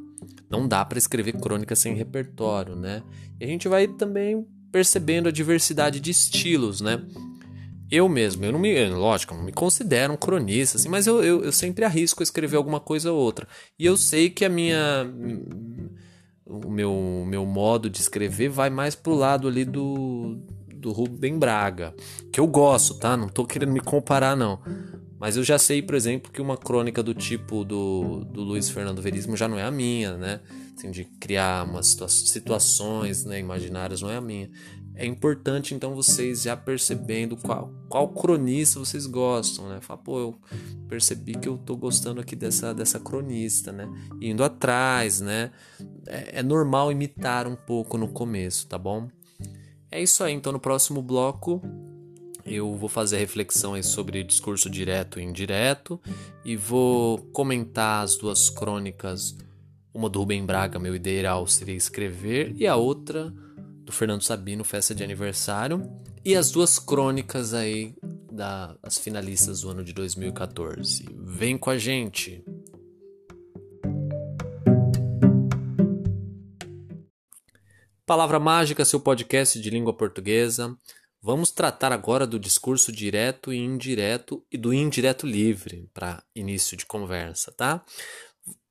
Não 0.50 0.68
dá 0.68 0.84
para 0.84 0.98
escrever 0.98 1.40
crônica 1.40 1.78
sem 1.78 1.96
repertório, 1.96 2.76
né? 2.76 3.02
E 3.40 3.46
a 3.46 3.48
gente 3.48 3.70
vai 3.70 3.88
também 3.88 4.46
percebendo 4.70 5.30
a 5.30 5.32
diversidade 5.32 6.02
de 6.02 6.12
estilos, 6.12 6.82
né? 6.82 7.02
Eu 7.90 8.10
mesmo, 8.10 8.44
eu 8.44 8.52
não 8.52 8.60
me, 8.60 8.90
lógico, 8.90 9.34
não 9.34 9.44
me 9.44 9.52
considero 9.52 10.14
um 10.14 10.18
cronista, 10.18 10.78
assim, 10.78 10.90
mas 10.90 11.08
eu, 11.08 11.24
eu, 11.24 11.44
eu 11.44 11.52
sempre 11.52 11.86
arrisco 11.86 12.22
escrever 12.22 12.58
alguma 12.58 12.80
coisa 12.80 13.12
ou 13.12 13.18
outra. 13.18 13.48
E 13.80 13.86
eu 13.86 13.96
sei 13.96 14.30
que 14.30 14.44
a 14.44 14.50
minha 14.50 15.10
o 16.50 16.70
meu, 16.70 17.26
meu 17.28 17.46
modo 17.46 17.90
de 17.90 18.00
escrever 18.00 18.50
vai 18.50 18.70
mais 18.70 18.96
pro 18.96 19.14
lado 19.14 19.48
ali 19.48 19.66
do, 19.66 20.38
do 20.74 20.92
Rubem 20.92 21.38
Braga, 21.38 21.94
que 22.32 22.40
eu 22.40 22.48
gosto, 22.48 22.96
tá? 22.96 23.18
Não 23.18 23.28
tô 23.28 23.46
querendo 23.46 23.72
me 23.72 23.82
comparar, 23.82 24.36
não. 24.36 24.60
Mas 25.20 25.36
eu 25.36 25.44
já 25.44 25.58
sei, 25.58 25.82
por 25.82 25.96
exemplo, 25.96 26.32
que 26.32 26.42
uma 26.42 26.56
crônica 26.56 27.02
do 27.02 27.14
tipo 27.14 27.66
do, 27.66 28.24
do 28.26 28.42
Luiz 28.42 28.70
Fernando 28.70 29.02
Veríssimo 29.02 29.36
já 29.36 29.48
não 29.48 29.58
é 29.58 29.64
a 29.64 29.72
minha, 29.72 30.16
né? 30.16 30.40
Assim, 30.78 30.92
de 30.92 31.06
criar 31.06 31.68
umas 31.68 31.88
situa 31.88 32.08
situações 32.08 33.26
né, 33.26 33.40
imaginárias 33.40 34.02
não 34.02 34.12
é 34.12 34.18
a 34.18 34.22
minha. 34.22 34.50
É 35.00 35.06
importante, 35.06 35.76
então, 35.76 35.94
vocês 35.94 36.42
já 36.42 36.58
percebendo 36.58 37.38
qual, 37.38 37.72
qual 37.88 38.10
cronista 38.10 38.80
vocês 38.80 39.06
gostam, 39.06 39.70
né? 39.70 39.80
Fala, 39.80 40.00
pô, 40.00 40.20
eu 40.20 40.36
percebi 40.90 41.36
que 41.36 41.48
eu 41.48 41.56
tô 41.56 41.76
gostando 41.78 42.20
aqui 42.20 42.36
dessa, 42.36 42.74
dessa 42.74 43.00
cronista, 43.00 43.72
né? 43.72 43.88
Indo 44.20 44.44
atrás, 44.44 45.22
né? 45.22 45.52
É, 46.08 46.40
é 46.40 46.44
normal 46.44 46.92
imitar 46.92 47.46
um 47.46 47.56
pouco 47.56 47.96
no 47.96 48.08
começo, 48.08 48.66
tá 48.66 48.76
bom? 48.76 49.08
É 49.92 50.02
isso 50.02 50.24
aí, 50.24 50.34
então 50.34 50.52
no 50.52 50.60
próximo 50.60 51.00
bloco 51.02 51.62
eu 52.44 52.76
vou 52.76 52.90
fazer 52.90 53.18
aí 53.18 53.84
sobre 53.84 54.24
discurso 54.24 54.70
direto 54.70 55.20
e 55.20 55.24
indireto 55.24 56.00
e 56.44 56.56
vou 56.56 57.20
comentar 57.34 58.04
as 58.04 58.16
duas 58.16 58.50
crônicas, 58.50 59.38
uma 59.94 60.10
do 60.10 60.20
Rubem 60.20 60.46
Braga, 60.46 60.80
meu 60.80 60.96
ideal 60.96 61.46
seria 61.46 61.76
escrever, 61.76 62.56
e 62.58 62.66
a 62.66 62.76
outra 62.76 63.34
do 63.88 63.94
Fernando 63.94 64.22
Sabino, 64.22 64.66
festa 64.66 64.94
de 64.94 65.02
aniversário, 65.02 65.90
e 66.24 66.36
as 66.36 66.52
duas 66.52 66.78
crônicas 66.78 67.54
aí 67.54 67.96
das 68.30 68.98
finalistas 68.98 69.62
do 69.62 69.70
ano 69.70 69.82
de 69.82 69.94
2014. 69.94 71.06
Vem 71.16 71.58
com 71.58 71.70
a 71.70 71.78
gente! 71.78 72.44
Palavra 78.06 78.42
Mágica, 78.42 78.84
seu 78.84 79.00
podcast 79.00 79.60
de 79.60 79.70
língua 79.70 79.94
portuguesa. 79.94 80.78
Vamos 81.22 81.50
tratar 81.52 81.94
agora 81.94 82.28
do 82.28 82.38
discurso 82.38 82.92
direto 82.92 83.54
e 83.54 83.58
indireto 83.58 84.46
e 84.52 84.58
do 84.58 84.74
indireto 84.74 85.26
livre 85.26 85.90
para 85.94 86.22
início 86.36 86.76
de 86.76 86.86
conversa, 86.86 87.54
tá? 87.54 87.84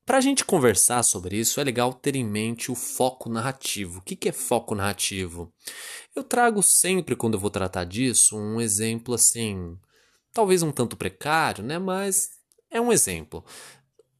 Para 0.06 0.18
a 0.18 0.20
gente 0.20 0.44
conversar 0.44 1.02
sobre 1.02 1.36
isso, 1.36 1.60
é 1.60 1.64
legal 1.64 1.92
ter 1.92 2.14
em 2.14 2.24
mente 2.24 2.70
o 2.70 2.76
foco 2.76 3.28
narrativo. 3.28 3.98
O 3.98 4.02
que 4.02 4.28
é 4.28 4.32
foco 4.32 4.72
narrativo? 4.72 5.52
Eu 6.14 6.22
trago 6.22 6.62
sempre, 6.62 7.16
quando 7.16 7.34
eu 7.34 7.40
vou 7.40 7.50
tratar 7.50 7.82
disso, 7.82 8.38
um 8.38 8.60
exemplo 8.60 9.14
assim, 9.14 9.76
talvez 10.32 10.62
um 10.62 10.70
tanto 10.70 10.96
precário, 10.96 11.64
né? 11.64 11.76
Mas 11.80 12.30
é 12.70 12.80
um 12.80 12.92
exemplo. 12.92 13.44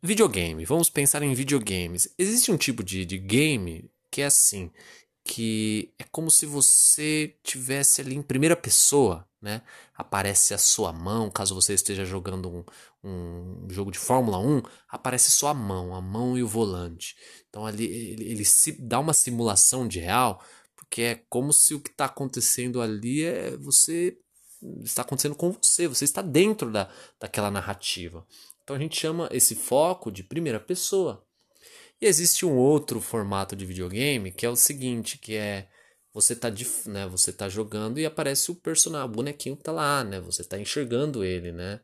Videogame. 0.03 0.65
Vamos 0.65 0.91
pensar 0.91 1.23
em 1.23 1.33
videogames. 1.35 2.13
Existe 2.19 2.51
um 2.51 2.57
tipo 2.57 2.83
de, 2.83 3.05
de 3.05 3.17
game 3.17 3.89
que 4.11 4.23
é 4.23 4.27
assim, 4.27 4.73
que 5.23 5.93
é 6.01 6.05
como 6.11 6.33
se 6.33 6.47
você 6.47 7.37
tivesse 7.45 8.01
ali 8.01 8.17
em 8.17 8.23
primeira 8.23 8.57
pessoa, 8.57 9.25
né? 9.41 9.63
Aparece 9.95 10.53
a 10.53 10.59
sua 10.59 10.93
mão, 10.93 11.31
caso 11.31 11.55
você 11.55 11.75
esteja 11.75 12.05
jogando 12.05 12.49
um, 12.49 12.65
um 13.07 13.71
jogo 13.71 13.91
de 13.91 13.99
Fórmula 13.99 14.39
1, 14.39 14.63
aparece 14.89 15.31
sua 15.31 15.55
mão, 15.55 15.95
a 15.95 16.01
mão 16.01 16.37
e 16.37 16.43
o 16.43 16.49
volante. 16.49 17.17
Então 17.49 17.65
ali 17.65 17.85
ele, 17.85 18.25
ele 18.25 18.45
se 18.45 18.73
dá 18.73 18.99
uma 18.99 19.13
simulação 19.13 19.87
de 19.87 20.01
real, 20.01 20.43
porque 20.75 21.03
é 21.03 21.15
como 21.29 21.53
se 21.53 21.75
o 21.75 21.81
que 21.81 21.91
está 21.91 22.07
acontecendo 22.07 22.81
ali 22.81 23.23
é 23.25 23.57
você 23.57 24.19
está 24.83 25.03
acontecendo 25.03 25.35
com 25.35 25.53
você, 25.53 25.87
você 25.87 26.05
está 26.05 26.23
dentro 26.23 26.71
da, 26.71 26.91
daquela 27.21 27.51
narrativa. 27.51 28.27
Então 28.63 28.75
a 28.75 28.79
gente 28.79 28.99
chama 28.99 29.29
esse 29.33 29.55
foco 29.55 30.11
de 30.11 30.25
primeira 30.25 30.59
pessoa. 30.59 31.25
E 32.01 32.07
existe 32.07 32.45
um 32.45 32.57
outro 32.57 33.01
formato 33.01 33.55
de 33.55 33.65
videogame 33.65 34.33
que 34.33 34.45
é 34.45 34.51
o 34.51 34.57
seguinte, 34.57 35.19
que 35.19 35.35
é 35.35 35.69
você 36.13 36.35
tá, 36.35 36.49
né, 36.87 37.07
você 37.07 37.31
tá 37.33 37.49
jogando 37.49 38.01
e 38.01 38.07
aparece 38.07 38.51
o 38.51 38.55
personagem, 38.55 39.07
o 39.07 39.13
bonequinho 39.13 39.57
que 39.57 39.63
tá 39.63 39.71
lá, 39.71 40.03
né? 40.03 40.19
Você 40.21 40.43
tá 40.43 40.59
enxergando 40.59 41.23
ele, 41.23 41.53
né? 41.53 41.79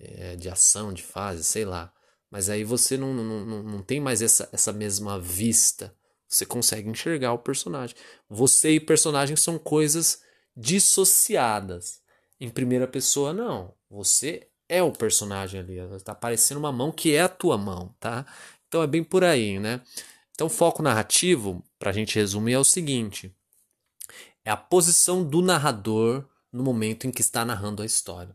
É, 0.00 0.34
de 0.34 0.48
ação, 0.48 0.92
de 0.92 1.02
fase, 1.02 1.44
sei 1.44 1.64
lá. 1.64 1.92
Mas 2.30 2.48
aí 2.48 2.64
você 2.64 2.96
não, 2.96 3.12
não, 3.12 3.44
não, 3.44 3.62
não 3.62 3.82
tem 3.82 4.00
mais 4.00 4.22
essa, 4.22 4.48
essa 4.52 4.72
mesma 4.72 5.20
vista. 5.20 5.94
Você 6.26 6.46
consegue 6.46 6.88
enxergar 6.88 7.32
o 7.32 7.38
personagem. 7.38 7.94
Você 8.28 8.72
e 8.72 8.80
personagem 8.80 9.36
são 9.36 9.58
coisas 9.58 10.22
dissociadas. 10.56 12.00
Em 12.40 12.48
primeira 12.48 12.86
pessoa, 12.86 13.32
não. 13.32 13.74
Você 13.90 14.48
é 14.68 14.82
o 14.82 14.92
personagem 14.92 15.60
ali. 15.60 15.76
Está 15.94 16.12
aparecendo 16.12 16.58
uma 16.58 16.72
mão 16.72 16.92
que 16.92 17.14
é 17.14 17.22
a 17.22 17.28
tua 17.28 17.58
mão, 17.58 17.94
tá? 17.98 18.24
Então 18.68 18.82
é 18.82 18.86
bem 18.86 19.02
por 19.02 19.24
aí, 19.24 19.58
né? 19.58 19.82
Então, 20.32 20.48
foco 20.48 20.82
narrativo, 20.82 21.62
para 21.78 21.90
a 21.90 21.92
gente 21.92 22.14
resumir, 22.18 22.54
é 22.54 22.58
o 22.58 22.64
seguinte: 22.64 23.34
é 24.44 24.50
a 24.50 24.56
posição 24.56 25.22
do 25.22 25.42
narrador 25.42 26.24
no 26.52 26.62
momento 26.62 27.06
em 27.06 27.10
que 27.10 27.20
está 27.20 27.44
narrando 27.44 27.82
a 27.82 27.84
história. 27.86 28.34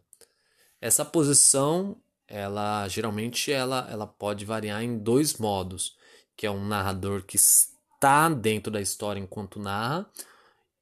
Essa 0.85 1.03
posição, 1.03 1.97
ela 2.27 2.87
geralmente 2.87 3.51
ela, 3.51 3.87
ela 3.89 4.05
pode 4.05 4.45
variar 4.45 4.83
em 4.83 4.99
dois 4.99 5.35
modos, 5.35 5.97
que 6.37 6.45
é 6.45 6.51
um 6.51 6.63
narrador 6.63 7.23
que 7.23 7.37
está 7.37 8.29
dentro 8.29 8.71
da 8.71 8.79
história 8.79 9.19
enquanto 9.19 9.59
narra 9.59 10.07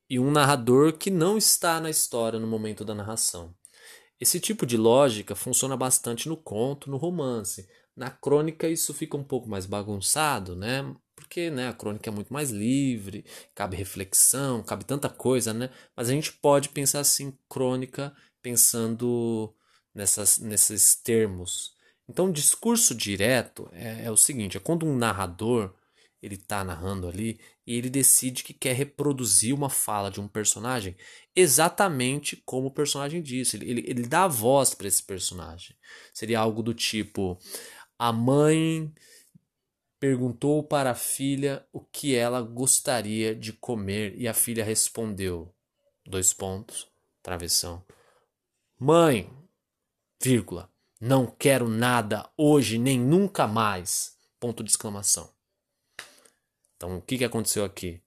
e 0.09 0.19
um 0.19 0.29
narrador 0.29 0.97
que 0.97 1.09
não 1.09 1.37
está 1.37 1.79
na 1.79 1.89
história 1.89 2.37
no 2.37 2.45
momento 2.45 2.83
da 2.83 2.93
narração. 2.93 3.55
Esse 4.19 4.41
tipo 4.41 4.65
de 4.65 4.75
lógica 4.75 5.35
funciona 5.35 5.77
bastante 5.77 6.27
no 6.27 6.35
conto, 6.35 6.91
no 6.91 6.97
romance, 6.97 7.65
na 7.95 8.11
crônica 8.11 8.67
isso 8.67 8.93
fica 8.93 9.15
um 9.15 9.23
pouco 9.23 9.47
mais 9.47 9.65
bagunçado, 9.65 10.53
né? 10.53 10.93
Porque 11.15 11.49
né, 11.49 11.69
a 11.69 11.73
crônica 11.73 12.09
é 12.09 12.13
muito 12.13 12.33
mais 12.33 12.49
livre, 12.49 13.23
cabe 13.55 13.77
reflexão, 13.77 14.63
cabe 14.63 14.83
tanta 14.83 15.07
coisa, 15.07 15.53
né? 15.53 15.69
Mas 15.95 16.09
a 16.09 16.11
gente 16.11 16.33
pode 16.33 16.67
pensar 16.67 16.99
assim, 16.99 17.37
crônica, 17.47 18.13
pensando 18.41 19.55
nessas, 19.93 20.37
nesses 20.39 20.95
termos. 20.95 21.73
Então, 22.07 22.31
discurso 22.31 22.93
direto 22.93 23.69
é, 23.71 24.05
é 24.05 24.11
o 24.11 24.17
seguinte: 24.17 24.57
é 24.57 24.59
quando 24.59 24.85
um 24.85 24.95
narrador 24.95 25.73
ele 26.21 26.35
está 26.35 26.63
narrando 26.63 27.07
ali 27.07 27.37
e 27.67 27.75
ele 27.75 27.89
decide 27.89 28.43
que 28.43 28.53
quer 28.53 28.73
reproduzir 28.73 29.53
uma 29.53 29.69
fala 29.69 30.09
de 30.09 30.21
um 30.21 30.27
personagem 30.27 30.95
exatamente 31.35 32.37
como 32.45 32.67
o 32.67 32.71
personagem 32.71 33.21
disse. 33.21 33.57
Ele, 33.57 33.69
ele, 33.69 33.83
ele 33.85 34.07
dá 34.07 34.25
voz 34.25 34.73
para 34.73 34.87
esse 34.87 35.03
personagem. 35.03 35.75
Seria 36.13 36.39
algo 36.39 36.63
do 36.63 36.73
tipo: 36.73 37.37
a 37.99 38.11
mãe 38.13 38.93
perguntou 39.99 40.63
para 40.63 40.91
a 40.91 40.95
filha 40.95 41.65
o 41.71 41.81
que 41.81 42.15
ela 42.15 42.41
gostaria 42.41 43.35
de 43.35 43.51
comer 43.51 44.13
e 44.17 44.27
a 44.27 44.33
filha 44.33 44.63
respondeu: 44.63 45.53
dois 46.05 46.33
pontos, 46.33 46.87
travessão. 47.21 47.83
Mãe, 48.79 49.29
vírgula, 50.23 50.69
não 51.01 51.25
quero 51.25 51.67
nada 51.67 52.29
hoje 52.37 52.77
nem 52.77 52.97
nunca 52.99 53.45
mais. 53.45 54.15
Ponto 54.39 54.63
de 54.63 54.69
exclamação. 54.69 55.29
Então, 56.77 56.97
o 56.97 57.01
que, 57.01 57.17
que 57.17 57.25
aconteceu 57.25 57.65
aqui? 57.65 58.01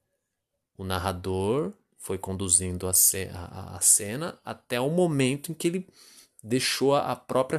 O 0.76 0.84
narrador 0.84 1.72
foi 1.98 2.18
conduzindo 2.18 2.86
a, 2.86 2.92
ce 2.92 3.30
a, 3.32 3.76
a 3.76 3.80
cena 3.80 4.38
até 4.44 4.80
o 4.80 4.90
momento 4.90 5.50
em 5.50 5.54
que 5.54 5.68
ele 5.68 5.88
deixou 6.42 6.94
a 6.94 7.16
própria, 7.16 7.58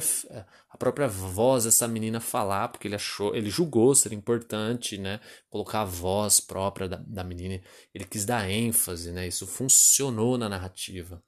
a 0.70 0.76
própria 0.76 1.06
voz 1.06 1.64
dessa 1.64 1.86
menina 1.86 2.20
falar, 2.20 2.68
porque 2.68 2.88
ele 2.88 2.94
achou, 2.94 3.34
ele 3.34 3.50
julgou 3.50 3.94
ser 3.94 4.12
importante, 4.12 4.96
né? 4.96 5.20
Colocar 5.50 5.82
a 5.82 5.84
voz 5.84 6.40
própria 6.40 6.88
da, 6.88 6.96
da 6.96 7.22
menina. 7.22 7.60
Ele 7.94 8.04
quis 8.04 8.24
dar 8.24 8.48
ênfase, 8.48 9.12
né? 9.12 9.26
Isso 9.26 9.46
funcionou 9.46 10.38
na 10.38 10.48
narrativa. 10.48 11.22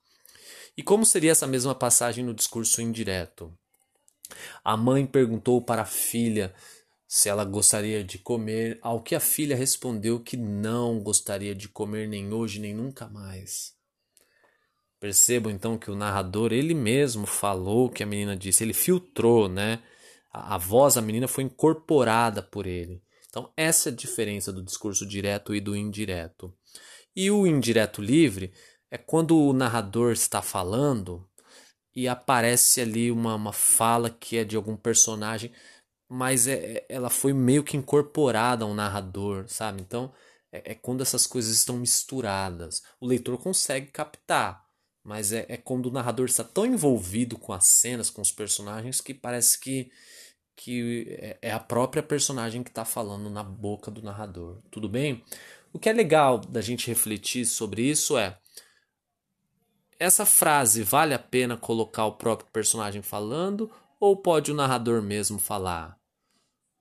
E 0.77 0.83
como 0.83 1.05
seria 1.05 1.33
essa 1.33 1.47
mesma 1.47 1.75
passagem 1.75 2.25
no 2.25 2.35
discurso 2.35 2.81
indireto? 2.81 3.53
A 4.65 4.77
mãe 4.77 5.07
perguntou 5.07 5.61
para 5.61 5.83
a 5.83 5.87
filha 5.87 6.55
se 7.07 7.29
ela 7.29 7.45
gostaria 7.45 8.05
de 8.05 8.19
comer, 8.19 8.79
ao 8.81 9.03
que 9.03 9.17
a 9.17 9.21
filha 9.21 9.57
respondeu 9.57 10.21
que 10.21 10.37
não 10.37 11.01
gostaria 11.01 11.57
de 11.57 11.69
comer 11.69 12.07
nem 12.07 12.33
hoje 12.33 12.61
nem 12.61 12.73
nunca 12.73 13.09
mais. 13.09 13.75
Percebam 15.01 15.51
então 15.51 15.77
que 15.77 15.91
o 15.91 15.97
narrador 15.97 16.53
ele 16.53 16.73
mesmo 16.73 17.27
falou 17.27 17.87
o 17.87 17.91
que 17.91 18.05
a 18.05 18.07
menina 18.07 18.37
disse, 18.37 18.63
ele 18.63 18.73
filtrou, 18.73 19.49
né? 19.49 19.83
A, 20.33 20.55
a 20.55 20.59
voz 20.59 20.95
da 20.95 21.03
menina 21.03 21.27
foi 21.27 21.43
incorporada 21.43 22.43
por 22.43 22.65
ele. 22.65 23.03
Então 23.29 23.53
essa 23.57 23.89
é 23.89 23.93
a 23.93 23.97
diferença 23.97 24.53
do 24.53 24.63
discurso 24.63 25.05
direto 25.05 25.53
e 25.53 25.61
do 25.61 25.75
indireto. 25.75 26.55
E 27.17 27.29
o 27.29 27.45
indireto 27.45 28.01
livre 28.01 28.53
é 28.91 28.99
quando 28.99 29.39
o 29.39 29.53
narrador 29.53 30.13
está 30.13 30.43
falando 30.43 31.27
e 31.95 32.09
aparece 32.09 32.81
ali 32.81 33.11
uma, 33.11 33.35
uma 33.35 33.53
fala 33.53 34.11
que 34.11 34.37
é 34.37 34.45
de 34.45 34.57
algum 34.57 34.77
personagem 34.77 35.53
mas 36.11 36.49
é, 36.49 36.55
é, 36.55 36.87
ela 36.89 37.09
foi 37.09 37.33
meio 37.33 37.63
que 37.63 37.77
incorporada 37.77 38.65
ao 38.65 38.75
narrador, 38.75 39.49
sabe? 39.49 39.81
Então 39.81 40.13
é, 40.53 40.73
é, 40.73 40.75
quando 40.75 41.03
essas 41.03 41.27
coisas 41.27 41.55
estão 41.57 41.77
misturadas. 41.77 42.83
O 43.01 43.07
leitor 43.07 43.39
consegue 43.39 43.87
captar, 43.87 44.67
mas 45.05 45.33
é, 45.33 45.47
é 45.49 45.57
quando 45.57 45.87
o 45.87 45.93
narrador 45.93 46.27
está 46.27 46.43
tão 46.43 46.67
envolvido 46.67 47.39
com 47.39 47.53
as 47.53 47.65
cenas, 47.67 48.11
com 48.11 48.21
os 48.21 48.33
personagens, 48.33 49.01
que 49.01 49.15
parece 49.15 49.61
que, 49.61 49.93
que 50.57 51.07
é, 51.21 51.39
é 51.43 51.53
a 51.53 51.61
própria 51.61 52.03
personagem 52.03 52.65
que 52.65 52.71
está 52.71 52.85
falando 52.85 53.31
na 53.31 53.45
boca 53.45 53.91
do 53.91 54.03
narrador. 54.03 54.61
Tudo 54.71 54.89
bem? 54.89 55.25
O 55.73 55.79
que 55.79 55.89
é 55.89 55.93
legal 55.93 56.39
da 56.39 56.61
gente 56.61 56.89
refletir 56.89 57.47
sobre 57.47 57.83
isso 57.83 58.19
é. 58.19 58.37
Essa 60.01 60.25
frase 60.25 60.83
vale 60.83 61.13
a 61.13 61.19
pena 61.19 61.59
colocar 61.59 62.07
o 62.07 62.13
próprio 62.13 62.51
personagem 62.51 63.03
falando 63.03 63.71
ou 64.01 64.17
pode 64.17 64.51
o 64.51 64.55
narrador 64.55 65.03
mesmo 65.03 65.39
falar? 65.39 66.01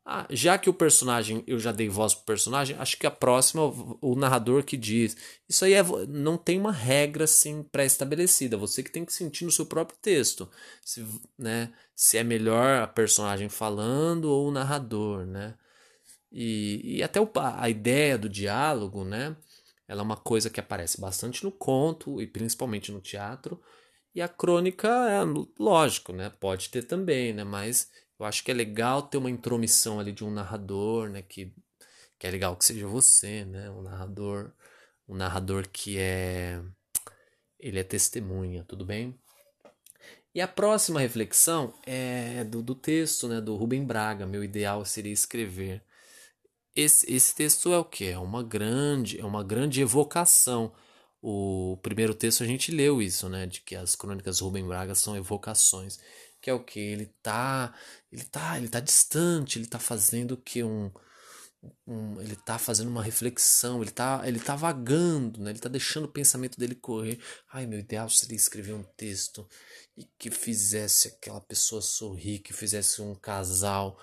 Ah, 0.05 0.25
já 0.29 0.57
que 0.57 0.69
o 0.69 0.73
personagem, 0.73 1.43
eu 1.45 1.59
já 1.59 1.73
dei 1.73 1.89
voz 1.89 2.15
pro 2.15 2.23
personagem, 2.23 2.77
acho 2.79 2.97
que 2.97 3.05
a 3.05 3.11
próxima 3.11 3.61
o 4.01 4.15
narrador 4.15 4.63
que 4.63 4.77
diz. 4.77 5.17
Isso 5.47 5.65
aí 5.65 5.73
é, 5.73 5.83
não 6.07 6.37
tem 6.37 6.57
uma 6.57 6.71
regra 6.71 7.25
assim 7.25 7.61
pré-estabelecida. 7.61 8.55
Você 8.55 8.81
que 8.81 8.89
tem 8.89 9.03
que 9.03 9.13
sentir 9.13 9.43
no 9.43 9.51
seu 9.51 9.65
próprio 9.65 9.99
texto, 10.01 10.49
se, 10.81 11.05
né, 11.37 11.73
se 11.93 12.17
é 12.17 12.23
melhor 12.23 12.81
a 12.81 12.87
personagem 12.87 13.49
falando 13.49 14.31
ou 14.31 14.47
o 14.47 14.51
narrador, 14.51 15.25
né? 15.25 15.55
E, 16.31 16.97
e 16.97 17.03
até 17.03 17.19
o, 17.19 17.29
a 17.35 17.69
ideia 17.69 18.17
do 18.17 18.29
diálogo, 18.29 19.03
né? 19.03 19.35
Ela 19.89 20.01
é 20.01 20.03
uma 20.03 20.15
coisa 20.15 20.51
que 20.51 20.59
aparece 20.59 21.01
bastante 21.01 21.43
no 21.43 21.51
conto 21.51 22.21
e 22.21 22.27
principalmente 22.27 22.91
no 22.91 23.01
teatro. 23.01 23.59
E 24.13 24.21
a 24.21 24.27
crônica, 24.27 24.87
é, 24.87 25.19
lógico, 25.59 26.13
né? 26.13 26.29
Pode 26.29 26.69
ter 26.69 26.83
também, 26.83 27.33
né? 27.33 27.43
Mas 27.43 27.89
eu 28.19 28.25
acho 28.25 28.43
que 28.43 28.51
é 28.51 28.53
legal 28.53 29.01
ter 29.01 29.17
uma 29.17 29.31
intromissão 29.31 29.99
ali 29.99 30.11
de 30.11 30.23
um 30.23 30.29
narrador, 30.29 31.09
né? 31.09 31.23
Que, 31.23 31.51
que 32.19 32.27
é 32.27 32.29
legal 32.29 32.55
que 32.55 32.65
seja 32.65 32.85
você, 32.87 33.43
né? 33.45 33.71
Um 33.71 33.81
narrador, 33.81 34.51
um 35.07 35.15
narrador 35.15 35.67
que 35.67 35.97
é 35.97 36.61
ele 37.59 37.79
é 37.79 37.83
testemunha, 37.83 38.63
tudo 38.63 38.85
bem? 38.85 39.19
E 40.35 40.39
a 40.39 40.47
próxima 40.47 40.99
reflexão 40.99 41.73
é 41.83 42.43
do, 42.43 42.61
do 42.61 42.75
texto, 42.75 43.27
né? 43.27 43.41
Do 43.41 43.55
Rubem 43.55 43.83
Braga. 43.83 44.27
Meu 44.27 44.43
ideal 44.43 44.85
seria 44.85 45.11
escrever. 45.11 45.83
Esse, 46.79 47.11
esse 47.11 47.35
texto 47.35 47.73
é 47.73 47.77
o 47.77 47.85
que? 47.85 48.05
É 48.05 48.17
uma 48.17 48.41
grande, 48.43 49.19
é 49.19 49.25
uma 49.25 49.43
grande 49.43 49.81
evocação. 49.81 50.71
O 51.21 51.77
primeiro 51.81 52.13
texto 52.13 52.43
a 52.43 52.47
gente 52.47 52.71
leu 52.71 53.01
isso, 53.01 53.27
né? 53.27 53.45
De 53.45 53.61
que 53.61 53.75
as 53.75 53.95
crônicas 53.95 54.39
Rubem 54.39 54.65
Braga 54.65 54.95
são 54.95 55.17
evocações 55.17 55.99
que 56.41 56.49
é 56.49 56.53
o 56.53 56.63
que 56.63 56.79
ele 56.79 57.07
tá 57.21 57.73
ele 58.11 58.23
tá 58.23 58.57
ele 58.57 58.69
tá 58.69 58.79
distante 58.79 59.59
ele 59.59 59.67
tá 59.67 59.79
fazendo 59.79 60.37
que 60.37 60.63
um, 60.63 60.91
um, 61.85 62.21
ele 62.21 62.35
tá 62.35 62.57
fazendo 62.57 62.89
uma 62.89 63.03
reflexão 63.03 63.81
ele 63.81 63.91
tá 63.91 64.21
ele 64.25 64.39
tá 64.39 64.55
vagando 64.55 65.41
né 65.41 65.51
ele 65.51 65.59
tá 65.59 65.69
deixando 65.69 66.05
o 66.05 66.11
pensamento 66.11 66.57
dele 66.57 66.75
correr 66.75 67.19
ai 67.51 67.65
meu 67.65 67.79
ideal 67.79 68.09
seria 68.09 68.35
escrever 68.35 68.73
um 68.73 68.83
texto 68.95 69.47
e 69.97 70.05
que 70.17 70.31
fizesse 70.31 71.09
aquela 71.09 71.41
pessoa 71.41 71.81
sorrir 71.81 72.39
que 72.39 72.53
fizesse 72.53 73.01
um 73.01 73.13
casal 73.15 73.99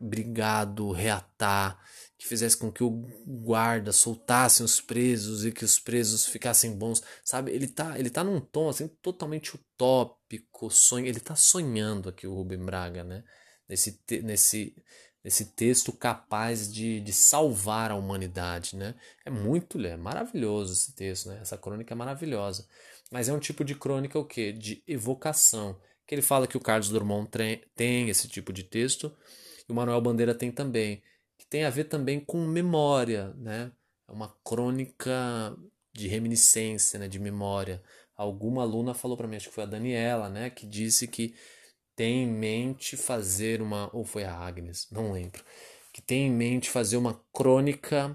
brigado 0.00 0.90
reatar 0.90 1.78
que 2.20 2.26
fizesse 2.26 2.54
com 2.54 2.70
que 2.70 2.84
o 2.84 2.90
guarda 3.26 3.92
soltasse 3.92 4.62
os 4.62 4.78
presos 4.78 5.46
e 5.46 5.50
que 5.50 5.64
os 5.64 5.78
presos 5.78 6.26
ficassem 6.26 6.76
bons, 6.76 7.02
sabe? 7.24 7.50
Ele 7.50 7.66
tá, 7.66 7.98
ele 7.98 8.10
tá 8.10 8.22
num 8.22 8.38
tom 8.38 8.68
assim 8.68 8.88
totalmente 9.00 9.56
utópico, 9.56 10.70
sonho, 10.70 11.06
ele 11.06 11.18
tá 11.18 11.34
sonhando 11.34 12.10
aqui 12.10 12.26
o 12.26 12.34
Rubem 12.34 12.58
Braga, 12.58 13.02
né? 13.02 13.24
Nesse, 13.66 13.98
nesse, 14.22 14.76
nesse 15.24 15.46
texto 15.46 15.94
capaz 15.94 16.70
de, 16.70 17.00
de 17.00 17.10
salvar 17.10 17.90
a 17.90 17.96
humanidade, 17.96 18.76
né? 18.76 18.94
É 19.24 19.30
muito, 19.30 19.80
é 19.80 19.96
maravilhoso 19.96 20.74
esse 20.74 20.94
texto, 20.94 21.30
né? 21.30 21.38
Essa 21.40 21.56
crônica 21.56 21.94
é 21.94 21.96
maravilhosa. 21.96 22.68
Mas 23.10 23.30
é 23.30 23.32
um 23.32 23.40
tipo 23.40 23.64
de 23.64 23.74
crônica 23.74 24.18
o 24.18 24.26
quê? 24.26 24.52
De 24.52 24.82
evocação. 24.86 25.80
Que 26.06 26.14
ele 26.16 26.22
fala 26.22 26.46
que 26.46 26.58
o 26.58 26.60
Carlos 26.60 26.90
Drummond 26.90 27.30
tem 27.74 28.10
esse 28.10 28.28
tipo 28.28 28.52
de 28.52 28.62
texto 28.62 29.10
o 29.70 29.74
Manuel 29.74 30.00
Bandeira 30.00 30.34
tem 30.34 30.50
também 30.50 31.02
que 31.40 31.46
tem 31.46 31.64
a 31.64 31.70
ver 31.70 31.84
também 31.84 32.20
com 32.20 32.46
memória, 32.46 33.32
né? 33.38 33.72
É 34.06 34.12
uma 34.12 34.28
crônica 34.44 35.56
de 35.92 36.06
reminiscência, 36.06 36.98
né? 36.98 37.08
De 37.08 37.18
memória. 37.18 37.82
Alguma 38.14 38.62
aluna 38.62 38.92
falou 38.92 39.16
para 39.16 39.26
mim, 39.26 39.36
acho 39.36 39.48
que 39.48 39.54
foi 39.54 39.64
a 39.64 39.66
Daniela, 39.66 40.28
né? 40.28 40.50
Que 40.50 40.66
disse 40.66 41.08
que 41.08 41.34
tem 41.96 42.24
em 42.24 42.28
mente 42.28 42.94
fazer 42.96 43.62
uma, 43.62 43.88
ou 43.94 44.04
foi 44.04 44.24
a 44.24 44.34
Agnes, 44.34 44.86
não 44.90 45.12
lembro, 45.12 45.42
que 45.92 46.00
tem 46.02 46.26
em 46.28 46.30
mente 46.30 46.70
fazer 46.70 46.96
uma 46.96 47.20
crônica 47.32 48.14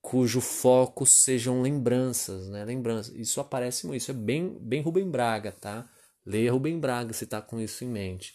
cujo 0.00 0.40
foco 0.40 1.04
sejam 1.06 1.62
lembranças, 1.62 2.48
né? 2.48 2.64
Lembranças. 2.64 3.14
Isso 3.14 3.40
aparece 3.40 3.86
muito, 3.86 4.00
isso 4.02 4.10
é 4.10 4.14
bem, 4.14 4.58
bem 4.60 4.82
Rubem 4.82 5.10
Braga, 5.10 5.52
tá? 5.52 5.88
Leia 6.24 6.52
Rubem 6.52 6.78
Braga 6.78 7.12
se 7.14 7.26
tá 7.26 7.40
com 7.40 7.58
isso 7.60 7.82
em 7.82 7.88
mente. 7.88 8.34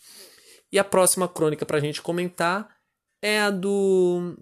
E 0.71 0.79
a 0.79 0.83
próxima 0.83 1.27
crônica 1.27 1.65
para 1.65 1.77
a 1.77 1.81
gente 1.81 2.01
comentar 2.01 2.77
é 3.21 3.39
a 3.41 3.49
do, 3.49 4.37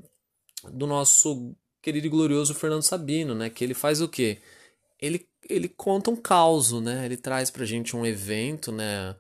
do 0.71 0.86
nosso 0.86 1.55
querido 1.82 2.07
e 2.07 2.09
glorioso 2.09 2.53
Fernando 2.53 2.84
Sabino, 2.84 3.34
né? 3.34 3.49
Que 3.49 3.63
ele 3.63 3.73
faz 3.73 4.01
o 4.01 4.07
quê? 4.07 4.39
Ele, 4.99 5.27
ele 5.49 5.67
conta 5.69 6.11
um 6.11 6.15
caos, 6.15 6.71
né? 6.82 7.05
Ele 7.05 7.17
traz 7.17 7.49
pra 7.49 7.65
gente 7.65 7.95
um 7.95 8.05
evento, 8.05 8.71
né? 8.71 9.15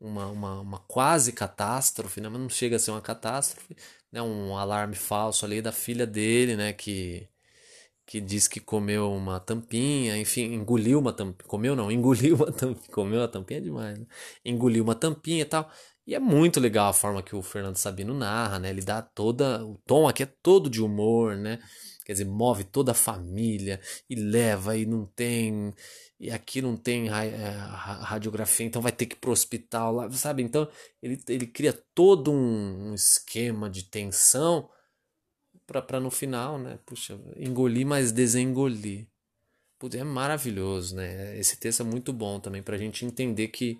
Uma, 0.00 0.26
uma, 0.26 0.60
uma 0.60 0.78
quase 0.80 1.32
catástrofe, 1.32 2.20
né? 2.20 2.28
Mas 2.28 2.40
não 2.40 2.48
chega 2.48 2.76
a 2.76 2.78
ser 2.78 2.90
uma 2.90 3.00
catástrofe, 3.00 3.76
né? 4.12 4.22
Um 4.22 4.56
alarme 4.56 4.94
falso 4.94 5.44
ali 5.44 5.60
da 5.60 5.72
filha 5.72 6.06
dele, 6.06 6.56
né? 6.56 6.72
Que, 6.72 7.28
que 8.06 8.20
diz 8.20 8.46
que 8.48 8.60
comeu 8.60 9.12
uma 9.12 9.40
tampinha, 9.40 10.16
enfim, 10.16 10.52
engoliu 10.54 10.98
uma 10.98 11.12
tampinha, 11.12 11.48
comeu 11.48 11.74
não, 11.76 11.90
engoliu 11.92 12.36
uma 12.36 12.52
tampinha, 12.52 12.88
comeu 12.92 13.22
a 13.22 13.28
tampinha 13.28 13.58
é 13.60 13.62
demais, 13.62 13.98
né? 13.98 14.06
Engoliu 14.44 14.84
uma 14.84 14.94
tampinha 14.94 15.42
e 15.42 15.44
tal. 15.44 15.70
E 16.06 16.14
é 16.14 16.18
muito 16.18 16.60
legal 16.60 16.90
a 16.90 16.92
forma 16.92 17.22
que 17.22 17.34
o 17.34 17.42
Fernando 17.42 17.76
Sabino 17.76 18.12
narra, 18.12 18.58
né? 18.58 18.70
Ele 18.70 18.82
dá 18.82 19.00
toda. 19.00 19.64
O 19.64 19.78
tom 19.86 20.06
aqui 20.06 20.22
é 20.22 20.26
todo 20.26 20.68
de 20.68 20.82
humor, 20.82 21.36
né? 21.36 21.58
Quer 22.04 22.12
dizer, 22.12 22.26
move 22.26 22.64
toda 22.64 22.92
a 22.92 22.94
família 22.94 23.80
e 24.08 24.14
leva 24.14 24.76
e 24.76 24.84
não 24.84 25.06
tem. 25.06 25.72
E 26.20 26.30
aqui 26.30 26.60
não 26.60 26.76
tem 26.76 27.08
é, 27.08 27.32
radiografia, 28.02 28.66
então 28.66 28.82
vai 28.82 28.92
ter 28.92 29.06
que 29.06 29.14
ir 29.14 29.18
pro 29.18 29.32
hospital 29.32 29.92
lá, 29.92 30.10
sabe? 30.10 30.42
Então 30.42 30.68
ele, 31.02 31.22
ele 31.28 31.46
cria 31.46 31.72
todo 31.94 32.30
um, 32.30 32.90
um 32.90 32.94
esquema 32.94 33.70
de 33.70 33.84
tensão 33.84 34.68
para 35.66 35.98
no 35.98 36.10
final, 36.10 36.58
né? 36.58 36.78
Puxa, 36.84 37.18
engolir, 37.36 37.86
mas 37.86 38.12
desengolir. 38.12 39.06
Putz, 39.78 39.96
é 39.96 40.04
maravilhoso, 40.04 40.96
né? 40.96 41.38
Esse 41.38 41.58
texto 41.58 41.80
é 41.80 41.84
muito 41.84 42.12
bom 42.12 42.38
também 42.38 42.62
para 42.62 42.76
a 42.76 42.78
gente 42.78 43.04
entender 43.04 43.48
que, 43.48 43.78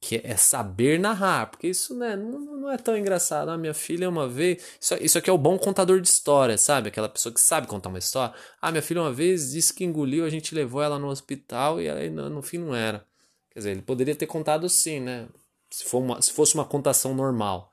que 0.00 0.20
é 0.22 0.36
saber 0.36 1.00
narrar, 1.00 1.50
porque 1.50 1.66
isso 1.68 1.94
né, 1.96 2.14
não, 2.16 2.38
não 2.38 2.70
é 2.70 2.76
tão 2.76 2.96
engraçado. 2.96 3.50
Ah, 3.50 3.58
minha 3.58 3.74
filha 3.74 4.08
uma 4.08 4.28
vez. 4.28 4.62
Isso, 4.80 4.94
isso 5.00 5.18
aqui 5.18 5.30
é 5.30 5.32
o 5.32 5.38
bom 5.38 5.58
contador 5.58 6.00
de 6.00 6.08
história, 6.08 6.58
sabe? 6.58 6.88
Aquela 6.88 7.08
pessoa 7.08 7.32
que 7.32 7.40
sabe 7.40 7.66
contar 7.66 7.88
uma 7.88 7.98
história. 7.98 8.34
Ah, 8.60 8.70
minha 8.70 8.82
filha 8.82 9.00
uma 9.00 9.12
vez 9.12 9.50
disse 9.52 9.72
que 9.72 9.84
engoliu, 9.84 10.24
a 10.24 10.30
gente 10.30 10.54
levou 10.54 10.82
ela 10.82 10.98
no 10.98 11.08
hospital 11.08 11.80
e 11.80 11.88
aí 11.88 12.10
no, 12.10 12.28
no 12.28 12.42
fim 12.42 12.58
não 12.58 12.74
era. 12.74 13.06
Quer 13.50 13.60
dizer, 13.60 13.70
ele 13.70 13.82
poderia 13.82 14.14
ter 14.14 14.26
contado 14.26 14.68
sim, 14.68 15.00
né? 15.00 15.28
Se, 15.70 15.84
for 15.84 15.98
uma, 15.98 16.22
se 16.22 16.32
fosse 16.32 16.54
uma 16.54 16.64
contação 16.64 17.14
normal. 17.14 17.72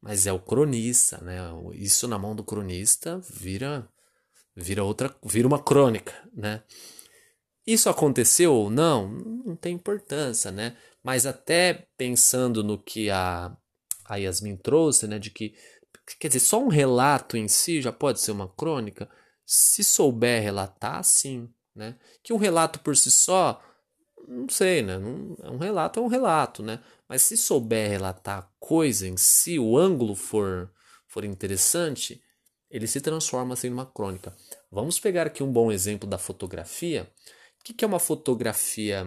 Mas 0.00 0.26
é 0.26 0.32
o 0.32 0.38
cronista, 0.38 1.18
né? 1.18 1.38
Isso 1.72 2.06
na 2.06 2.18
mão 2.18 2.36
do 2.36 2.44
cronista 2.44 3.20
vira 3.30 3.88
vira 4.56 4.84
outra, 4.84 5.14
vira 5.24 5.48
uma 5.48 5.62
crônica, 5.62 6.12
né? 6.32 6.62
Isso 7.66 7.88
aconteceu 7.88 8.52
ou 8.52 8.70
não, 8.70 9.08
não 9.08 9.56
tem 9.56 9.74
importância, 9.74 10.50
né? 10.52 10.76
Mas 11.04 11.26
até 11.26 11.86
pensando 11.98 12.64
no 12.64 12.78
que 12.78 13.10
a, 13.10 13.54
a 14.06 14.16
Yasmin 14.16 14.56
trouxe, 14.56 15.06
né? 15.06 15.18
De 15.18 15.30
que, 15.30 15.54
quer 16.18 16.28
dizer, 16.28 16.40
só 16.40 16.58
um 16.58 16.68
relato 16.68 17.36
em 17.36 17.46
si 17.46 17.82
já 17.82 17.92
pode 17.92 18.20
ser 18.20 18.32
uma 18.32 18.48
crônica. 18.48 19.08
Se 19.44 19.84
souber 19.84 20.42
relatar, 20.42 21.04
sim, 21.04 21.52
né? 21.76 21.98
Que 22.22 22.32
um 22.32 22.38
relato 22.38 22.80
por 22.80 22.96
si 22.96 23.10
só, 23.10 23.62
não 24.26 24.48
sei, 24.48 24.80
né? 24.80 24.94
É 25.42 25.50
um 25.50 25.58
relato 25.58 26.00
é 26.00 26.02
um 26.02 26.06
relato, 26.06 26.62
né? 26.62 26.82
Mas 27.06 27.20
se 27.20 27.36
souber 27.36 27.90
relatar 27.90 28.38
a 28.38 28.48
coisa 28.58 29.06
em 29.06 29.18
si, 29.18 29.58
o 29.58 29.76
ângulo 29.76 30.14
for, 30.14 30.72
for 31.06 31.22
interessante, 31.22 32.22
ele 32.70 32.86
se 32.86 33.02
transforma 33.02 33.52
assim 33.52 33.68
numa 33.68 33.84
crônica. 33.84 34.34
Vamos 34.70 34.98
pegar 34.98 35.26
aqui 35.26 35.42
um 35.42 35.52
bom 35.52 35.70
exemplo 35.70 36.08
da 36.08 36.16
fotografia. 36.16 37.12
O 37.60 37.64
que 37.74 37.84
é 37.84 37.88
uma 37.88 38.00
fotografia 38.00 39.06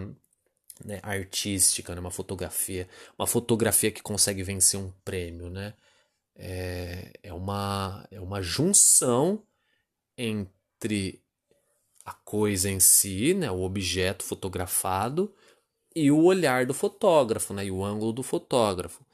né, 0.84 1.00
artística, 1.02 1.94
né? 1.94 2.00
uma 2.00 2.10
fotografia, 2.10 2.88
uma 3.18 3.26
fotografia 3.26 3.90
que 3.90 4.02
consegue 4.02 4.42
vencer 4.42 4.78
um 4.78 4.90
prêmio, 5.04 5.50
né? 5.50 5.74
É, 6.36 7.12
é, 7.22 7.32
uma, 7.32 8.06
é 8.12 8.20
uma 8.20 8.40
junção 8.40 9.42
entre 10.16 11.20
a 12.04 12.12
coisa 12.12 12.70
em 12.70 12.80
si, 12.80 13.34
né, 13.34 13.50
o 13.50 13.62
objeto 13.62 14.24
fotografado, 14.24 15.34
e 15.94 16.10
o 16.10 16.22
olhar 16.22 16.64
do 16.64 16.72
fotógrafo, 16.72 17.52
né, 17.52 17.66
e 17.66 17.70
o 17.70 17.84
ângulo 17.84 18.12
do 18.12 18.22
fotógrafo. 18.22 19.04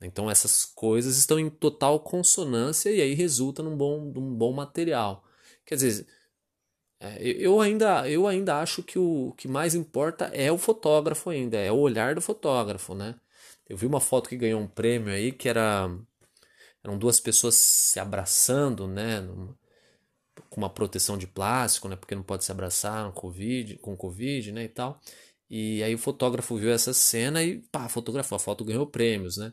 Então 0.00 0.30
essas 0.30 0.64
coisas 0.64 1.16
estão 1.16 1.38
em 1.38 1.48
total 1.48 1.98
consonância 2.00 2.90
e 2.90 3.00
aí 3.00 3.14
resulta 3.14 3.62
num 3.62 3.76
bom, 3.76 4.00
num 4.14 4.34
bom 4.34 4.52
material. 4.52 5.24
Quer 5.64 5.76
dizer, 5.76 6.06
é, 7.04 7.18
eu, 7.22 7.60
ainda, 7.60 8.08
eu 8.08 8.26
ainda 8.26 8.60
acho 8.60 8.82
que 8.82 8.98
o 8.98 9.34
que 9.36 9.48
mais 9.48 9.74
importa 9.74 10.26
é 10.26 10.50
o 10.50 10.58
fotógrafo 10.58 11.30
ainda, 11.30 11.58
é 11.58 11.70
o 11.70 11.76
olhar 11.76 12.14
do 12.14 12.20
fotógrafo, 12.22 12.94
né? 12.94 13.14
Eu 13.68 13.76
vi 13.76 13.86
uma 13.86 14.00
foto 14.00 14.28
que 14.28 14.36
ganhou 14.36 14.60
um 14.60 14.66
prêmio 14.68 15.12
aí 15.12 15.32
que 15.32 15.48
era 15.48 15.90
eram 16.82 16.98
duas 16.98 17.18
pessoas 17.20 17.54
se 17.56 17.98
abraçando, 17.98 18.86
né, 18.86 19.20
numa, 19.20 19.58
com 20.50 20.60
uma 20.60 20.70
proteção 20.70 21.16
de 21.18 21.26
plástico, 21.26 21.88
né, 21.88 21.96
porque 21.96 22.14
não 22.14 22.22
pode 22.22 22.44
se 22.44 22.52
abraçar 22.52 23.06
com 23.12 23.20
covid, 23.20 23.78
com 23.78 23.96
covid, 23.96 24.52
né, 24.52 24.64
e 24.64 24.68
tal. 24.68 25.00
E 25.48 25.82
aí 25.82 25.94
o 25.94 25.98
fotógrafo 25.98 26.56
viu 26.56 26.70
essa 26.72 26.92
cena 26.92 27.42
e 27.42 27.60
pá, 27.72 27.88
fotografou, 27.88 28.36
a 28.36 28.38
foto 28.38 28.64
ganhou 28.64 28.86
prêmios, 28.86 29.36
né? 29.36 29.52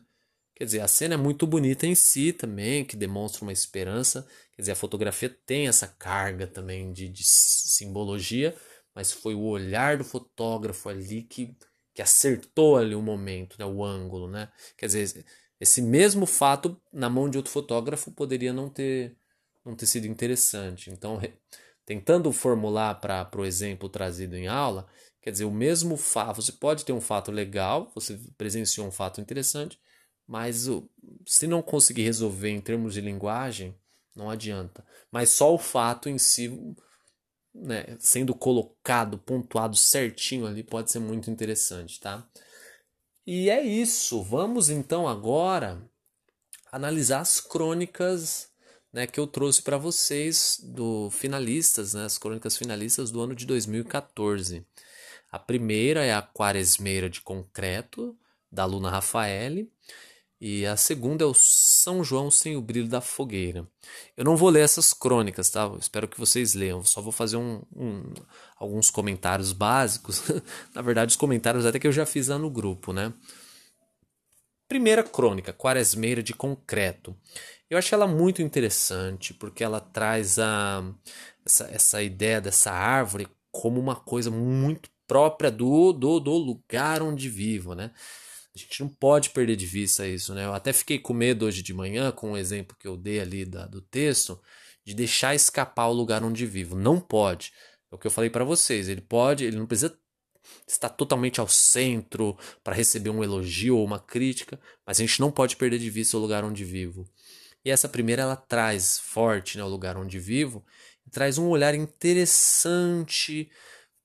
Quer 0.54 0.64
dizer, 0.64 0.80
a 0.80 0.88
cena 0.88 1.14
é 1.14 1.16
muito 1.16 1.46
bonita 1.46 1.86
em 1.86 1.94
si 1.94 2.32
também, 2.32 2.84
que 2.84 2.96
demonstra 2.96 3.42
uma 3.42 3.52
esperança. 3.52 4.26
Quer 4.54 4.62
dizer, 4.62 4.72
a 4.72 4.76
fotografia 4.76 5.28
tem 5.28 5.66
essa 5.66 5.88
carga 5.88 6.46
também 6.46 6.92
de, 6.92 7.08
de 7.08 7.24
simbologia, 7.24 8.54
mas 8.94 9.12
foi 9.12 9.34
o 9.34 9.42
olhar 9.42 9.96
do 9.96 10.04
fotógrafo 10.04 10.88
ali 10.88 11.22
que, 11.22 11.56
que 11.94 12.02
acertou 12.02 12.76
ali 12.76 12.94
o 12.94 13.02
momento, 13.02 13.56
né, 13.58 13.64
o 13.64 13.82
ângulo, 13.82 14.28
né? 14.28 14.50
Quer 14.76 14.86
dizer, 14.86 15.24
esse 15.58 15.80
mesmo 15.80 16.26
fato 16.26 16.80
na 16.92 17.08
mão 17.08 17.30
de 17.30 17.38
outro 17.38 17.52
fotógrafo 17.52 18.10
poderia 18.12 18.52
não 18.52 18.68
ter, 18.68 19.16
não 19.64 19.74
ter 19.74 19.86
sido 19.86 20.06
interessante. 20.06 20.90
Então, 20.90 21.20
tentando 21.86 22.30
formular 22.32 22.96
para 23.00 23.28
o 23.36 23.44
exemplo 23.44 23.88
trazido 23.88 24.36
em 24.36 24.48
aula, 24.48 24.86
quer 25.20 25.30
dizer, 25.30 25.44
o 25.44 25.50
mesmo 25.50 25.96
fato, 25.96 26.42
você 26.42 26.52
pode 26.52 26.84
ter 26.84 26.92
um 26.92 27.00
fato 27.00 27.30
legal, 27.30 27.90
você 27.94 28.18
presenciou 28.36 28.86
um 28.86 28.90
fato 28.90 29.20
interessante, 29.20 29.78
mas 30.26 30.68
se 31.26 31.46
não 31.46 31.62
conseguir 31.62 32.02
resolver 32.02 32.50
em 32.50 32.60
termos 32.60 32.94
de 32.94 33.00
linguagem, 33.00 33.76
não 34.14 34.30
adianta. 34.30 34.84
Mas 35.10 35.30
só 35.30 35.54
o 35.54 35.58
fato 35.58 36.08
em 36.08 36.18
si, 36.18 36.74
né, 37.54 37.96
sendo 37.98 38.34
colocado, 38.34 39.18
pontuado 39.18 39.76
certinho 39.76 40.46
ali, 40.46 40.62
pode 40.62 40.90
ser 40.90 40.98
muito 40.98 41.30
interessante, 41.30 42.00
tá? 42.00 42.26
E 43.26 43.48
é 43.50 43.62
isso. 43.62 44.22
Vamos 44.22 44.68
então 44.68 45.06
agora 45.06 45.82
analisar 46.70 47.20
as 47.20 47.40
crônicas 47.40 48.50
né, 48.92 49.06
que 49.06 49.18
eu 49.18 49.26
trouxe 49.26 49.62
para 49.62 49.78
vocês 49.78 50.60
do 50.62 51.08
finalistas, 51.10 51.94
né, 51.94 52.04
as 52.04 52.18
crônicas 52.18 52.56
finalistas 52.56 53.10
do 53.10 53.20
ano 53.20 53.34
de 53.34 53.46
2014. 53.46 54.66
A 55.30 55.38
primeira 55.38 56.04
é 56.04 56.12
a 56.12 56.20
Quaresmeira 56.20 57.08
de 57.08 57.22
Concreto, 57.22 58.16
da 58.50 58.66
Luna 58.66 58.90
Rafaele. 58.90 59.71
E 60.44 60.66
a 60.66 60.76
segunda 60.76 61.22
é 61.22 61.26
o 61.26 61.32
São 61.32 62.02
João 62.02 62.28
sem 62.28 62.56
o 62.56 62.60
brilho 62.60 62.88
da 62.88 63.00
fogueira. 63.00 63.64
Eu 64.16 64.24
não 64.24 64.36
vou 64.36 64.48
ler 64.48 64.64
essas 64.64 64.92
crônicas, 64.92 65.48
tá? 65.48 65.72
Espero 65.78 66.08
que 66.08 66.18
vocês 66.18 66.52
leiam. 66.52 66.82
Só 66.82 67.00
vou 67.00 67.12
fazer 67.12 67.36
um, 67.36 67.62
um, 67.72 68.12
alguns 68.56 68.90
comentários 68.90 69.52
básicos. 69.52 70.20
Na 70.74 70.82
verdade, 70.82 71.10
os 71.10 71.16
comentários 71.16 71.64
até 71.64 71.78
que 71.78 71.86
eu 71.86 71.92
já 71.92 72.04
fiz 72.04 72.26
lá 72.26 72.40
no 72.40 72.50
grupo, 72.50 72.92
né? 72.92 73.14
Primeira 74.66 75.04
crônica, 75.04 75.52
Quaresmeira 75.52 76.24
de 76.24 76.34
Concreto. 76.34 77.16
Eu 77.70 77.78
achei 77.78 77.94
ela 77.94 78.08
muito 78.08 78.42
interessante 78.42 79.32
porque 79.32 79.62
ela 79.62 79.78
traz 79.78 80.40
a, 80.40 80.82
essa, 81.46 81.70
essa 81.70 82.02
ideia 82.02 82.40
dessa 82.40 82.72
árvore 82.72 83.28
como 83.52 83.78
uma 83.78 83.94
coisa 83.94 84.28
muito 84.28 84.90
própria 85.06 85.52
do, 85.52 85.92
do, 85.92 86.18
do 86.18 86.32
lugar 86.32 87.00
onde 87.00 87.28
vivo, 87.28 87.76
né? 87.76 87.92
A 88.54 88.58
gente 88.58 88.82
não 88.82 88.88
pode 88.88 89.30
perder 89.30 89.56
de 89.56 89.64
vista 89.64 90.06
isso, 90.06 90.34
né? 90.34 90.44
Eu 90.44 90.52
até 90.52 90.72
fiquei 90.72 90.98
com 90.98 91.14
medo 91.14 91.46
hoje 91.46 91.62
de 91.62 91.72
manhã, 91.72 92.12
com 92.12 92.32
o 92.32 92.36
exemplo 92.36 92.76
que 92.78 92.86
eu 92.86 92.96
dei 92.96 93.20
ali 93.20 93.46
da, 93.46 93.66
do 93.66 93.80
texto, 93.80 94.40
de 94.84 94.94
deixar 94.94 95.34
escapar 95.34 95.86
o 95.86 95.92
lugar 95.92 96.22
onde 96.22 96.44
vivo. 96.44 96.76
Não 96.76 97.00
pode. 97.00 97.52
É 97.90 97.94
o 97.94 97.98
que 97.98 98.06
eu 98.06 98.10
falei 98.10 98.28
para 98.28 98.44
vocês. 98.44 98.88
Ele 98.88 99.00
pode, 99.00 99.44
ele 99.44 99.56
não 99.56 99.66
precisa 99.66 99.96
estar 100.66 100.90
totalmente 100.90 101.40
ao 101.40 101.48
centro 101.48 102.36
para 102.62 102.74
receber 102.74 103.10
um 103.10 103.24
elogio 103.24 103.76
ou 103.76 103.84
uma 103.84 103.98
crítica, 103.98 104.60
mas 104.86 104.98
a 104.98 105.02
gente 105.04 105.20
não 105.20 105.30
pode 105.30 105.56
perder 105.56 105.78
de 105.78 105.88
vista 105.88 106.16
o 106.16 106.20
lugar 106.20 106.44
onde 106.44 106.64
vivo. 106.64 107.08
E 107.64 107.70
essa 107.70 107.88
primeira 107.88 108.22
ela 108.22 108.36
traz 108.36 108.98
forte 108.98 109.56
né, 109.56 109.64
o 109.64 109.68
lugar 109.68 109.96
onde 109.96 110.18
vivo, 110.18 110.64
traz 111.10 111.38
um 111.38 111.48
olhar 111.48 111.74
interessante 111.74 113.50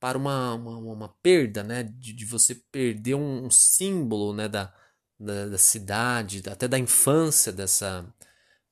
para 0.00 0.18
uma, 0.18 0.54
uma, 0.54 0.76
uma 0.76 1.08
perda, 1.22 1.62
né? 1.62 1.82
De, 1.82 2.12
de, 2.12 2.24
você 2.24 2.54
perder 2.54 3.14
um, 3.14 3.46
um 3.46 3.50
símbolo 3.50 4.32
né? 4.34 4.48
da, 4.48 4.72
da, 5.18 5.46
da, 5.48 5.58
cidade, 5.58 6.42
até 6.48 6.68
da 6.68 6.78
infância 6.78 7.52
dessa, 7.52 8.06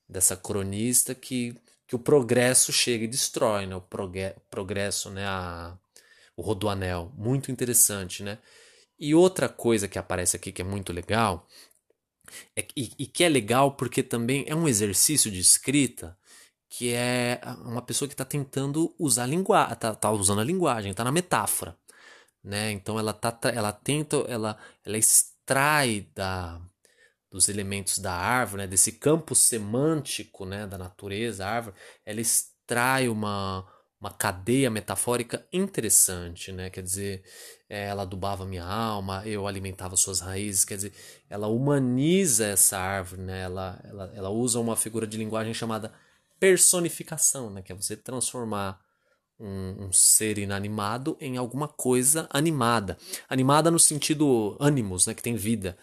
dessa 0.09 0.37
cronista 0.37 1.15
que, 1.15 1.55
que 1.87 1.97
o 1.97 1.99
progresso 1.99 2.73
chega 2.73 3.05
e 3.05 3.09
destrói, 3.09 3.67
né? 3.67 3.77
O 3.77 3.83
progresso, 4.51 5.11
né? 5.11 5.27
A, 5.27 5.77
o 6.37 6.43
Rodoanel. 6.43 7.13
Muito 7.17 7.51
interessante, 7.51 8.23
né? 8.23 8.39
E 8.99 9.15
outra 9.15 9.49
coisa 9.49 9.89
que 9.89 9.99
aparece 9.99 10.37
aqui 10.37 10.53
que 10.53 10.63
é 10.63 10.65
muito 10.65 10.93
legal, 10.93 11.47
é, 12.57 12.67
e, 12.77 12.93
e 12.99 13.07
que 13.07 13.25
é 13.25 13.29
legal 13.29 13.73
porque 13.73 14.03
também 14.03 14.45
é 14.49 14.55
um 14.55 14.69
exercício 14.69 15.31
de 15.31 15.41
escrita 15.41 16.17
que 16.69 16.93
é 16.93 17.41
uma 17.65 17.83
pessoa 17.83 18.09
que 18.09 18.15
está 18.15 18.25
tentando 18.25 18.95
usar 18.99 19.25
a 19.25 19.27
linguagem, 19.27 19.77
tá, 19.77 19.95
tá, 19.95 20.11
usando 20.11 20.41
a 20.41 20.45
linguagem, 20.45 20.91
está 20.91 21.05
na 21.05 21.13
metáfora, 21.13 21.77
né? 22.43 22.73
Então 22.73 22.99
ela 22.99 23.13
tá, 23.13 23.39
ela 23.51 23.73
tenta, 23.73 24.17
ela, 24.29 24.59
ela 24.85 24.99
extrai 24.99 26.09
da 26.15 26.61
dos 27.31 27.49
elementos 27.49 27.99
da 27.99 28.15
árvore, 28.15 28.63
né? 28.63 28.67
Desse 28.69 28.93
campo 28.93 29.35
semântico, 29.35 30.47
né? 30.47 30.67
Da 30.67 30.79
natureza, 30.79 31.47
árvore, 31.47 31.77
ela 32.05 32.21
extrai 32.21 33.09
uma 33.09 33.67
uma 34.01 34.11
cadeia 34.11 34.71
metafórica 34.71 35.47
interessante, 35.53 36.53
né? 36.53 36.71
Quer 36.71 36.83
dizer, 36.83 37.25
é, 37.69 37.87
ela 37.87 38.03
adubava 38.03 38.45
minha 38.45 38.65
alma, 38.65 39.27
eu 39.27 39.47
alimentava 39.47 39.97
suas 39.97 40.21
raízes, 40.21 40.65
quer 40.65 40.77
dizer, 40.77 40.93
ela 41.31 41.49
humaniza 41.49 42.47
essa 42.47 42.79
árvore, 42.79 43.23
né? 43.23 43.43
Ela, 43.43 43.81
ela, 43.85 44.13
ela 44.15 44.31
usa 44.31 44.61
uma 44.61 44.77
figura 44.77 45.07
de 45.07 45.17
linguagem 45.17 45.55
chamada 45.55 45.93
personificação, 46.39 47.51
né? 47.51 47.63
que 47.63 47.73
é 47.73 47.75
você 47.75 47.97
transformar 47.97 48.81
um, 49.39 49.87
um, 49.87 49.93
ser 49.93 50.39
inanimado 50.39 51.17
em 51.21 51.37
alguma 51.37 51.69
coisa 51.69 52.29
animada. 52.31 52.97
Animada 53.29 53.71
no 53.71 53.79
sentido 53.79 54.57
ânimos, 54.61 55.07
né? 55.07 55.15
que 55.15 55.23
tem 55.23 55.37
vida. 55.37 55.77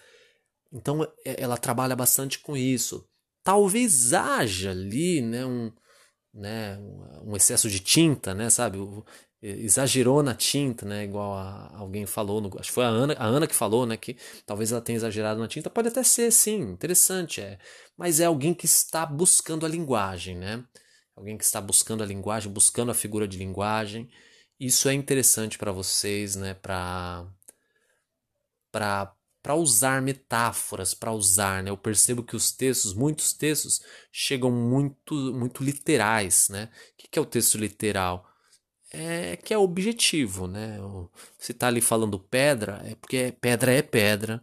Então 0.71 1.03
é, 1.25 1.41
ela 1.41 1.57
trabalha 1.57 1.95
bastante 1.95 2.39
com 2.39 2.57
isso. 2.57 3.07
Talvez 3.43 4.13
haja 4.13 4.71
ali 4.71 5.21
né, 5.21 5.45
um, 5.45 5.71
né, 6.33 6.77
um 7.23 7.35
excesso 7.35 7.69
de 7.69 7.79
tinta, 7.79 8.33
né, 8.33 8.49
sabe? 8.49 8.77
Exagerou 9.45 10.23
na 10.23 10.33
tinta, 10.33 10.85
né, 10.85 11.03
igual 11.03 11.33
a, 11.33 11.69
alguém 11.75 12.05
falou, 12.05 12.39
no, 12.39 12.47
acho 12.57 12.69
que 12.69 12.73
foi 12.73 12.85
a 12.85 12.87
Ana, 12.87 13.13
a 13.19 13.25
Ana 13.25 13.45
que 13.45 13.53
falou, 13.53 13.85
né, 13.85 13.97
que 13.97 14.15
talvez 14.45 14.71
ela 14.71 14.79
tenha 14.79 14.95
exagerado 14.95 15.37
na 15.37 15.49
tinta. 15.49 15.69
Pode 15.69 15.89
até 15.89 16.01
ser, 16.01 16.31
sim, 16.31 16.61
interessante, 16.61 17.41
é, 17.41 17.59
mas 17.97 18.21
é 18.21 18.25
alguém 18.25 18.53
que 18.53 18.65
está 18.65 19.05
buscando 19.05 19.65
a 19.65 19.69
linguagem, 19.69 20.37
né? 20.37 20.63
Alguém 21.13 21.37
que 21.37 21.43
está 21.43 21.59
buscando 21.59 22.01
a 22.03 22.05
linguagem, 22.05 22.49
buscando 22.51 22.91
a 22.91 22.93
figura 22.95 23.27
de 23.27 23.37
linguagem. 23.37 24.09
Isso 24.57 24.87
é 24.87 24.93
interessante 24.93 25.57
para 25.57 25.73
vocês, 25.73 26.35
né, 26.37 26.53
para 26.53 27.27
para 28.71 29.13
para 29.41 29.55
usar 29.55 30.01
metáforas, 30.01 30.93
para 30.93 31.11
usar, 31.11 31.61
né? 31.63 31.69
Eu 31.69 31.77
percebo 31.77 32.23
que 32.23 32.35
os 32.35 32.49
textos, 32.53 32.93
muitos 32.93 33.33
textos, 33.33 33.81
chegam 34.09 34.49
muito, 34.49 35.13
muito 35.33 35.61
literais, 35.61 36.47
né? 36.49 36.69
O 36.93 37.09
que 37.11 37.19
é 37.19 37.21
o 37.21 37.25
texto 37.25 37.57
literal? 37.57 38.32
É 38.93 39.35
que 39.37 39.53
é 39.53 39.57
objetivo, 39.57 40.47
né? 40.47 40.77
Se 41.39 41.53
tá 41.53 41.67
ali 41.67 41.81
falando 41.81 42.19
pedra, 42.19 42.81
é 42.85 42.93
porque 42.95 43.35
pedra 43.41 43.73
é 43.73 43.81
pedra. 43.81 44.41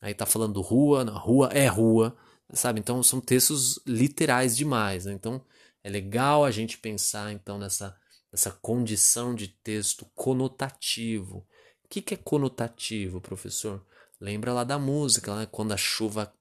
Aí 0.00 0.14
tá 0.14 0.24
falando 0.24 0.62
rua, 0.62 1.04
rua 1.04 1.50
é 1.52 1.66
rua, 1.66 2.16
sabe? 2.54 2.80
Então 2.80 3.02
são 3.02 3.20
textos 3.20 3.78
literais 3.86 4.56
demais, 4.56 5.04
né? 5.04 5.12
Então 5.12 5.44
é 5.84 5.90
legal 5.90 6.44
a 6.44 6.50
gente 6.50 6.78
pensar 6.78 7.30
então 7.32 7.58
nessa, 7.58 7.94
nessa 8.32 8.50
condição 8.50 9.34
de 9.34 9.48
texto 9.48 10.06
conotativo. 10.14 11.46
O 11.84 11.88
que, 11.88 12.00
que 12.00 12.14
é 12.14 12.16
conotativo, 12.16 13.20
professor? 13.20 13.84
Lembra 14.18 14.52
lá 14.54 14.64
da 14.64 14.78
música, 14.78 15.34
né? 15.36 15.46
quando 15.50 15.72
a 15.72 15.76
chuva 15.76 16.32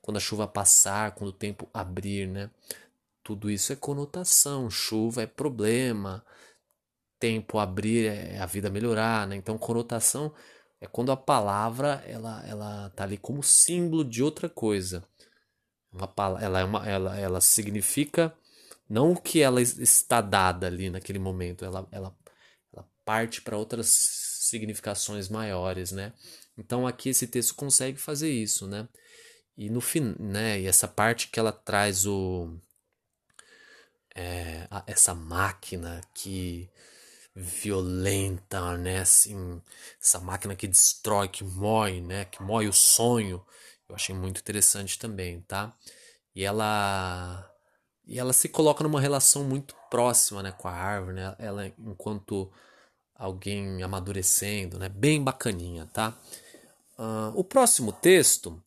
quando 0.00 0.16
a 0.16 0.20
chuva 0.20 0.46
passar, 0.48 1.12
quando 1.12 1.30
o 1.30 1.32
tempo 1.32 1.68
abrir, 1.74 2.26
né? 2.26 2.50
Tudo 3.22 3.50
isso 3.50 3.72
é 3.72 3.76
conotação, 3.76 4.70
chuva 4.70 5.22
é 5.22 5.26
problema, 5.26 6.24
tempo 7.20 7.58
abrir 7.58 8.06
é 8.06 8.38
a 8.38 8.46
vida 8.46 8.70
melhorar, 8.70 9.26
né? 9.28 9.36
Então 9.36 9.58
conotação 9.58 10.34
é 10.80 10.86
quando 10.86 11.12
a 11.12 11.16
palavra 11.16 12.02
ela 12.06 12.42
ela 12.46 12.90
tá 12.90 13.04
ali 13.04 13.18
como 13.18 13.42
símbolo 13.42 14.04
de 14.04 14.22
outra 14.22 14.48
coisa. 14.48 15.04
Uma, 15.92 16.12
ela, 16.40 16.60
é 16.60 16.64
uma, 16.64 16.88
ela, 16.88 17.18
ela 17.18 17.40
significa 17.40 18.34
não 18.88 19.12
o 19.12 19.20
que 19.20 19.40
ela 19.40 19.60
está 19.62 20.20
dada 20.20 20.66
ali 20.66 20.90
naquele 20.90 21.18
momento, 21.18 21.64
ela, 21.64 21.86
ela, 21.92 22.16
ela 22.72 22.88
parte 23.04 23.42
para 23.42 23.56
outras 23.56 23.88
significações 23.88 25.28
maiores, 25.28 25.92
né? 25.92 26.12
Então 26.58 26.86
aqui 26.86 27.10
esse 27.10 27.26
texto 27.26 27.54
consegue 27.54 27.98
fazer 27.98 28.30
isso, 28.30 28.66
né? 28.66 28.88
E 29.56 29.70
no 29.70 29.80
fim, 29.80 30.16
né? 30.18 30.60
E 30.60 30.66
essa 30.66 30.88
parte 30.88 31.28
que 31.28 31.38
ela 31.38 31.52
traz 31.52 32.06
o 32.06 32.58
é, 34.14 34.68
essa 34.86 35.14
máquina 35.14 36.00
que 36.14 36.68
violenta, 37.40 38.76
né? 38.76 39.00
Assim, 39.00 39.60
essa 40.00 40.20
máquina 40.20 40.54
que 40.54 40.66
destrói, 40.66 41.28
que 41.28 41.44
moe, 41.44 42.00
né? 42.00 42.24
Que 42.26 42.42
moe 42.42 42.68
o 42.68 42.72
sonho. 42.72 43.44
Eu 43.88 43.94
achei 43.94 44.14
muito 44.14 44.40
interessante 44.40 44.98
também, 44.98 45.40
tá? 45.42 45.74
E 46.34 46.44
ela 46.44 47.46
e 48.06 48.18
ela 48.18 48.32
se 48.32 48.48
coloca 48.48 48.82
numa 48.82 49.00
relação 49.00 49.44
muito 49.44 49.74
próxima, 49.88 50.42
né, 50.42 50.52
com 50.52 50.66
a 50.66 50.72
árvore, 50.72 51.14
né? 51.16 51.34
Ela 51.38 51.66
enquanto 51.78 52.50
alguém 53.14 53.82
amadurecendo, 53.82 54.78
né? 54.78 54.88
Bem 54.88 55.22
bacaninha, 55.22 55.86
tá? 55.92 56.16
Uh, 56.98 57.32
o 57.34 57.44
próximo 57.44 57.92
texto, 57.92 58.62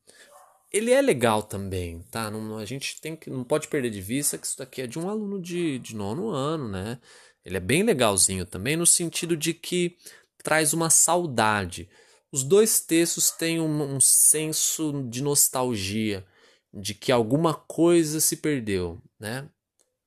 ele 0.71 0.91
é 0.91 1.01
legal 1.01 1.43
também, 1.43 2.01
tá? 2.11 2.31
Não, 2.31 2.57
a 2.57 2.65
gente 2.65 2.99
tem 3.01 3.15
que, 3.15 3.29
não 3.29 3.43
pode 3.43 3.67
perder 3.67 3.89
de 3.91 4.01
vista 4.01 4.37
que 4.37 4.47
isso 4.47 4.57
daqui 4.57 4.81
é 4.81 4.87
de 4.87 4.97
um 4.97 5.09
aluno 5.09 5.41
de, 5.41 5.77
de 5.79 5.95
nono 5.95 6.29
ano, 6.29 6.67
né? 6.67 6.99
Ele 7.45 7.57
é 7.57 7.59
bem 7.59 7.83
legalzinho 7.83 8.45
também, 8.45 8.75
no 8.75 8.85
sentido 8.85 9.35
de 9.35 9.53
que 9.53 9.97
traz 10.43 10.73
uma 10.73 10.89
saudade. 10.89 11.89
Os 12.31 12.43
dois 12.43 12.79
textos 12.79 13.31
têm 13.31 13.59
um, 13.59 13.95
um 13.95 13.99
senso 13.99 15.03
de 15.09 15.21
nostalgia, 15.21 16.25
de 16.73 16.93
que 16.93 17.11
alguma 17.11 17.53
coisa 17.53 18.19
se 18.19 18.37
perdeu, 18.37 18.99
né? 19.19 19.47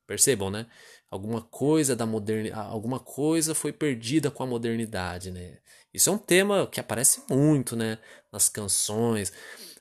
Percebam, 0.07 0.51
né? 0.51 0.67
Alguma 1.11 1.41
coisa 1.41 1.95
da 1.95 2.05
modernidade, 2.05 2.61
alguma 2.69 2.99
coisa 2.99 3.55
foi 3.55 3.73
perdida 3.73 4.31
com 4.31 4.43
a 4.43 4.47
modernidade, 4.47 5.31
né? 5.31 5.59
Isso 5.95 6.11
é 6.11 6.13
um 6.13 6.19
tema 6.19 6.67
que 6.67 6.81
aparece 6.81 7.23
muito, 7.31 7.75
né, 7.77 7.99
nas 8.31 8.49
canções. 8.49 9.33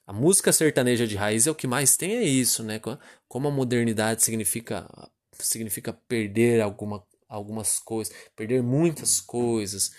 A 0.08 0.14
música 0.14 0.54
sertaneja 0.54 1.08
de 1.08 1.16
raiz 1.16 1.48
é 1.48 1.52
o 1.52 1.56
que 1.56 1.68
mais 1.68 1.98
tem 1.98 2.16
é 2.16 2.24
isso, 2.24 2.64
né? 2.64 2.80
Como 3.28 3.48
a 3.48 3.52
modernidade 3.52 4.24
significa 4.24 4.88
significa 5.34 5.92
perder 5.92 6.62
alguma, 6.62 7.04
algumas 7.28 7.80
coisas, 7.80 8.16
perder 8.36 8.62
muitas 8.62 9.20
coisas, 9.20 9.92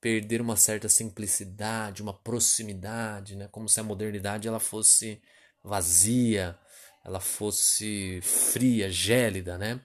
perder 0.00 0.40
uma 0.40 0.56
certa 0.56 0.88
simplicidade, 0.88 2.02
uma 2.02 2.12
proximidade, 2.12 3.36
né? 3.36 3.48
Como 3.48 3.68
se 3.68 3.78
a 3.80 3.84
modernidade 3.84 4.48
ela 4.48 4.60
fosse 4.60 5.22
vazia, 5.62 6.58
ela 7.04 7.20
fosse 7.20 8.20
fria, 8.22 8.90
gélida, 8.90 9.56
né? 9.56 9.80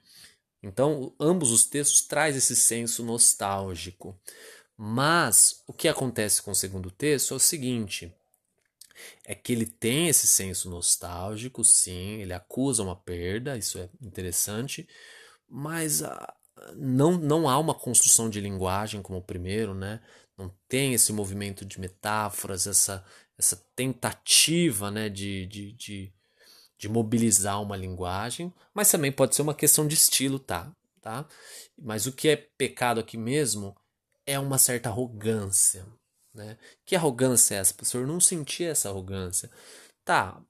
Então, 0.62 1.14
ambos 1.20 1.52
os 1.52 1.64
textos 1.64 2.02
traz 2.02 2.36
esse 2.36 2.56
senso 2.56 3.04
nostálgico. 3.04 4.20
Mas 4.76 5.62
o 5.66 5.72
que 5.72 5.88
acontece 5.88 6.42
com 6.42 6.52
o 6.52 6.54
segundo 6.54 6.90
texto 6.90 7.32
é 7.34 7.36
o 7.36 7.40
seguinte: 7.40 8.12
é 9.24 9.34
que 9.34 9.52
ele 9.52 9.66
tem 9.66 10.08
esse 10.08 10.26
senso 10.26 10.70
nostálgico, 10.70 11.64
sim, 11.64 12.20
ele 12.20 12.32
acusa 12.32 12.82
uma 12.82 12.96
perda, 12.96 13.56
isso 13.56 13.78
é 13.78 13.88
interessante, 14.00 14.88
mas 15.48 16.02
ah, 16.02 16.34
não, 16.76 17.12
não 17.18 17.48
há 17.48 17.58
uma 17.58 17.74
construção 17.74 18.28
de 18.28 18.40
linguagem 18.40 19.02
como 19.02 19.18
o 19.18 19.22
primeiro, 19.22 19.74
né? 19.74 20.00
Não 20.36 20.52
tem 20.68 20.94
esse 20.94 21.12
movimento 21.12 21.64
de 21.64 21.80
metáforas, 21.80 22.66
essa, 22.66 23.04
essa 23.36 23.56
tentativa 23.74 24.90
né, 24.90 25.08
de, 25.08 25.46
de, 25.46 25.72
de, 25.72 26.12
de 26.78 26.88
mobilizar 26.88 27.60
uma 27.60 27.76
linguagem, 27.76 28.52
mas 28.72 28.90
também 28.90 29.10
pode 29.10 29.34
ser 29.34 29.42
uma 29.42 29.54
questão 29.54 29.86
de 29.86 29.94
estilo, 29.94 30.38
tá? 30.38 30.72
tá? 31.00 31.26
Mas 31.76 32.06
o 32.06 32.12
que 32.12 32.28
é 32.28 32.36
pecado 32.36 33.00
aqui 33.00 33.16
mesmo 33.16 33.76
é 34.26 34.38
uma 34.38 34.58
certa 34.58 34.88
arrogância, 34.88 35.86
né? 36.34 36.56
Que 36.84 36.94
arrogância 36.94 37.54
é 37.54 37.58
essa, 37.58 37.74
professor? 37.74 38.06
Não 38.06 38.20
senti 38.20 38.64
essa 38.64 38.88
arrogância. 38.88 39.50
Tá, 40.04 40.40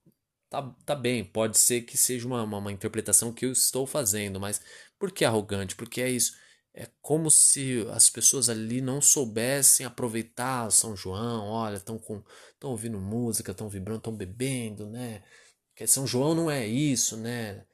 tá, 0.50 0.74
tá 0.84 0.94
bem, 0.94 1.24
pode 1.24 1.58
ser 1.58 1.82
que 1.82 1.96
seja 1.96 2.26
uma, 2.26 2.42
uma, 2.42 2.58
uma 2.58 2.72
interpretação 2.72 3.32
que 3.32 3.46
eu 3.46 3.52
estou 3.52 3.86
fazendo, 3.86 4.38
mas 4.40 4.60
por 4.98 5.12
que 5.12 5.24
arrogante? 5.24 5.76
Porque 5.76 6.00
é 6.00 6.10
isso. 6.10 6.36
É 6.74 6.86
como 7.02 7.30
se 7.30 7.86
as 7.92 8.08
pessoas 8.10 8.48
ali 8.48 8.80
não 8.80 9.00
soubessem 9.00 9.84
aproveitar 9.86 10.70
São 10.70 10.96
João, 10.96 11.48
olha, 11.48 11.76
estão 11.76 11.98
com 11.98 12.22
estão 12.54 12.70
ouvindo 12.70 12.98
música, 13.00 13.52
estão 13.52 13.68
vibrando, 13.68 13.98
estão 13.98 14.14
bebendo, 14.14 14.86
né? 14.86 15.22
Que 15.74 15.86
São 15.86 16.06
João 16.06 16.34
não 16.34 16.50
é 16.50 16.66
isso, 16.66 17.16
né? 17.16 17.64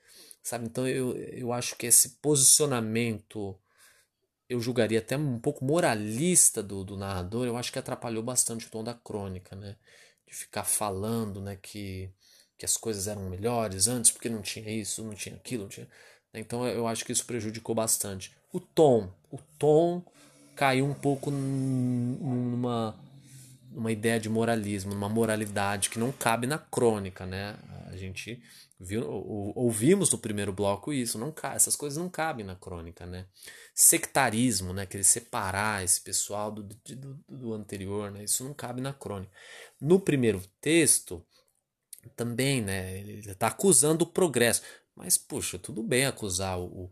Sabe? 0.43 0.67
Então 0.67 0.87
eu, 0.89 1.17
eu 1.17 1.53
acho 1.53 1.77
que 1.77 1.87
esse 1.87 2.11
posicionamento 2.21 3.59
eu 4.49 4.61
julgaria 4.61 4.99
até 4.99 5.17
um 5.17 5.39
pouco 5.41 5.65
moralista 5.65 6.63
do, 6.63 6.85
do 6.85 6.97
narrador, 6.97 7.47
eu 7.47 7.57
acho 7.57 7.73
que 7.73 7.79
atrapalhou 7.79 8.23
bastante 8.23 8.67
o 8.67 8.71
tom 8.71 8.85
da 8.85 8.95
crônica, 8.95 9.57
né? 9.57 9.77
De 10.27 10.35
ficar 10.35 10.65
falando, 10.65 11.41
né, 11.41 11.57
que, 11.57 12.11
que 12.59 12.65
as 12.65 12.77
coisas 12.77 13.09
eram 13.09 13.29
melhores 13.29 13.89
antes, 13.89 14.11
porque 14.11 14.29
não 14.29 14.43
tinha 14.43 14.71
isso, 14.71 15.03
não 15.05 15.15
tinha 15.15 15.37
aquilo, 15.37 15.65
não 15.65 15.71
tinha... 15.71 15.89
Então 16.35 16.67
eu 16.67 16.87
acho 16.87 17.05
que 17.05 17.13
isso 17.13 17.25
prejudicou 17.25 17.75
bastante. 17.75 18.33
O 18.53 18.61
tom, 18.61 19.11
o 19.31 19.39
tom 19.59 20.03
caiu 20.57 20.87
um 20.87 20.95
pouco 20.95 21.31
numa, 21.31 22.95
numa 23.71 23.93
ideia 23.93 24.21
de 24.21 24.29
moralismo, 24.29 24.95
numa 24.95 25.09
moralidade 25.09 25.91
que 25.91 25.99
não 25.99 26.13
cabe 26.13 26.47
na 26.47 26.59
crônica, 26.59 27.27
né? 27.27 27.57
A 27.87 27.97
gente 27.97 28.43
viu, 28.79 29.09
ouvimos 29.55 30.11
no 30.11 30.19
primeiro 30.19 30.53
bloco 30.53 30.93
isso, 30.93 31.19
não 31.19 31.33
essas 31.55 31.77
coisas 31.77 31.99
não 31.99 32.09
cabem 32.09 32.45
na 32.45 32.55
crônica, 32.55 33.07
né? 33.07 33.27
sectarismo, 33.75 34.73
né? 34.73 34.87
Querer 34.87 35.05
separar 35.05 35.83
esse 35.83 36.01
pessoal 36.01 36.53
do, 36.53 36.63
do, 36.63 37.25
do 37.29 37.53
anterior, 37.53 38.11
né? 38.11 38.23
Isso 38.23 38.45
não 38.45 38.55
cabe 38.55 38.81
na 38.81 38.93
crônica. 38.93 39.33
No 39.81 39.99
primeiro 39.99 40.41
texto, 40.61 41.25
também, 42.15 42.63
né? 42.63 42.99
Ele 42.99 43.19
está 43.29 43.49
acusando 43.49 44.05
o 44.05 44.07
progresso. 44.07 44.63
Mas, 44.97 45.19
puxa, 45.19 45.59
tudo 45.59 45.83
bem 45.83 46.07
acusar 46.07 46.59
o, 46.59 46.91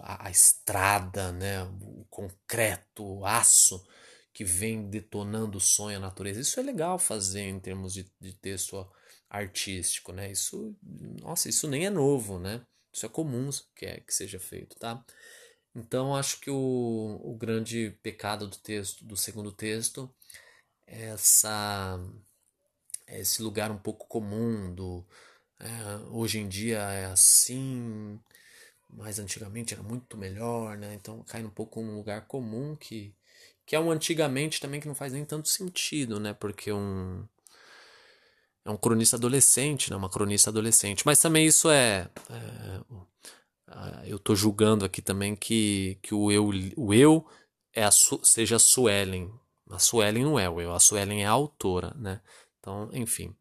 a, 0.00 0.28
a 0.28 0.30
estrada, 0.30 1.32
né? 1.32 1.62
O 1.64 2.04
concreto, 2.08 3.04
o 3.04 3.26
aço 3.26 3.84
que 4.32 4.44
vem 4.44 4.88
detonando 4.88 5.58
o 5.58 5.60
sonho, 5.60 5.98
a 5.98 6.00
natureza. 6.00 6.40
Isso 6.40 6.58
é 6.58 6.62
legal 6.62 6.98
fazer 6.98 7.42
em 7.42 7.60
termos 7.60 7.92
de, 7.92 8.10
de 8.18 8.32
texto 8.32 8.86
artístico, 9.28 10.12
né? 10.12 10.30
Isso, 10.30 10.74
nossa, 11.20 11.48
isso 11.48 11.68
nem 11.68 11.86
é 11.86 11.90
novo, 11.90 12.38
né? 12.38 12.64
Isso 12.92 13.06
é 13.06 13.08
comum 13.08 13.50
que, 13.74 13.86
é, 13.86 14.00
que 14.00 14.14
seja 14.14 14.38
feito, 14.38 14.76
tá? 14.78 15.04
Então 15.74 16.14
acho 16.14 16.40
que 16.40 16.50
o, 16.50 17.20
o 17.22 17.34
grande 17.34 17.96
pecado 18.02 18.46
do 18.46 18.56
texto, 18.58 19.04
do 19.04 19.16
segundo 19.16 19.50
texto, 19.52 20.12
é 20.86 21.06
essa 21.06 21.98
é 23.06 23.20
esse 23.20 23.42
lugar 23.42 23.70
um 23.70 23.78
pouco 23.78 24.06
comum 24.06 24.74
do 24.74 25.04
é, 25.62 25.96
hoje 26.10 26.40
em 26.40 26.48
dia 26.48 26.78
é 26.78 27.06
assim, 27.06 28.18
mais 28.90 29.18
antigamente 29.18 29.74
era 29.74 29.82
muito 29.82 30.16
melhor, 30.16 30.76
né? 30.76 30.94
Então 30.94 31.22
cai 31.24 31.44
um 31.44 31.50
pouco 31.50 31.80
num 31.80 31.96
lugar 31.96 32.26
comum 32.26 32.76
que 32.76 33.14
que 33.64 33.76
é 33.76 33.80
um 33.80 33.90
antigamente 33.90 34.60
também 34.60 34.80
que 34.80 34.88
não 34.88 34.94
faz 34.94 35.12
nem 35.12 35.24
tanto 35.24 35.48
sentido, 35.48 36.18
né? 36.20 36.34
Porque 36.34 36.72
um 36.72 37.26
é 38.64 38.70
um 38.70 38.76
cronista 38.76 39.16
adolescente, 39.16 39.90
né? 39.90 39.96
Uma 39.96 40.10
cronista 40.10 40.50
adolescente. 40.50 41.04
Mas 41.06 41.20
também 41.20 41.46
isso 41.46 41.70
é, 41.70 42.08
é 42.30 42.80
eu 44.04 44.18
tô 44.18 44.34
julgando 44.34 44.84
aqui 44.84 45.00
também 45.00 45.34
que, 45.34 45.98
que 46.02 46.14
o 46.14 46.30
eu 46.30 46.50
o 46.76 46.92
eu 46.92 47.26
é 47.72 47.84
a 47.84 47.90
Su, 47.90 48.20
seja 48.24 48.56
a 48.56 48.58
Suelen. 48.58 49.32
A 49.70 49.78
Suelen 49.78 50.24
não 50.24 50.38
é 50.38 50.48
o 50.50 50.60
eu, 50.60 50.74
a 50.74 50.80
Suelen 50.80 51.22
é 51.22 51.26
a 51.26 51.30
autora, 51.30 51.94
né? 51.96 52.20
Então, 52.60 52.90
enfim, 52.92 53.34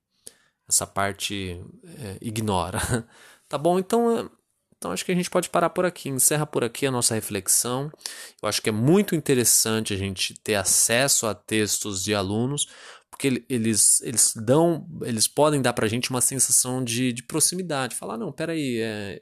essa 0.67 0.87
parte 0.87 1.61
é, 1.83 2.17
ignora. 2.21 2.79
tá 3.47 3.57
bom? 3.57 3.79
Então, 3.79 4.29
então 4.77 4.91
acho 4.91 5.05
que 5.05 5.11
a 5.11 5.15
gente 5.15 5.29
pode 5.29 5.49
parar 5.49 5.69
por 5.69 5.85
aqui, 5.85 6.09
encerra 6.09 6.45
por 6.45 6.63
aqui 6.63 6.87
a 6.87 6.91
nossa 6.91 7.13
reflexão. 7.13 7.91
Eu 8.41 8.49
acho 8.49 8.61
que 8.61 8.69
é 8.69 8.73
muito 8.73 9.15
interessante 9.15 9.93
a 9.93 9.97
gente 9.97 10.33
ter 10.39 10.55
acesso 10.55 11.27
a 11.27 11.35
textos 11.35 12.03
de 12.03 12.15
alunos, 12.15 12.67
porque 13.09 13.45
eles, 13.47 14.01
eles 14.01 14.33
dão, 14.35 14.87
eles 15.03 15.27
podem 15.27 15.61
dar 15.61 15.73
para 15.73 15.85
a 15.85 15.89
gente 15.89 16.09
uma 16.09 16.21
sensação 16.21 16.83
de, 16.83 17.13
de 17.13 17.21
proximidade. 17.21 17.95
Falar, 17.95 18.17
não, 18.17 18.31
peraí, 18.31 18.79
é, 18.79 19.21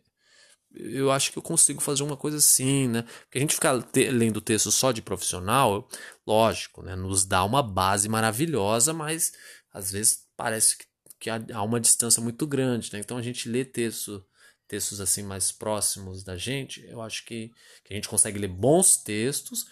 eu 0.74 1.12
acho 1.12 1.32
que 1.32 1.38
eu 1.38 1.44
consigo 1.44 1.82
fazer 1.82 2.04
uma 2.04 2.16
coisa 2.16 2.38
assim, 2.38 2.88
né? 2.88 3.02
Porque 3.02 3.38
a 3.38 3.42
gente 3.42 3.56
ficar 3.56 3.84
lendo 4.12 4.40
texto 4.40 4.72
só 4.72 4.92
de 4.92 5.02
profissional, 5.02 5.88
lógico, 6.26 6.82
né? 6.84 6.96
Nos 6.96 7.26
dá 7.26 7.44
uma 7.44 7.64
base 7.64 8.08
maravilhosa, 8.08 8.94
mas 8.94 9.34
às 9.74 9.92
vezes 9.92 10.26
parece 10.38 10.78
que, 10.78 10.86
que 11.20 11.30
há, 11.30 11.62
uma 11.64 11.80
distância 11.80 12.22
muito 12.22 12.48
grande, 12.48 12.92
né? 12.94 13.00
Então 13.00 13.18
a 13.18 13.22
gente 13.22 13.50
lê 13.50 13.66
texto, 13.66 14.26
textos 14.68 15.02
assim 15.02 15.24
mais 15.24 15.52
próximos 15.52 16.24
da 16.24 16.38
gente, 16.38 16.86
eu 16.88 17.02
acho 17.02 17.26
que, 17.26 17.52
que 17.84 17.94
a 17.94 17.96
gente 17.96 18.08
consegue 18.08 18.40
ler 18.40 18.48
bons 18.48 18.98
textos. 18.98 19.68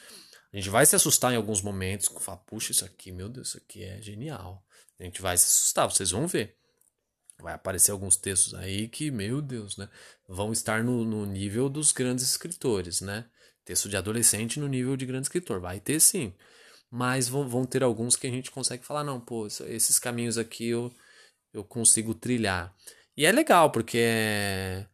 A 0.51 0.57
gente 0.57 0.69
vai 0.69 0.85
se 0.85 0.95
assustar 0.95 1.33
em 1.33 1.35
alguns 1.35 1.61
momentos, 1.61 2.07
falar, 2.19 2.37
puxa, 2.39 2.71
isso 2.71 2.85
aqui, 2.85 3.11
meu 3.11 3.29
Deus, 3.29 3.49
isso 3.49 3.57
aqui 3.57 3.83
é 3.83 4.01
genial. 4.01 4.65
A 4.99 5.03
gente 5.03 5.21
vai 5.21 5.37
se 5.37 5.45
assustar, 5.45 5.89
vocês 5.89 6.11
vão 6.11 6.27
ver. 6.27 6.57
Vai 7.39 7.53
aparecer 7.53 7.91
alguns 7.91 8.17
textos 8.17 8.55
aí 8.55 8.87
que, 8.87 9.11
meu 9.11 9.41
Deus, 9.41 9.77
né? 9.77 9.87
Vão 10.27 10.51
estar 10.51 10.83
no, 10.83 11.05
no 11.05 11.25
nível 11.25 11.69
dos 11.69 11.91
grandes 11.91 12.25
escritores, 12.25 12.99
né? 13.01 13.29
Texto 13.63 13.87
de 13.87 13.95
adolescente 13.95 14.59
no 14.59 14.67
nível 14.67 14.97
de 14.97 15.05
grande 15.05 15.25
escritor. 15.25 15.59
Vai 15.59 15.79
ter 15.79 15.99
sim. 15.99 16.33
Mas 16.89 17.27
vão, 17.27 17.47
vão 17.47 17.65
ter 17.65 17.83
alguns 17.83 18.15
que 18.15 18.25
a 18.25 18.29
gente 18.31 18.49
consegue 18.49 18.83
falar, 18.83 19.03
não, 19.03 19.19
pô, 19.19 19.45
esses 19.45 19.99
caminhos 19.99 20.37
aqui 20.37 20.69
eu, 20.69 20.91
eu 21.57 21.63
consigo 21.63 22.13
trilhar. 22.13 22.75
E 23.15 23.25
é 23.25 23.31
legal, 23.31 23.71
porque 23.71 24.85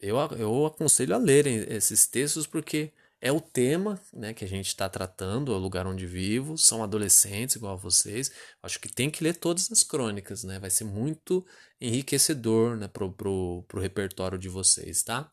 eu, 0.00 0.16
eu 0.38 0.66
aconselho 0.66 1.14
a 1.14 1.18
lerem 1.18 1.56
esses 1.68 2.06
textos 2.06 2.46
porque 2.46 2.92
é 3.20 3.30
o 3.30 3.40
tema 3.40 4.00
né, 4.12 4.32
que 4.32 4.44
a 4.44 4.48
gente 4.48 4.68
está 4.68 4.88
tratando, 4.88 5.52
é 5.52 5.56
o 5.56 5.58
lugar 5.58 5.86
onde 5.86 6.06
vivo, 6.06 6.56
são 6.56 6.82
adolescentes 6.82 7.56
igual 7.56 7.74
a 7.74 7.76
vocês. 7.76 8.32
Acho 8.62 8.80
que 8.80 8.88
tem 8.88 9.10
que 9.10 9.22
ler 9.22 9.36
todas 9.36 9.70
as 9.70 9.82
crônicas, 9.82 10.42
né? 10.42 10.58
Vai 10.58 10.70
ser 10.70 10.84
muito 10.84 11.44
enriquecedor 11.78 12.76
né, 12.76 12.88
pro, 12.88 13.12
pro, 13.12 13.62
pro 13.68 13.80
repertório 13.80 14.38
de 14.38 14.48
vocês, 14.48 15.02
tá? 15.02 15.30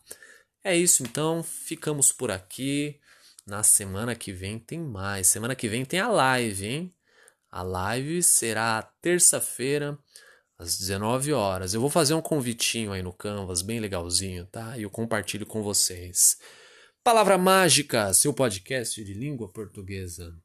É 0.63 0.75
isso, 0.75 1.03
então 1.03 1.41
ficamos 1.41 2.11
por 2.11 2.29
aqui. 2.29 2.99
Na 3.45 3.63
semana 3.63 4.13
que 4.13 4.33
vem 4.33 4.59
tem 4.59 4.79
mais. 4.79 5.27
Semana 5.27 5.55
que 5.55 5.69
vem 5.69 5.85
tem 5.85 6.01
a 6.01 6.09
live, 6.09 6.65
hein? 6.65 6.93
A 7.49 7.63
live 7.63 8.21
será 8.21 8.81
terça-feira, 9.01 9.97
às 10.57 10.77
19 10.77 11.33
horas. 11.33 11.73
Eu 11.73 11.81
vou 11.81 11.89
fazer 11.89 12.13
um 12.13 12.21
convitinho 12.21 12.91
aí 12.91 13.01
no 13.01 13.13
Canvas, 13.13 13.61
bem 13.61 13.79
legalzinho, 13.79 14.45
tá? 14.45 14.77
E 14.77 14.83
eu 14.83 14.89
compartilho 14.89 15.45
com 15.45 15.61
vocês. 15.61 16.37
Palavra 17.03 17.37
Mágica, 17.37 18.13
seu 18.13 18.33
podcast 18.33 19.03
de 19.03 19.13
língua 19.13 19.47
portuguesa. 19.47 20.35